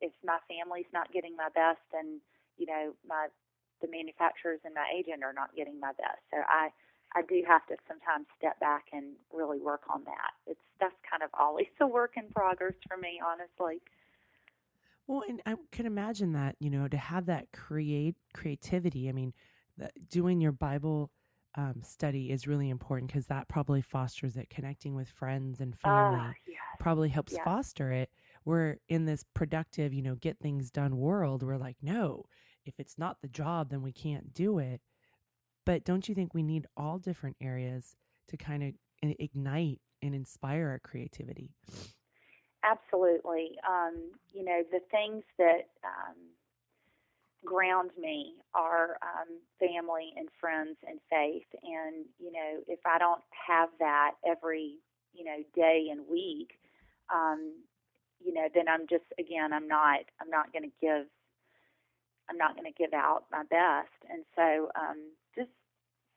if 0.00 0.12
my 0.24 0.38
family's 0.48 0.90
not 0.92 1.12
getting 1.12 1.36
my 1.36 1.48
best 1.54 1.84
and 1.96 2.20
you 2.58 2.66
know 2.66 2.92
my 3.08 3.28
the 3.80 3.88
manufacturers 3.88 4.60
and 4.64 4.74
my 4.74 4.84
agent 4.92 5.24
are 5.24 5.32
not 5.32 5.56
getting 5.56 5.80
my 5.80 5.92
best. 5.96 6.20
So 6.30 6.36
I 6.36 6.68
I 7.14 7.22
do 7.22 7.42
have 7.46 7.66
to 7.66 7.76
sometimes 7.88 8.26
step 8.38 8.58
back 8.60 8.86
and 8.92 9.14
really 9.32 9.58
work 9.58 9.82
on 9.92 10.04
that. 10.04 10.32
It's 10.46 10.60
that's 10.78 10.94
kind 11.08 11.22
of 11.22 11.30
always 11.38 11.66
a 11.80 11.86
work 11.86 12.12
in 12.16 12.28
progress 12.30 12.74
for 12.88 12.96
me, 12.96 13.20
honestly. 13.24 13.80
Well, 15.06 15.24
and 15.28 15.42
I 15.44 15.56
can 15.72 15.86
imagine 15.86 16.32
that, 16.34 16.56
you 16.60 16.70
know, 16.70 16.86
to 16.86 16.96
have 16.96 17.26
that 17.26 17.50
create 17.52 18.14
creativity. 18.32 19.08
I 19.08 19.12
mean, 19.12 19.34
doing 20.08 20.40
your 20.40 20.52
Bible 20.52 21.10
um, 21.56 21.82
study 21.82 22.30
is 22.30 22.46
really 22.46 22.70
important 22.70 23.10
because 23.10 23.26
that 23.26 23.48
probably 23.48 23.82
fosters 23.82 24.36
it. 24.36 24.50
Connecting 24.50 24.94
with 24.94 25.08
friends 25.08 25.60
and 25.60 25.76
family 25.76 26.20
Ah, 26.20 26.34
yes. 26.46 26.58
probably 26.78 27.08
helps 27.08 27.32
yes. 27.32 27.44
foster 27.44 27.90
it. 27.90 28.10
We're 28.44 28.76
in 28.88 29.04
this 29.04 29.24
productive, 29.34 29.92
you 29.92 30.02
know, 30.02 30.14
get 30.14 30.38
things 30.38 30.70
done 30.70 30.96
world. 30.96 31.42
We're 31.42 31.56
like, 31.56 31.76
no, 31.82 32.24
if 32.64 32.74
it's 32.78 32.96
not 32.98 33.20
the 33.20 33.28
job, 33.28 33.70
then 33.70 33.82
we 33.82 33.92
can't 33.92 34.32
do 34.32 34.58
it. 34.58 34.80
But 35.66 35.84
don't 35.84 36.08
you 36.08 36.14
think 36.14 36.34
we 36.34 36.42
need 36.42 36.66
all 36.76 36.98
different 36.98 37.36
areas 37.40 37.96
to 38.28 38.36
kind 38.36 38.62
of 38.62 38.74
ignite 39.18 39.80
and 40.02 40.14
inspire 40.14 40.68
our 40.68 40.78
creativity? 40.78 41.50
Absolutely. 42.62 43.52
Um, 43.68 44.12
you 44.32 44.44
know, 44.44 44.62
the 44.70 44.80
things 44.90 45.24
that 45.38 45.68
um, 45.84 46.16
ground 47.44 47.90
me 47.98 48.34
are 48.54 48.98
um, 49.02 49.40
family 49.58 50.12
and 50.16 50.28
friends 50.40 50.76
and 50.86 51.00
faith. 51.08 51.46
And, 51.62 52.04
you 52.18 52.32
know, 52.32 52.60
if 52.66 52.80
I 52.84 52.98
don't 52.98 53.22
have 53.46 53.70
that 53.78 54.12
every, 54.26 54.76
you 55.12 55.24
know, 55.24 55.38
day 55.54 55.88
and 55.90 56.06
week, 56.08 56.52
um, 57.12 57.54
you 58.22 58.34
know, 58.34 58.48
then 58.54 58.68
I'm 58.68 58.86
just, 58.88 59.04
again, 59.18 59.52
I'm 59.52 59.66
not, 59.66 60.00
I'm 60.20 60.28
not 60.28 60.52
going 60.52 60.64
to 60.64 60.76
give, 60.80 61.06
I'm 62.28 62.36
not 62.36 62.54
going 62.54 62.70
to 62.70 62.78
give 62.78 62.92
out 62.92 63.24
my 63.32 63.42
best. 63.50 63.88
And 64.10 64.24
so 64.36 64.70
um, 64.78 64.98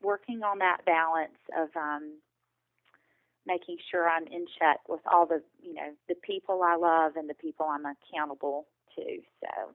working 0.04 0.44
on 0.44 0.60
that 0.60 0.86
balance 0.86 1.38
of, 1.58 1.70
um, 1.76 2.14
making 3.46 3.78
sure 3.92 4.08
I'm 4.08 4.28
in 4.28 4.46
check 4.60 4.80
with 4.88 5.02
all 5.12 5.26
the 5.26 5.42
you 5.62 5.74
know 5.74 5.92
the 6.08 6.16
people 6.16 6.62
I 6.64 6.76
love 6.76 7.16
and 7.16 7.30
the 7.30 7.34
people 7.34 7.66
I'm 7.70 7.86
accountable 7.86 8.68
to. 8.96 9.18
So 9.42 9.74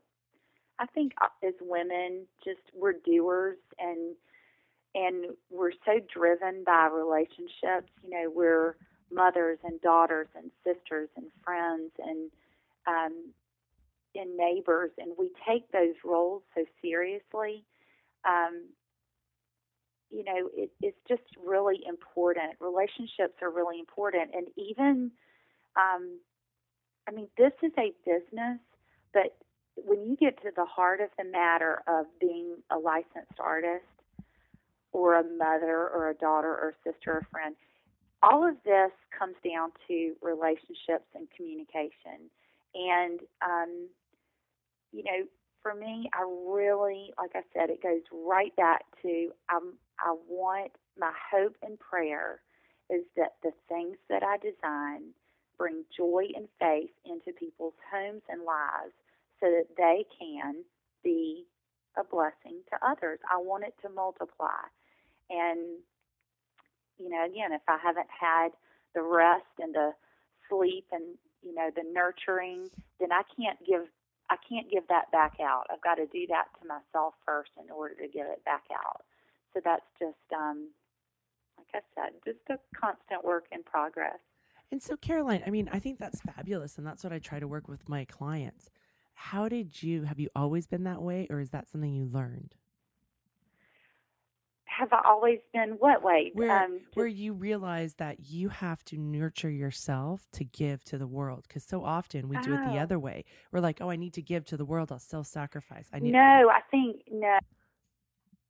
I 0.78 0.86
think 0.86 1.12
uh, 1.20 1.46
as 1.46 1.54
women, 1.60 2.26
just 2.44 2.60
we're 2.74 2.94
doers 2.94 3.58
and 3.78 4.14
and 4.94 5.36
we're 5.50 5.72
so 5.84 6.00
driven 6.12 6.64
by 6.64 6.88
relationships. 6.92 7.92
You 8.02 8.10
know, 8.10 8.32
we're 8.34 8.76
mothers 9.12 9.58
and 9.64 9.80
daughters 9.80 10.28
and 10.36 10.50
sisters 10.64 11.08
and 11.16 11.26
friends 11.44 11.92
and 11.98 12.30
um, 12.86 13.32
and 14.14 14.36
neighbors, 14.36 14.90
and 14.98 15.12
we 15.18 15.30
take 15.46 15.70
those 15.72 15.94
roles 16.04 16.42
so 16.54 16.64
seriously. 16.82 17.64
Um, 18.26 18.64
you 20.10 20.24
know, 20.24 20.48
it, 20.54 20.70
it's 20.80 20.98
just 21.08 21.22
really 21.44 21.80
important. 21.86 22.54
Relationships 22.60 23.34
are 23.42 23.50
really 23.50 23.78
important. 23.78 24.30
And 24.34 24.46
even, 24.56 25.10
um, 25.76 26.18
I 27.06 27.12
mean, 27.12 27.28
this 27.36 27.52
is 27.62 27.72
a 27.78 27.92
business, 28.04 28.58
but 29.12 29.36
when 29.76 30.04
you 30.06 30.16
get 30.16 30.40
to 30.42 30.50
the 30.54 30.64
heart 30.64 31.00
of 31.00 31.10
the 31.18 31.24
matter 31.24 31.82
of 31.86 32.06
being 32.20 32.56
a 32.70 32.78
licensed 32.78 33.38
artist 33.38 33.84
or 34.92 35.14
a 35.14 35.22
mother 35.22 35.88
or 35.88 36.10
a 36.10 36.14
daughter 36.14 36.48
or 36.48 36.70
a 36.70 36.90
sister 36.90 37.14
or 37.14 37.18
a 37.18 37.24
friend, 37.30 37.54
all 38.22 38.48
of 38.48 38.56
this 38.64 38.90
comes 39.16 39.36
down 39.44 39.70
to 39.86 40.14
relationships 40.22 41.06
and 41.14 41.28
communication. 41.36 42.30
And, 42.74 43.20
um, 43.42 43.88
you 44.92 45.04
know, 45.04 45.24
for 45.62 45.74
me, 45.74 46.08
I 46.12 46.22
really, 46.50 47.12
like 47.18 47.32
I 47.34 47.42
said, 47.52 47.70
it 47.70 47.82
goes 47.82 48.02
right 48.12 48.54
back 48.56 48.82
to 49.02 49.30
um, 49.54 49.74
I 50.00 50.14
want 50.28 50.72
my 50.98 51.12
hope 51.32 51.56
and 51.62 51.78
prayer 51.78 52.40
is 52.90 53.04
that 53.16 53.34
the 53.42 53.52
things 53.68 53.96
that 54.08 54.22
I 54.22 54.36
design 54.38 55.12
bring 55.58 55.84
joy 55.96 56.28
and 56.36 56.48
faith 56.58 56.90
into 57.04 57.32
people's 57.38 57.74
homes 57.92 58.22
and 58.28 58.42
lives 58.42 58.94
so 59.40 59.46
that 59.50 59.66
they 59.76 60.04
can 60.18 60.64
be 61.02 61.44
a 61.98 62.04
blessing 62.04 62.62
to 62.70 62.76
others. 62.86 63.18
I 63.30 63.38
want 63.38 63.64
it 63.64 63.74
to 63.82 63.88
multiply. 63.88 64.62
And, 65.30 65.82
you 66.98 67.10
know, 67.10 67.26
again, 67.26 67.52
if 67.52 67.62
I 67.68 67.78
haven't 67.82 68.08
had 68.08 68.50
the 68.94 69.02
rest 69.02 69.50
and 69.58 69.74
the 69.74 69.92
sleep 70.48 70.86
and, 70.92 71.18
you 71.42 71.54
know, 71.54 71.70
the 71.74 71.84
nurturing, 71.92 72.70
then 73.00 73.12
I 73.12 73.22
can't 73.36 73.58
give 73.66 73.86
I 74.30 74.36
can't 74.46 74.70
give 74.70 74.86
that 74.88 75.10
back 75.10 75.40
out. 75.40 75.64
I've 75.72 75.80
got 75.80 75.94
to 75.94 76.06
do 76.06 76.26
that 76.28 76.52
to 76.60 76.68
myself 76.68 77.14
first 77.24 77.50
in 77.56 77.70
order 77.70 77.94
to 77.94 78.08
give 78.08 78.26
it 78.26 78.44
back 78.44 78.64
out. 78.72 79.00
So 79.54 79.60
that's 79.64 79.86
just 79.98 80.16
um 80.32 80.68
like 81.56 81.82
I 81.82 82.02
said, 82.02 82.12
just 82.24 82.38
a 82.50 82.58
constant 82.78 83.24
work 83.24 83.44
in 83.52 83.62
progress. 83.62 84.18
And 84.70 84.82
so, 84.82 84.96
Caroline, 84.96 85.42
I 85.46 85.50
mean, 85.50 85.68
I 85.72 85.78
think 85.78 85.98
that's 85.98 86.20
fabulous. 86.20 86.76
And 86.78 86.86
that's 86.86 87.02
what 87.02 87.12
I 87.12 87.18
try 87.18 87.40
to 87.40 87.48
work 87.48 87.68
with 87.68 87.88
my 87.88 88.04
clients. 88.04 88.68
How 89.14 89.48
did 89.48 89.82
you, 89.82 90.02
have 90.04 90.20
you 90.20 90.28
always 90.36 90.66
been 90.66 90.84
that 90.84 91.02
way, 91.02 91.26
or 91.30 91.40
is 91.40 91.50
that 91.50 91.68
something 91.68 91.92
you 91.92 92.04
learned? 92.04 92.54
Have 94.66 94.92
I 94.92 95.00
always 95.06 95.40
been 95.52 95.70
what 95.78 96.02
way? 96.04 96.30
Where, 96.34 96.64
um, 96.64 96.78
just- 96.84 96.96
where 96.96 97.06
you 97.06 97.32
realize 97.32 97.94
that 97.94 98.20
you 98.30 98.50
have 98.50 98.84
to 98.84 98.96
nurture 98.98 99.50
yourself 99.50 100.28
to 100.32 100.44
give 100.44 100.84
to 100.84 100.98
the 100.98 101.06
world. 101.06 101.46
Because 101.48 101.64
so 101.64 101.82
often 101.82 102.28
we 102.28 102.36
do 102.38 102.54
it 102.54 102.64
the 102.64 102.78
Oh. 102.78 102.82
other 102.82 102.98
way. 102.98 103.24
We're 103.50 103.60
like, 103.60 103.80
oh, 103.80 103.90
I 103.90 103.96
need 103.96 104.14
to 104.14 104.22
give 104.22 104.44
to 104.46 104.56
the 104.56 104.66
world. 104.66 104.92
I'll 104.92 104.98
self 104.98 105.26
sacrifice. 105.26 105.88
I 105.92 105.98
need 105.98 106.12
No, 106.12 106.50
I 106.50 106.60
think 106.70 107.02
no. 107.10 107.38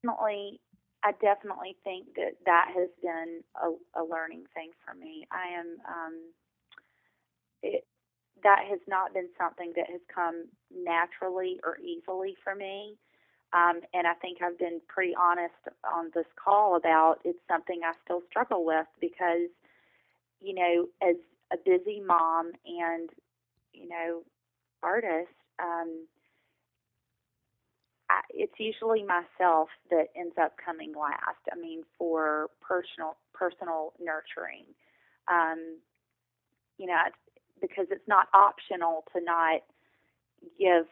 Definitely, 0.03 0.61
I 1.05 1.13
definitely 1.21 1.77
think 1.85 2.15
that 2.17 2.35
that 2.47 2.69
has 2.75 2.89
been 3.03 3.43
a, 3.55 4.01
a 4.01 4.03
learning 4.05 4.45
thing 4.55 4.71
for 4.85 4.95
me. 4.95 5.27
I 5.31 5.59
am. 5.59 5.67
Um, 5.87 6.15
it 7.63 7.85
that 8.43 8.65
has 8.69 8.81
not 8.87 9.13
been 9.15 9.29
something 9.37 9.73
that 9.77 9.91
has 9.91 10.01
come 10.13 10.47
naturally 10.73 11.59
or 11.65 11.79
easily 11.79 12.37
for 12.43 12.55
me. 12.55 12.97
Um, 13.53 13.81
and 13.95 14.07
I 14.07 14.15
think 14.15 14.39
I've 14.43 14.59
been 14.59 14.81
pretty 14.89 15.15
honest 15.19 15.55
on 15.83 16.11
this 16.15 16.27
call 16.43 16.77
about 16.77 17.17
it's 17.25 17.39
something 17.49 17.81
I 17.85 17.93
still 18.05 18.21
struggle 18.31 18.65
with 18.65 18.87
because, 19.01 19.49
you 20.41 20.55
know, 20.55 20.87
as 21.03 21.17
a 21.53 21.57
busy 21.65 22.01
mom 22.01 22.53
and, 22.67 23.11
you 23.73 23.89
know, 23.89 24.23
artist, 24.83 25.33
um, 25.59 26.07
I, 28.11 28.21
it's 28.31 28.55
usually 28.59 29.03
myself 29.05 29.69
that 29.91 30.09
ends 30.17 30.35
up 30.41 30.55
coming 30.65 30.93
last. 30.95 31.43
I 31.53 31.57
mean, 31.61 31.85
for 31.99 32.49
personal 32.61 33.17
personal 33.35 33.93
nurturing, 34.01 34.65
um, 35.31 35.79
you 36.79 36.87
know, 36.87 36.97
because 37.61 37.87
it's 37.91 38.07
not 38.09 38.29
optional 38.35 39.05
to 39.15 39.23
not 39.23 39.61
give 40.59 40.87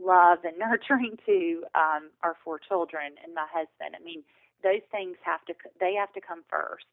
love 0.00 0.38
and 0.44 0.58
nurturing 0.60 1.16
to 1.26 1.64
um, 1.74 2.10
our 2.22 2.36
four 2.44 2.58
children 2.58 3.14
and 3.24 3.34
my 3.34 3.46
husband. 3.52 3.96
I 3.98 4.02
mean, 4.04 4.22
those 4.62 4.82
things 4.90 5.16
have 5.24 5.44
to 5.46 5.54
they 5.80 5.94
have 5.94 6.12
to 6.14 6.20
come 6.20 6.42
first, 6.50 6.86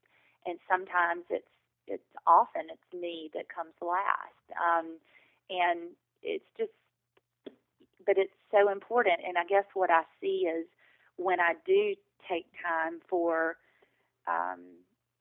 and 0.45 0.59
sometimes 0.69 1.23
it's 1.29 1.47
it's 1.87 2.11
often 2.27 2.63
it's 2.71 2.93
me 2.93 3.29
that 3.33 3.49
comes 3.49 3.73
last, 3.81 4.45
um, 4.59 4.97
and 5.49 5.91
it's 6.23 6.45
just 6.57 6.71
but 8.05 8.17
it's 8.17 8.33
so 8.51 8.71
important. 8.71 9.19
And 9.25 9.37
I 9.37 9.45
guess 9.45 9.65
what 9.73 9.89
I 9.89 10.03
see 10.21 10.47
is 10.47 10.65
when 11.17 11.39
I 11.39 11.53
do 11.65 11.95
take 12.29 12.45
time 12.63 12.99
for 13.09 13.57
um, 14.27 14.59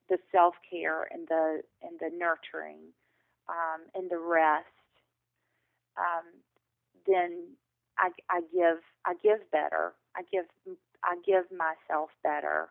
the 0.09 0.19
self 0.31 0.55
care 0.69 1.09
and 1.11 1.27
the 1.29 1.63
and 1.83 1.99
the 2.01 2.11
nurturing 2.17 2.79
um, 3.49 3.83
and 3.95 4.11
the 4.11 4.19
rest, 4.19 4.67
um, 5.97 6.25
then 7.07 7.57
I, 7.99 8.11
I 8.31 8.41
give 8.53 8.79
I 9.07 9.15
give 9.23 9.51
better. 9.51 9.93
I 10.17 10.23
give 10.31 10.47
I 11.05 11.17
give 11.27 11.45
myself 11.51 12.11
better, 12.23 12.69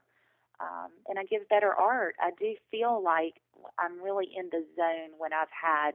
um, 0.59 0.91
and 1.07 1.19
I 1.19 1.23
give 1.25 1.47
better 1.49 1.73
art. 1.73 2.15
I 2.19 2.31
do 2.39 2.55
feel 2.69 3.01
like 3.03 3.35
I'm 3.79 4.01
really 4.01 4.29
in 4.35 4.49
the 4.51 4.65
zone 4.75 5.17
when 5.17 5.33
I've 5.33 5.51
had 5.51 5.91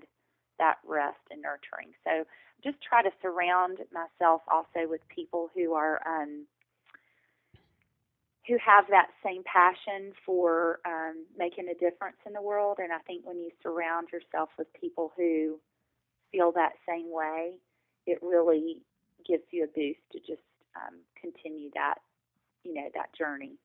that 0.58 0.76
rest 0.86 1.20
and 1.30 1.42
nurturing. 1.42 1.92
So 2.04 2.24
just 2.64 2.78
try 2.82 3.02
to 3.02 3.11
surround 3.22 3.78
myself 3.92 4.42
also 4.50 4.88
with 4.88 5.00
people 5.09 5.50
who 5.54 5.74
are 5.74 6.00
um, 6.07 6.46
who 8.46 8.57
have 8.64 8.84
that 8.90 9.09
same 9.24 9.42
passion 9.44 10.12
for 10.24 10.78
um, 10.86 11.26
making 11.36 11.68
a 11.68 11.74
difference 11.74 12.16
in 12.26 12.32
the 12.32 12.42
world. 12.42 12.78
And 12.80 12.92
I 12.92 12.98
think 12.98 13.26
when 13.26 13.38
you 13.38 13.50
surround 13.62 14.09
yourself 14.12 14.50
with 14.57 14.68
people 14.80 15.12
who 15.16 15.59
feel 16.30 16.52
that 16.52 16.72
same 16.88 17.07
way, 17.11 17.54
it 18.07 18.18
really 18.22 18.82
gives 19.26 19.42
you 19.50 19.64
a 19.64 19.66
boost 19.66 19.98
to 20.12 20.18
just 20.20 20.42
um, 20.76 21.00
continue 21.20 21.70
that, 21.74 21.96
you 22.62 22.74
know, 22.74 22.88
that 22.94 23.12
journey. 23.18 23.59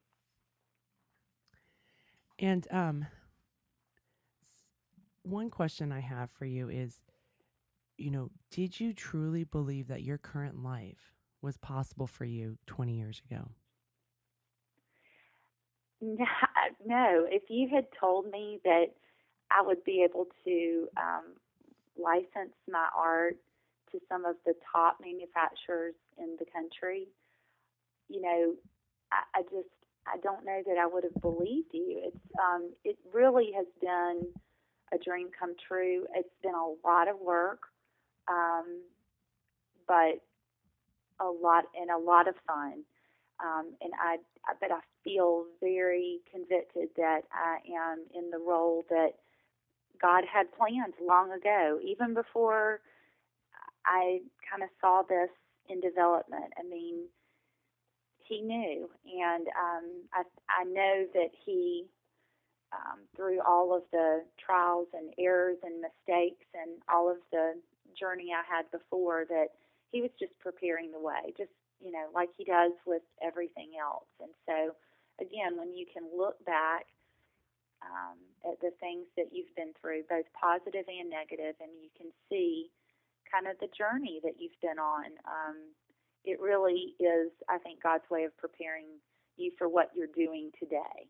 And 2.39 2.67
um, 2.71 3.05
one 5.21 5.51
question 5.51 5.91
I 5.91 5.99
have 5.99 6.31
for 6.31 6.45
you 6.45 6.69
is, 6.69 7.01
you 8.01 8.11
know, 8.11 8.29
did 8.49 8.79
you 8.79 8.93
truly 8.93 9.43
believe 9.43 9.87
that 9.87 10.03
your 10.03 10.17
current 10.17 10.61
life 10.63 11.13
was 11.41 11.57
possible 11.57 12.07
for 12.07 12.25
you 12.25 12.57
20 12.67 12.93
years 12.93 13.21
ago? 13.29 13.49
No, 16.83 17.27
if 17.29 17.43
you 17.49 17.69
had 17.69 17.85
told 17.99 18.29
me 18.31 18.59
that 18.63 18.87
I 19.51 19.61
would 19.61 19.83
be 19.83 20.03
able 20.03 20.25
to 20.45 20.87
um, 20.97 21.35
license 21.95 22.55
my 22.67 22.87
art 22.97 23.37
to 23.91 23.99
some 24.09 24.25
of 24.25 24.35
the 24.45 24.53
top 24.73 24.97
manufacturers 24.99 25.93
in 26.17 26.37
the 26.39 26.45
country, 26.51 27.07
you 28.09 28.21
know, 28.21 28.55
I, 29.11 29.39
I 29.39 29.41
just 29.43 29.69
I 30.07 30.17
don't 30.23 30.45
know 30.45 30.61
that 30.65 30.77
I 30.77 30.87
would 30.87 31.03
have 31.03 31.21
believed 31.21 31.69
you. 31.73 32.01
It's 32.05 32.25
um, 32.39 32.71
it 32.83 32.97
really 33.13 33.51
has 33.55 33.67
been 33.79 34.23
a 34.93 34.97
dream 34.97 35.29
come 35.37 35.53
true. 35.67 36.05
It's 36.15 36.35
been 36.41 36.55
a 36.55 36.87
lot 36.87 37.07
of 37.07 37.19
work, 37.19 37.61
um, 38.31 38.81
but 39.87 40.21
a 41.19 41.29
lot 41.29 41.65
and 41.75 41.91
a 41.91 41.97
lot 41.97 42.27
of 42.27 42.35
fun. 42.47 42.83
Um, 43.43 43.73
and 43.81 43.91
I, 43.99 44.17
but 44.59 44.71
I 44.71 44.79
feel 45.03 45.45
very 45.61 46.19
convicted 46.31 46.89
that 46.97 47.21
I 47.33 47.57
am 47.75 47.99
in 48.13 48.29
the 48.29 48.37
role 48.37 48.85
that 48.89 49.13
God 50.01 50.23
had 50.31 50.45
planned 50.53 50.93
long 51.05 51.31
ago, 51.31 51.79
even 51.83 52.13
before 52.13 52.81
I 53.85 54.19
kind 54.49 54.63
of 54.63 54.69
saw 54.79 55.01
this 55.07 55.29
in 55.69 55.79
development. 55.81 56.53
I 56.59 56.63
mean, 56.63 57.05
He 58.27 58.41
knew, 58.41 58.89
and 59.05 59.47
um, 59.47 59.85
I, 60.13 60.23
I 60.49 60.63
know 60.65 61.05
that 61.13 61.31
He, 61.45 61.85
um, 62.73 62.99
through 63.15 63.41
all 63.41 63.75
of 63.75 63.83
the 63.91 64.23
trials 64.43 64.87
and 64.93 65.13
errors 65.19 65.57
and 65.63 65.81
mistakes 65.81 66.45
and 66.53 66.81
all 66.93 67.09
of 67.09 67.17
the 67.31 67.53
journey 67.97 68.31
I 68.33 68.43
had 68.47 68.69
before, 68.71 69.25
that 69.29 69.49
He 69.91 70.01
was 70.01 70.11
just 70.19 70.37
preparing 70.39 70.91
the 70.91 70.99
way, 70.99 71.33
just 71.37 71.51
you 71.81 71.91
know, 71.91 72.07
like 72.13 72.29
he 72.37 72.45
does 72.45 72.71
with 72.85 73.01
everything 73.21 73.73
else. 73.81 74.07
And 74.21 74.31
so, 74.45 74.77
again, 75.19 75.57
when 75.57 75.73
you 75.73 75.85
can 75.91 76.05
look 76.15 76.37
back 76.45 76.85
um, 77.81 78.17
at 78.45 78.61
the 78.61 78.71
things 78.79 79.07
that 79.17 79.33
you've 79.33 79.53
been 79.55 79.73
through, 79.81 80.03
both 80.07 80.25
positive 80.37 80.85
and 80.87 81.09
negative, 81.09 81.57
and 81.59 81.71
you 81.81 81.89
can 81.97 82.13
see 82.29 82.69
kind 83.25 83.47
of 83.47 83.57
the 83.59 83.69
journey 83.73 84.21
that 84.23 84.37
you've 84.37 84.59
been 84.61 84.77
on, 84.77 85.05
um, 85.25 85.57
it 86.23 86.39
really 86.39 86.93
is, 86.99 87.31
I 87.49 87.57
think, 87.57 87.81
God's 87.81 88.05
way 88.11 88.23
of 88.23 88.37
preparing 88.37 89.01
you 89.37 89.51
for 89.57 89.67
what 89.67 89.89
you're 89.95 90.13
doing 90.13 90.51
today. 90.59 91.09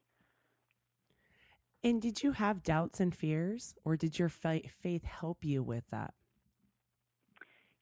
And 1.84 2.02
did 2.02 2.24
you 2.24 2.32
have 2.34 2.64
doubts 2.64 3.00
and 3.00 3.14
fears, 3.14 3.74
or 3.84 3.98
did 3.98 4.20
your 4.20 4.30
faith 4.30 5.04
help 5.04 5.44
you 5.44 5.64
with 5.64 5.84
that? 5.90 6.14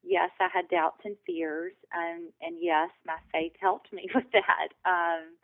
Yes, 0.10 0.32
I 0.42 0.48
had 0.52 0.68
doubts 0.70 1.02
and 1.06 1.16
fears, 1.26 1.74
um, 1.96 2.30
and 2.42 2.58
yes, 2.60 2.90
my 3.06 3.18
faith 3.32 3.54
helped 3.62 3.94
me 3.94 4.10
with 4.16 4.26
that. 4.34 4.74
Um, 4.84 5.38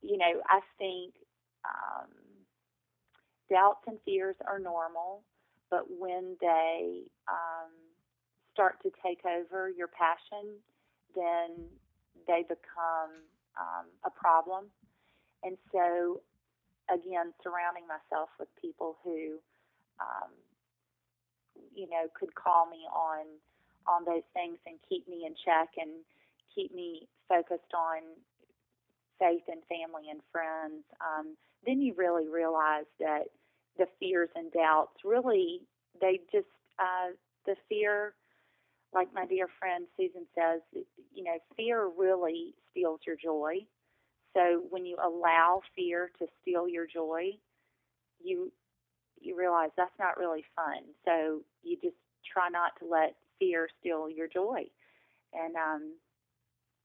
you 0.00 0.16
know, 0.16 0.40
I 0.48 0.60
think 0.78 1.14
um, 1.66 2.10
doubts 3.50 3.82
and 3.88 3.98
fears 4.04 4.36
are 4.46 4.60
normal, 4.60 5.24
but 5.70 5.86
when 5.90 6.36
they 6.40 7.02
um, 7.28 7.72
start 8.52 8.76
to 8.84 8.90
take 9.04 9.20
over 9.26 9.68
your 9.68 9.88
passion, 9.88 10.54
then 11.16 11.66
they 12.28 12.42
become 12.42 13.26
um, 13.58 13.86
a 14.04 14.10
problem. 14.10 14.66
And 15.42 15.56
so, 15.72 16.22
again, 16.88 17.34
surrounding 17.42 17.84
myself 17.88 18.28
with 18.38 18.48
people 18.60 18.96
who, 19.02 19.38
um, 20.00 20.30
you 21.74 21.88
know, 21.90 22.06
could 22.18 22.34
call 22.34 22.70
me 22.70 22.86
on 22.94 23.26
on 23.86 24.04
those 24.04 24.26
things 24.32 24.58
and 24.66 24.76
keep 24.88 25.08
me 25.08 25.24
in 25.26 25.34
check 25.44 25.68
and 25.76 25.90
keep 26.54 26.74
me 26.74 27.08
focused 27.28 27.72
on 27.74 28.02
faith 29.18 29.42
and 29.48 29.62
family 29.68 30.10
and 30.10 30.20
friends, 30.32 30.84
um, 31.00 31.36
then 31.66 31.80
you 31.80 31.94
really 31.96 32.28
realize 32.28 32.86
that 32.98 33.24
the 33.78 33.86
fears 33.98 34.28
and 34.34 34.52
doubts 34.52 34.94
really 35.04 35.60
they 36.00 36.20
just 36.32 36.46
uh, 36.78 37.12
the 37.46 37.54
fear, 37.68 38.14
like 38.92 39.08
my 39.14 39.26
dear 39.26 39.48
friend 39.58 39.86
Susan 39.96 40.26
says, 40.34 40.60
you 41.14 41.24
know, 41.24 41.38
fear 41.56 41.88
really 41.96 42.54
steals 42.70 43.00
your 43.06 43.16
joy. 43.16 43.58
So 44.34 44.64
when 44.70 44.84
you 44.84 44.96
allow 45.02 45.60
fear 45.76 46.10
to 46.18 46.26
steal 46.42 46.68
your 46.68 46.86
joy, 46.86 47.30
you 48.22 48.52
you 49.20 49.36
realize 49.38 49.70
that's 49.76 49.98
not 49.98 50.18
really 50.18 50.44
fun. 50.56 50.82
So 51.04 51.40
you 51.62 51.76
just 51.82 51.96
try 52.30 52.48
not 52.48 52.72
to 52.80 52.86
let 52.86 53.14
fear 53.44 53.68
steal 53.80 54.08
your 54.08 54.28
joy. 54.28 54.64
And 55.32 55.56
um 55.56 55.94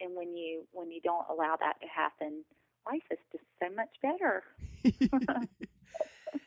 and 0.01 0.15
when 0.15 0.35
you 0.35 0.65
when 0.71 0.91
you 0.91 1.01
don't 1.01 1.25
allow 1.29 1.55
that 1.59 1.79
to 1.81 1.87
happen, 1.87 2.43
life 2.85 3.03
is 3.11 3.19
just 3.31 3.43
so 3.61 3.69
much 3.75 3.89
better. 4.01 4.43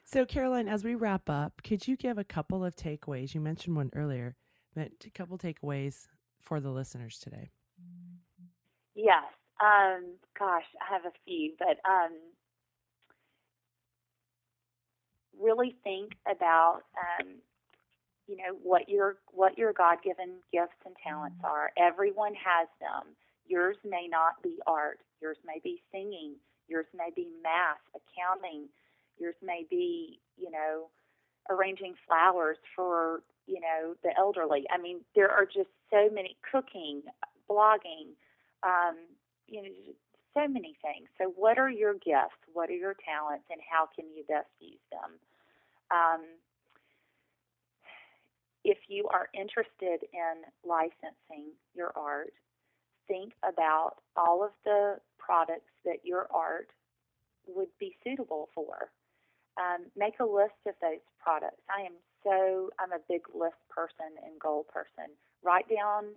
so 0.04 0.24
Caroline, 0.24 0.68
as 0.68 0.84
we 0.84 0.94
wrap 0.94 1.28
up, 1.28 1.62
could 1.62 1.86
you 1.86 1.96
give 1.96 2.18
a 2.18 2.24
couple 2.24 2.64
of 2.64 2.76
takeaways? 2.76 3.34
You 3.34 3.40
mentioned 3.40 3.76
one 3.76 3.90
earlier, 3.94 4.36
but 4.74 4.92
a 5.06 5.10
couple 5.10 5.38
takeaways 5.38 6.06
for 6.40 6.60
the 6.60 6.70
listeners 6.70 7.18
today. 7.18 7.50
Yes. 8.94 9.24
Um, 9.60 10.16
gosh, 10.38 10.64
I 10.80 10.92
have 10.92 11.04
a 11.04 11.14
few, 11.24 11.52
but 11.58 11.78
um, 11.88 12.10
really 15.40 15.76
think 15.84 16.12
about 16.26 16.80
um, 16.98 17.28
you 18.26 18.36
know 18.36 18.56
what 18.62 18.88
your 18.88 19.16
what 19.32 19.58
your 19.58 19.72
God-given 19.72 20.36
gifts 20.52 20.78
and 20.86 20.94
talents 21.02 21.38
are. 21.44 21.70
Everyone 21.76 22.34
has 22.34 22.68
them. 22.80 23.14
Yours 23.46 23.76
may 23.84 24.06
not 24.08 24.42
be 24.42 24.58
art. 24.66 25.00
Yours 25.20 25.36
may 25.44 25.60
be 25.62 25.82
singing. 25.90 26.34
Yours 26.68 26.86
may 26.96 27.10
be 27.14 27.28
math, 27.42 27.82
accounting. 27.94 28.68
Yours 29.18 29.34
may 29.42 29.66
be, 29.68 30.20
you 30.38 30.50
know, 30.50 30.88
arranging 31.50 31.94
flowers 32.06 32.56
for, 32.74 33.22
you 33.46 33.60
know, 33.60 33.94
the 34.02 34.10
elderly. 34.16 34.64
I 34.70 34.78
mean, 34.78 35.00
there 35.14 35.30
are 35.30 35.44
just 35.44 35.68
so 35.90 36.08
many 36.12 36.36
cooking, 36.50 37.02
blogging, 37.50 38.14
um, 38.62 38.96
you 39.48 39.62
know, 39.62 39.68
so 40.34 40.48
many 40.48 40.76
things. 40.80 41.08
So, 41.18 41.32
what 41.36 41.58
are 41.58 41.70
your 41.70 41.94
gifts? 41.94 42.40
What 42.52 42.70
are 42.70 42.74
your 42.76 42.94
talents, 43.04 43.44
and 43.50 43.60
how 43.68 43.88
can 43.94 44.06
you 44.16 44.24
best 44.26 44.48
use 44.60 44.80
them? 44.90 45.18
Um, 45.90 46.22
if 48.64 48.78
you 48.88 49.08
are 49.08 49.28
interested 49.34 50.06
in 50.12 50.34
licensing 50.64 51.52
your 51.74 51.92
art, 51.96 52.32
think 53.08 53.32
about 53.42 53.96
all 54.16 54.44
of 54.44 54.50
the 54.64 54.96
products 55.18 55.70
that 55.84 56.04
your 56.04 56.26
art 56.32 56.68
would 57.46 57.68
be 57.78 57.96
suitable 58.04 58.48
for. 58.54 58.90
Um, 59.58 59.86
make 59.96 60.20
a 60.20 60.24
list 60.24 60.56
of 60.66 60.74
those 60.80 61.04
products. 61.20 61.60
I 61.68 61.82
am 61.82 61.92
so, 62.24 62.70
I'm 62.78 62.92
a 62.92 63.04
big 63.08 63.22
list 63.34 63.58
person 63.68 64.16
and 64.24 64.38
goal 64.40 64.64
person. 64.72 65.12
Write 65.42 65.68
down 65.68 66.14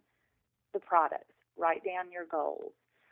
the 0.74 0.80
products, 0.80 1.34
write 1.58 1.84
down 1.84 2.12
your 2.12 2.26
goals, 2.30 2.72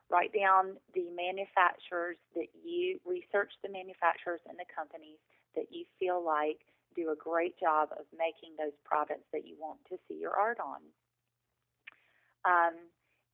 write 0.10 0.32
down 0.32 0.78
the 0.94 1.10
manufacturers 1.10 2.18
that 2.36 2.48
you 2.64 3.00
research 3.06 3.52
the 3.64 3.70
manufacturers 3.70 4.42
and 4.48 4.58
the 4.60 4.70
companies 4.70 5.18
that 5.56 5.66
you 5.72 5.86
feel 6.00 6.24
like 6.24 6.62
do 6.96 7.12
a 7.12 7.16
great 7.16 7.60
job 7.60 7.90
of 7.92 8.06
making 8.18 8.56
those 8.58 8.74
products 8.86 9.28
that 9.34 9.46
you 9.46 9.56
want 9.60 9.80
to 9.90 9.98
see 10.08 10.16
your 10.20 10.32
art 10.32 10.58
on. 10.60 10.82
Um, 12.46 12.74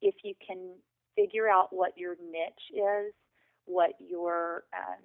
if 0.02 0.16
you 0.24 0.34
can 0.46 0.76
figure 1.16 1.50
out 1.50 1.70
what 1.72 1.98
your 1.98 2.16
niche 2.16 2.72
is, 2.74 3.14
what 3.66 3.92
your, 4.00 4.64
um, 4.74 5.04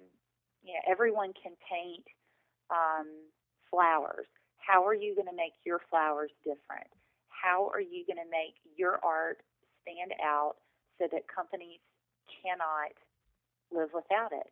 you 0.63 0.73
know, 0.73 0.79
everyone 0.89 1.33
can 1.41 1.53
paint 1.69 2.05
um, 2.69 3.07
flowers. 3.69 4.27
How 4.57 4.85
are 4.85 4.95
you 4.95 5.13
going 5.15 5.27
to 5.27 5.35
make 5.35 5.53
your 5.65 5.81
flowers 5.89 6.31
different? 6.43 6.89
How 7.29 7.69
are 7.73 7.81
you 7.81 8.05
going 8.07 8.17
to 8.17 8.31
make 8.31 8.55
your 8.75 8.99
art 9.03 9.41
stand 9.81 10.13
out 10.23 10.55
so 10.97 11.07
that 11.11 11.27
companies 11.27 11.79
cannot 12.41 12.95
live 13.71 13.89
without 13.93 14.31
it? 14.31 14.49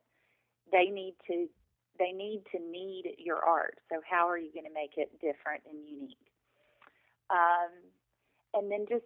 They 0.71 0.91
need 0.93 1.15
to 1.27 1.47
they 1.99 2.11
need 2.11 2.43
to 2.51 2.59
need 2.59 3.15
your 3.17 3.37
art. 3.37 3.77
So 3.89 4.01
how 4.09 4.27
are 4.27 4.37
you 4.37 4.51
going 4.53 4.65
to 4.65 4.73
make 4.73 4.97
it 4.97 5.11
different 5.21 5.63
and 5.69 5.77
unique? 5.87 6.17
Um, 7.29 7.71
and 8.53 8.71
then 8.71 8.85
just 8.87 9.05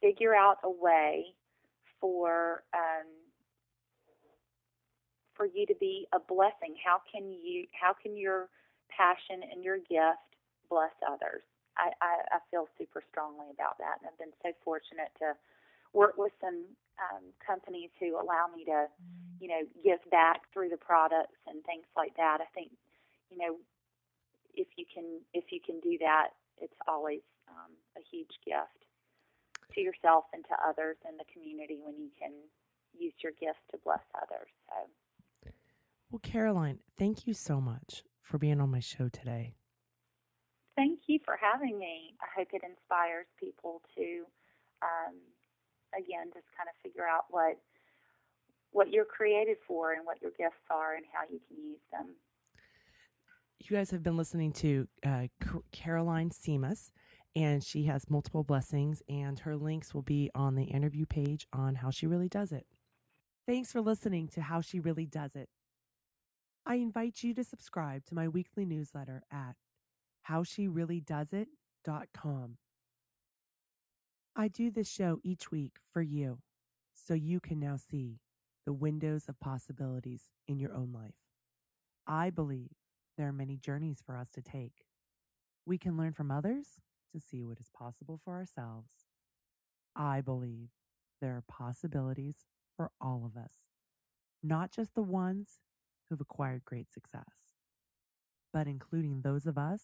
figure 0.00 0.34
out 0.34 0.58
a 0.64 0.70
way 0.70 1.34
for 2.00 2.62
um, 2.74 3.06
for 5.34 5.46
you 5.46 5.66
to 5.66 5.74
be 5.78 6.06
a 6.14 6.18
blessing. 6.20 6.76
How 6.84 7.00
can 7.10 7.30
you? 7.30 7.66
How 7.78 7.92
can 7.92 8.16
your 8.16 8.48
passion 8.88 9.42
and 9.52 9.64
your 9.64 9.78
gift 9.78 10.24
bless 10.70 10.94
others? 11.06 11.42
I, 11.76 11.92
I, 12.00 12.36
I 12.36 12.38
feel 12.50 12.68
super 12.78 13.02
strongly 13.10 13.52
about 13.52 13.76
that, 13.78 14.00
and 14.00 14.08
I've 14.08 14.18
been 14.18 14.32
so 14.40 14.52
fortunate 14.64 15.12
to 15.20 15.36
work 15.96 16.20
with 16.20 16.32
some 16.40 16.68
um, 17.00 17.24
companies 17.40 17.88
who 17.98 18.20
allow 18.20 18.52
me 18.54 18.68
to, 18.68 18.84
you 19.40 19.48
know, 19.48 19.64
give 19.82 19.98
back 20.10 20.42
through 20.52 20.68
the 20.68 20.76
products 20.76 21.40
and 21.48 21.64
things 21.64 21.88
like 21.96 22.14
that. 22.16 22.38
I 22.44 22.48
think, 22.52 22.70
you 23.32 23.38
know, 23.40 23.56
if 24.52 24.68
you 24.76 24.84
can 24.84 25.24
if 25.32 25.44
you 25.50 25.60
can 25.64 25.80
do 25.80 25.96
that, 26.00 26.36
it's 26.60 26.76
always 26.86 27.24
um, 27.48 27.72
a 27.96 28.02
huge 28.12 28.36
gift 28.44 28.84
to 29.74 29.80
yourself 29.80 30.24
and 30.32 30.44
to 30.44 30.54
others 30.60 30.96
in 31.08 31.16
the 31.16 31.24
community 31.32 31.80
when 31.82 31.96
you 31.96 32.10
can 32.20 32.32
use 32.92 33.12
your 33.22 33.32
gifts 33.40 33.64
to 33.72 33.78
bless 33.84 34.04
others. 34.14 34.48
So. 34.68 35.50
Well, 36.10 36.20
Caroline, 36.22 36.78
thank 36.98 37.26
you 37.26 37.34
so 37.34 37.60
much 37.60 38.04
for 38.20 38.38
being 38.38 38.60
on 38.60 38.70
my 38.70 38.80
show 38.80 39.08
today. 39.08 39.54
Thank 40.76 41.00
you 41.06 41.18
for 41.24 41.36
having 41.40 41.78
me. 41.78 42.14
I 42.20 42.28
hope 42.38 42.48
it 42.52 42.62
inspires 42.62 43.26
people 43.40 43.82
to, 43.96 44.24
um, 44.82 45.16
again, 45.96 46.26
just 46.34 46.46
kind 46.56 46.68
of 46.68 46.74
figure 46.82 47.06
out 47.06 47.24
what 47.30 47.58
what 48.72 48.90
you're 48.90 49.06
created 49.06 49.56
for 49.66 49.92
and 49.92 50.04
what 50.04 50.20
your 50.20 50.32
gifts 50.36 50.60
are 50.70 50.94
and 50.94 51.04
how 51.10 51.22
you 51.32 51.40
can 51.48 51.56
use 51.64 51.80
them. 51.90 52.14
You 53.58 53.76
guys 53.76 53.90
have 53.90 54.02
been 54.02 54.18
listening 54.18 54.52
to 54.52 54.86
uh, 55.04 55.28
Caroline 55.72 56.30
Simas 56.30 56.90
and 57.36 57.62
she 57.62 57.84
has 57.84 58.08
multiple 58.08 58.42
blessings, 58.44 59.02
and 59.10 59.38
her 59.40 59.56
links 59.56 59.92
will 59.92 60.00
be 60.00 60.30
on 60.34 60.54
the 60.54 60.64
interview 60.64 61.04
page 61.04 61.46
on 61.52 61.74
How 61.74 61.90
She 61.90 62.06
Really 62.06 62.30
Does 62.30 62.50
It. 62.50 62.66
Thanks 63.46 63.70
for 63.70 63.82
listening 63.82 64.28
to 64.28 64.40
How 64.40 64.62
She 64.62 64.80
Really 64.80 65.04
Does 65.04 65.36
It. 65.36 65.50
I 66.64 66.76
invite 66.76 67.22
you 67.22 67.34
to 67.34 67.44
subscribe 67.44 68.06
to 68.06 68.14
my 68.14 68.26
weekly 68.26 68.64
newsletter 68.64 69.22
at 69.30 69.56
howshereallydoesit.com. 70.30 72.56
I 74.38 74.48
do 74.48 74.70
this 74.70 74.86
show 74.86 75.18
each 75.24 75.50
week 75.50 75.78
for 75.90 76.02
you, 76.02 76.40
so 76.92 77.14
you 77.14 77.40
can 77.40 77.58
now 77.58 77.76
see 77.78 78.20
the 78.66 78.72
windows 78.74 79.24
of 79.28 79.40
possibilities 79.40 80.24
in 80.46 80.58
your 80.58 80.74
own 80.74 80.92
life. 80.92 81.14
I 82.06 82.28
believe 82.28 82.72
there 83.16 83.28
are 83.28 83.32
many 83.32 83.56
journeys 83.56 84.02
for 84.04 84.14
us 84.14 84.28
to 84.34 84.42
take. 84.42 84.84
We 85.64 85.78
can 85.78 85.96
learn 85.96 86.12
from 86.12 86.30
others 86.30 86.82
to 87.14 87.18
see 87.18 87.42
what 87.42 87.58
is 87.60 87.70
possible 87.74 88.20
for 88.22 88.34
ourselves. 88.34 88.92
I 89.96 90.20
believe 90.20 90.68
there 91.22 91.32
are 91.32 91.44
possibilities 91.48 92.44
for 92.76 92.90
all 93.00 93.22
of 93.24 93.42
us, 93.42 93.52
not 94.42 94.70
just 94.70 94.94
the 94.94 95.02
ones 95.02 95.60
who've 96.10 96.20
acquired 96.20 96.66
great 96.66 96.92
success, 96.92 97.54
but 98.52 98.66
including 98.66 99.22
those 99.22 99.46
of 99.46 99.56
us 99.56 99.80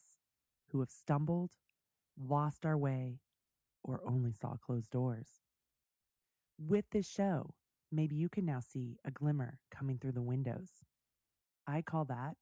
who 0.69 0.81
have 0.81 0.91
stumbled, 0.91 1.53
lost 2.19 2.67
our 2.67 2.77
way, 2.77 3.21
or 3.85 4.01
only 4.07 4.33
saw 4.33 4.57
closed 4.57 4.91
doors. 4.91 5.29
With 6.59 6.85
this 6.93 7.09
show, 7.09 7.55
maybe 7.91 8.17
you 8.17 8.29
can 8.29 8.45
now 8.45 8.61
see 8.61 8.99
a 9.05 9.11
glimmer 9.11 9.59
coming 9.71 9.99
through 9.99 10.13
the 10.13 10.23
windows. 10.23 10.69
I 11.67 11.83
call 11.83 12.05
that 12.07 12.37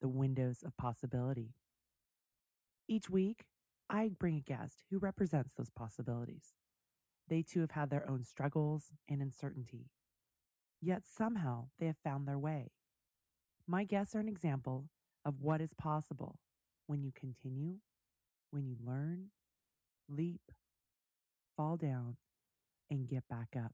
the 0.00 0.08
windows 0.08 0.62
of 0.64 0.76
possibility. 0.76 1.54
Each 2.88 3.08
week, 3.08 3.44
I 3.88 4.08
bring 4.08 4.36
a 4.36 4.40
guest 4.40 4.82
who 4.90 4.98
represents 4.98 5.52
those 5.54 5.70
possibilities. 5.70 6.54
They 7.28 7.42
too 7.42 7.60
have 7.60 7.70
had 7.70 7.90
their 7.90 8.08
own 8.10 8.24
struggles 8.24 8.86
and 9.08 9.22
uncertainty, 9.22 9.90
yet 10.80 11.02
somehow 11.06 11.68
they 11.78 11.86
have 11.86 11.98
found 12.02 12.26
their 12.26 12.38
way. 12.38 12.72
My 13.66 13.84
guests 13.84 14.14
are 14.14 14.20
an 14.20 14.28
example 14.28 14.88
of 15.24 15.40
what 15.40 15.60
is 15.60 15.72
possible 15.74 16.38
when 16.86 17.02
you 17.02 17.12
continue, 17.12 17.76
when 18.50 18.66
you 18.66 18.76
learn, 18.84 19.28
leap, 20.08 20.40
fall 21.56 21.76
down, 21.76 22.16
and 22.90 23.06
get 23.06 23.28
back 23.28 23.54
up. 23.56 23.72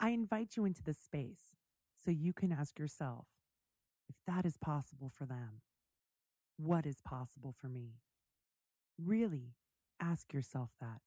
I 0.00 0.10
invite 0.10 0.56
you 0.56 0.64
into 0.64 0.82
this 0.82 0.98
space 0.98 1.54
so 2.04 2.10
you 2.10 2.32
can 2.32 2.52
ask 2.52 2.76
yourself 2.78 3.26
if 4.08 4.16
that 4.26 4.44
is 4.44 4.56
possible 4.56 5.12
for 5.16 5.26
them, 5.26 5.62
what 6.56 6.86
is 6.86 7.00
possible 7.04 7.54
for 7.58 7.68
me? 7.68 8.00
Really 9.02 9.54
ask 10.00 10.32
yourself 10.32 10.70
that. 10.80 11.00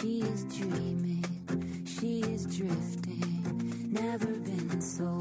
She 0.04 0.20
is 0.20 0.44
dreaming, 0.44 1.24
she 1.88 2.20
is 2.24 2.46
drifting, 2.46 3.90
never 3.90 4.28
been 4.28 4.82
so 4.82 5.18